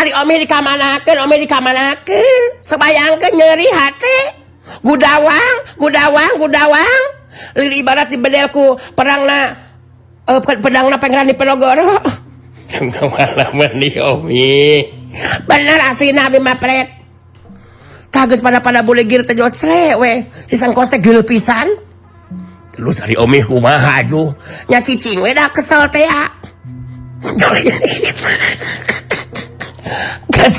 Ari 0.00 0.16
Amerika 0.16 0.64
manaken 0.64 1.16
Amerika 1.20 1.60
manaken 1.60 2.40
sebayang 2.64 3.20
ke 3.20 3.36
nyeri 3.36 3.68
hati 3.68 4.18
gudawang 4.80 5.56
gudawang 5.76 6.40
gudawang. 6.40 7.02
Lili 7.60 7.84
ibarat 7.84 8.08
di 8.08 8.16
bedelku 8.16 8.80
perang 8.96 9.28
na 9.28 9.52
uh, 10.24 10.40
eh, 10.40 10.58
pedang 10.58 10.88
na 10.88 10.96
pengeran 10.96 11.28
di 11.28 11.36
Penogoro. 11.36 12.00
Nih 13.76 13.94
Omi. 14.00 14.88
Bener 15.44 15.78
asli 15.84 16.16
Nabi 16.16 16.40
Mapret. 16.40 16.88
Kagus 18.10 18.42
pada 18.42 18.58
pada 18.64 18.82
boleh 18.82 19.06
gir 19.06 19.22
tejot 19.22 19.54
slewe 19.54 20.26
sisang 20.48 20.72
koste 20.72 20.96
gil 20.98 21.20
pisan. 21.28 21.70
Lu 22.80 22.88
sari 22.88 23.20
Omi 23.20 23.44
kumaha 23.44 24.00
aja 24.00 24.32
nyacicing 24.72 25.20
weda 25.20 25.52
kesel 25.52 25.92
teh 25.92 26.08
ya. 26.08 26.24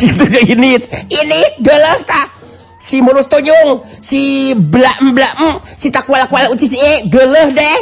gitu 0.01 0.23
ya, 0.29 0.41
ini. 0.53 0.77
Ini 1.09 1.41
dalam 1.61 2.01
tak 2.05 2.41
si 2.81 2.97
mulus 2.97 3.29
tojong 3.29 3.85
si 4.01 4.51
belak 4.57 4.97
belak 5.13 5.33
si 5.77 5.93
tak 5.93 6.09
kuala 6.09 6.25
kuala 6.25 6.49
ucis 6.49 6.73
eh 6.73 7.05
geleh 7.05 7.47
deh. 7.53 7.81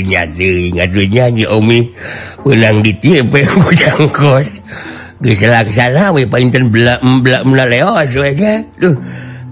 nyanyi 0.00 1.44
Omi 1.44 1.90
menang 2.46 2.80
di 2.80 2.92
kos 4.12 4.62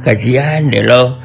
kasihan 0.00 0.64
deh 0.72 0.84
lo. 0.84 1.20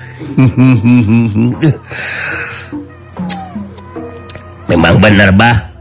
Memang 4.66 4.96
bener 5.00 5.32
bah 5.32 5.76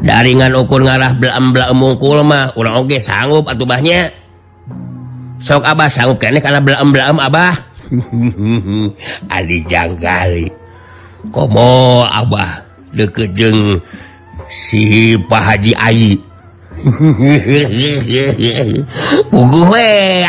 daringan 0.00 0.52
ukur 0.54 0.84
ngarah 0.84 1.16
belam-belam 1.16 1.72
mungkul 1.72 2.20
mah 2.20 2.52
orang 2.54 2.84
oge 2.84 3.00
sanggup 3.00 3.48
atau 3.48 3.64
bahnya 3.64 4.12
sok 5.40 5.64
abah 5.64 5.88
sanggup 5.88 6.20
kene 6.20 6.40
karena 6.40 6.60
belam-belam 6.60 7.16
abah 7.16 7.56
adi 9.36 9.62
jangkali 9.64 10.52
komo 11.32 12.04
abah 12.04 12.65
deket 12.94 13.34
jeng 13.34 13.82
si 14.46 15.18
Pak 15.18 15.42
Haji 15.42 15.74
Ayi 15.74 16.12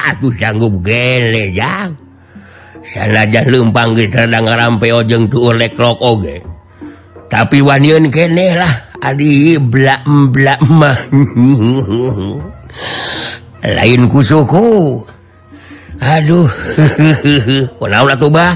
atuh 0.01 0.33
sanggup 0.33 0.81
gele 0.81 1.53
ya 1.53 1.93
sanajan 2.87 3.51
lumpang 3.51 3.99
sedang 4.07 4.47
rampe 4.47 4.87
ojeng 4.95 5.27
tuh 5.27 5.51
oleh 5.51 5.67
klok 5.75 5.99
oge. 5.99 6.39
Tapi 7.27 7.59
wanian 7.59 8.07
kene 8.07 8.55
lah 8.55 8.71
adi 9.03 9.59
blak 9.59 10.07
blak 10.31 10.63
mah. 10.71 10.95
Lain 13.75 14.07
kusuku. 14.07 15.03
Aduh 15.97 16.47
kenapa 17.81 18.15
tuh 18.15 18.31
bah? 18.31 18.55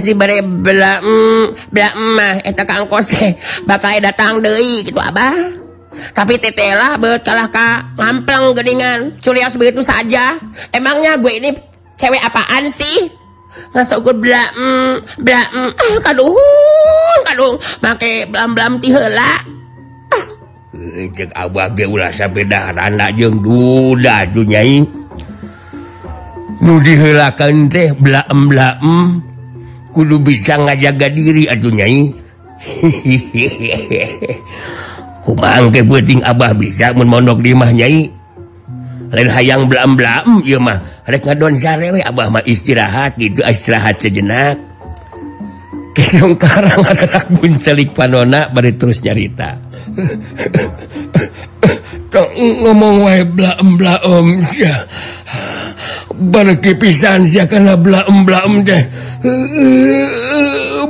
diberemahangko 0.00 2.96
mm, 2.96 3.12
eh, 3.12 3.20
eh, 3.28 3.36
bakal 3.68 3.92
eh, 3.92 4.00
datang 4.00 4.40
De 4.40 4.48
gitu 4.80 4.96
Abah. 4.96 5.60
Tapi 6.16 6.40
tetelah 6.40 6.96
kalah 7.20 7.52
Ka 7.52 7.84
lamplang 8.00 8.56
gedingan 8.56 9.20
curias 9.20 9.60
begitu 9.60 9.84
saja. 9.84 10.40
Emangnya 10.72 11.20
gue 11.20 11.36
ini 11.36 11.52
cewek 12.00 12.24
apaan 12.24 12.64
sih? 12.72 13.12
Ngasuk 13.76 14.08
gue 14.08 14.16
bla 14.16 14.40
mm, 14.56 15.20
bla 15.20 15.44
mm, 15.52 15.70
ah, 15.76 16.00
kadung 16.00 16.32
kadung. 17.28 17.60
Make 17.84 18.32
blam 18.32 18.56
blam 18.56 18.80
tihela 18.80 19.20
ah. 19.20 19.44
cek 21.12 21.36
abah 21.36 21.68
ge 21.76 21.84
ulah 21.84 22.08
sapedah 22.08 22.72
anak 22.72 23.20
jeung 23.20 23.44
duda 23.44 24.24
tuh 24.32 24.48
nyai. 24.48 24.80
Nu 26.62 26.78
dihelakeun 26.80 27.68
teh 27.68 27.92
bla 28.00 28.24
em 28.32 28.48
bla 28.48 28.80
kudu 29.92 30.24
bisa 30.24 30.56
ngajaga 30.56 31.12
diri 31.12 31.44
aduhnyayi 31.46 32.16
kumangke 35.22 35.86
penting 35.86 36.22
Abah 36.22 36.54
bisa 36.54 36.94
memondok 36.94 37.42
nyai? 37.74 38.10
Lain 39.12 39.28
hayang 39.28 39.68
blam-blam 39.68 40.40
mah. 40.56 40.80
Rek 41.04 41.28
ngadon 41.28 41.60
sarewe 41.60 42.00
Abah 42.00 42.32
mah 42.32 42.40
istirahat 42.48 43.20
gitu 43.20 43.44
istirahat 43.44 44.00
sejenak. 44.00 44.56
kisung 45.92 46.36
karang 46.40 46.82
anak 46.84 47.28
buncelik 47.36 47.92
panona 47.92 48.48
bari 48.52 48.72
terus 48.76 49.00
nyarita. 49.04 49.56
Ngomong 52.12 53.08
wae 53.08 53.24
bla 53.24 53.56
embla 53.56 54.04
om 54.04 54.40
sia 54.44 54.84
bana 56.12 56.52
kepisan 56.60 57.24
sia 57.24 57.48
kana 57.48 57.76
bla 57.80 58.04
embla 58.04 58.44
em 58.44 58.60
teh 58.60 58.82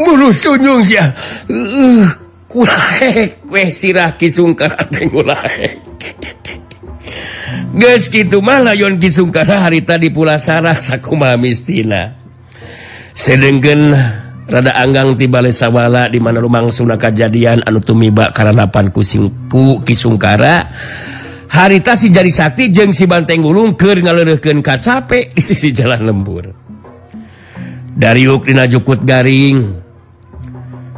mulu 0.02 0.34
sunung 0.34 0.82
sia 0.82 1.14
kulahek 2.50 3.38
we 3.46 3.70
sirah 3.70 4.18
kisung 4.18 4.58
karang 4.58 5.06
kulahek 5.14 5.78
Geus 7.72 8.12
kitu 8.12 8.44
mah 8.44 8.60
layon 8.60 9.00
kisungkara 9.00 9.64
harita 9.64 9.96
di 9.96 10.12
pulau 10.12 10.36
sarah 10.36 10.76
sakuma 10.76 11.40
mistina. 11.40 12.12
Sedengkeun 13.16 13.96
rada 14.48 14.74
Anggang 14.74 15.14
tibale 15.14 15.54
sawwala 15.54 16.10
di 16.10 16.18
mana 16.18 16.42
rumang 16.42 16.72
Sunnah 16.72 16.98
kejadian 16.98 17.62
anu 17.62 17.78
tumiba 17.78 18.34
karenapan 18.34 18.90
kusingku 18.90 19.84
Kisungkara. 19.86 20.66
Harita 21.52 21.92
si 21.92 22.08
jari 22.08 22.32
Sakti 22.32 22.72
jeng 22.72 22.96
si 22.96 23.04
Banteng 23.04 23.44
gulung 23.44 23.76
ke 23.76 24.00
ngalerken 24.00 24.64
kacape 24.64 25.28
di 25.36 25.42
sisi 25.44 25.68
jalan 25.68 26.00
lembur. 26.00 26.44
Dari 27.92 28.24
Ukdina 28.24 28.64
Jukut 28.64 29.04
garing 29.04 29.60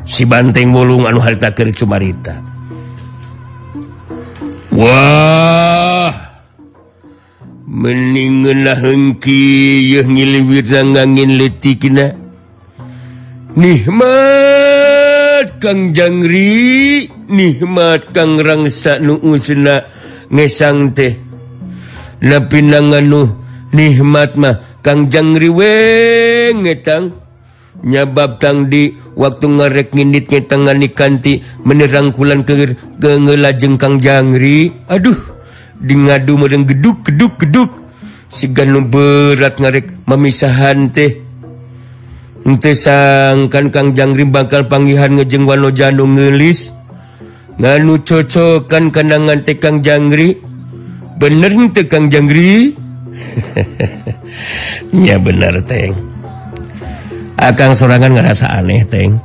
si 0.06 0.22
Banteng 0.30 0.70
Bulung 0.70 1.10
anu 1.10 1.18
harita 1.18 1.50
ke 1.50 1.66
cumarita. 1.74 2.38
Wah 4.70 6.14
meningenlah 7.74 8.78
hengki 8.78 9.90
yang 9.90 10.14
ngiliwir 10.14 10.62
gangin 10.70 11.34
letikina 11.34 12.23
nikmat 13.54 15.46
Kangjangri 15.62 17.08
nikmat 17.30 18.12
Kang 18.12 18.36
rangsa 18.42 18.98
nuusna 19.00 19.86
ngesang 20.28 20.92
teh. 20.92 21.14
Napinangan 22.20 23.04
nu 23.06 23.22
nikmat 23.72 24.36
mah 24.36 24.60
Kangjangri 24.84 25.48
wengetang 25.48 27.16
nyabab 27.84 28.40
tang 28.40 28.68
di 28.68 28.92
waktu 29.16 29.46
ngarek 29.48 29.92
ngindit 29.96 30.28
ngetangani 30.30 30.88
kanti 30.92 31.40
menerangkulan 31.64 32.44
ke 32.44 32.76
kengelajeng 33.00 33.76
Kangjangri 33.80 34.72
aduh 34.88 35.16
di 35.80 35.94
ngadu 35.96 36.38
mereng 36.38 36.64
geduk 36.68 37.04
geduk 37.08 37.40
geduk 37.40 37.70
si 38.28 38.52
ganu 38.52 38.84
berat 38.84 39.56
ngarek 39.56 39.92
memisahan 40.04 40.92
teh. 40.92 41.23
sangkan 42.76 43.72
Kangjangrim 43.72 44.28
bakal 44.28 44.68
panggihan 44.68 45.16
ngejeng 45.16 45.48
Wano 45.48 45.72
Janu 45.72 46.04
ngelis. 46.04 46.68
Nganu 47.56 48.04
cocokan 48.04 48.92
kenangan 48.92 49.40
tekang 49.46 49.80
Jangri. 49.80 50.36
Bener 51.16 51.52
tekang 51.72 52.12
Jangri? 52.12 52.74
Ya 55.06 55.18
bener 55.18 55.62
teng. 55.62 55.94
Akan 57.38 57.74
serangan 57.74 58.14
ngerasa 58.14 58.46
aneh 58.50 58.82
teng. 58.86 59.18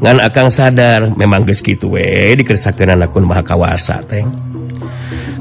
Ngan 0.00 0.20
akan 0.20 0.46
sadar 0.52 1.00
memang 1.16 1.48
geus 1.48 1.64
kitu 1.64 1.96
we 1.96 2.36
dikersakan 2.36 2.96
anakun 2.96 3.24
maha 3.24 3.40
kawasa 3.40 4.00
teng. 4.04 4.28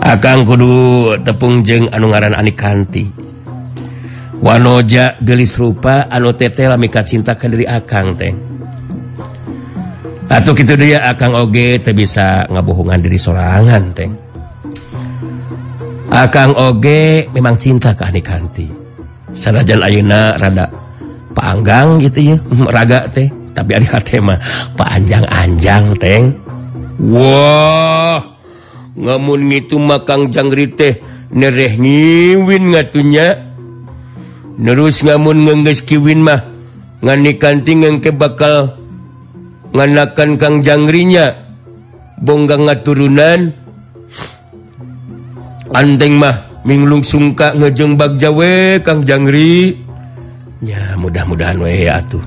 Akan 0.03 0.43
kudu 0.43 1.15
tepung 1.23 1.63
jeng 1.63 1.87
anu 1.91 2.11
ngaran 2.11 2.35
Anikanti 2.35 3.22
wanoja 4.43 5.15
gelis 5.23 5.55
rupa 5.55 6.11
anu 6.11 6.35
tete 6.35 6.67
mika 6.75 6.99
cintakan 7.07 7.55
diri 7.55 7.63
akang 7.63 8.11
teh. 8.19 8.35
Atau 10.27 10.51
gitu 10.51 10.75
dia 10.75 11.07
akan 11.07 11.47
oge 11.47 11.79
teh 11.79 11.95
bisa 11.95 12.43
ngabohongan 12.51 12.99
diri 12.99 13.15
sorangan 13.15 13.83
teh. 13.95 14.11
Akan 16.11 16.51
oge 16.59 17.31
memang 17.31 17.55
cinta 17.55 17.95
ke 17.95 18.03
anikanti 18.03 18.67
sanajan 19.33 19.81
ayuna 19.81 20.37
rada 20.37 20.69
panggang 21.33 21.97
gitu 22.03 22.35
ya 22.35 22.37
raga 22.75 23.07
teh. 23.07 23.31
Tapi 23.53 23.69
ada 23.77 24.01
hate 24.01 24.17
mah 24.17 24.41
panjang-anjang 24.73 25.93
teng. 26.01 26.35
Wah 26.99 28.17
ngamun 28.97 29.49
ngitu 29.49 29.77
makang 29.77 30.33
jangri 30.33 30.67
teh 30.73 30.99
nereh 31.31 31.79
ngiwin 31.79 32.73
ngatunya. 32.75 33.52
nerus 34.57 35.01
ngamun 35.01 35.45
ngengges 35.45 35.81
kiwin 35.81 36.21
mah 36.21 36.41
nganikkanting 37.03 37.83
ke 37.99 38.13
bakal 38.15 38.79
nganakan 39.73 40.39
Kang 40.39 40.55
jangrinya. 40.63 41.43
Bonggang 42.23 42.63
ngaturunan 42.69 43.51
anteng 45.75 46.15
mah 46.15 46.63
minglung 46.63 47.03
sungka 47.03 47.51
ngejeng 47.51 47.99
bag 47.99 48.15
Jawe 48.15 48.79
Kang 48.79 49.03
jangri. 49.03 49.75
Ya 50.63 50.95
mudah-mudahan 50.95 51.59
we 51.59 51.91
atuh. 51.91 52.23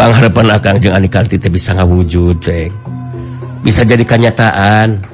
Pengharapan 0.00 0.56
akan 0.56 0.80
jeng 0.80 0.96
anikanti 0.96 1.36
teh 1.36 1.52
bisa 1.52 1.76
ngawujud 1.76 2.40
teh. 2.40 2.72
Bisa 3.60 3.84
jadi 3.84 4.00
kenyataan. 4.00 5.04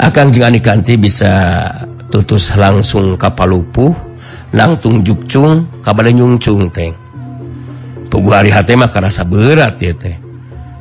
Akan 0.00 0.32
jeng 0.32 0.48
anikanti 0.48 0.96
bisa 0.96 1.68
tutus 2.08 2.56
langsung 2.56 3.20
kapalupuh 3.20 4.09
langtung 4.50 5.02
jukcung 5.06 5.66
kabalyungcung 5.82 6.70
teng 6.70 6.94
pugu 8.10 8.34
hari 8.34 8.50
hati 8.50 8.74
mah 8.74 8.90
karasa 8.90 9.22
berat 9.22 9.78
ya 9.78 9.94
teh. 9.94 10.18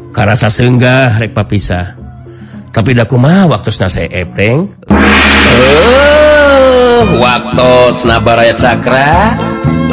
Karasa 0.10 0.50
senggah 0.50 1.22
rek 1.22 1.38
papisah. 1.38 1.94
Tapi 2.74 2.98
daku 2.98 3.22
mah 3.22 3.46
waktu 3.46 3.70
nase 3.70 4.10
eteng 4.10 4.74
uh, 4.90 4.98
waktu 7.22 7.72
nabaraya 8.10 8.58
cakra. 8.58 9.38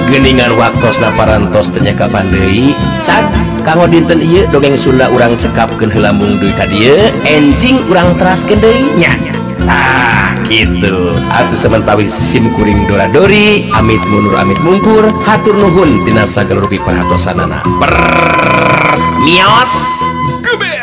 Geningan 0.06 0.54
waktu 0.54 0.86
naparantos 1.02 1.74
ternyaka 1.74 2.06
pandai 2.06 2.70
cak 3.02 3.26
kanggo 3.66 3.90
dinten 3.90 4.22
iya 4.22 4.46
dongeng 4.54 4.78
Sunda 4.78 5.10
urang 5.10 5.34
cekap 5.34 5.66
kenhelambung 5.82 6.38
duit 6.38 6.54
dieu 6.70 6.94
enjing 7.26 7.82
urang 7.90 8.14
teras 8.14 8.46
nya. 8.94 9.10
Nah 9.64 10.36
gitu. 10.46 11.16
Atuh 11.32 11.58
sementawis 11.58 12.12
SIMkuring 12.12 12.86
Doradori 12.86 13.70
Amit 13.74 14.00
Munur 14.08 14.36
Amit 14.38 14.60
Mungkur 14.62 15.08
Hatur 15.24 15.56
Nuhun 15.56 16.04
Dinasa 16.04 16.44
Gelurpi 16.44 16.78
Perhatosana 16.80 17.64
Permios 17.80 19.72
Gebe 20.44 20.75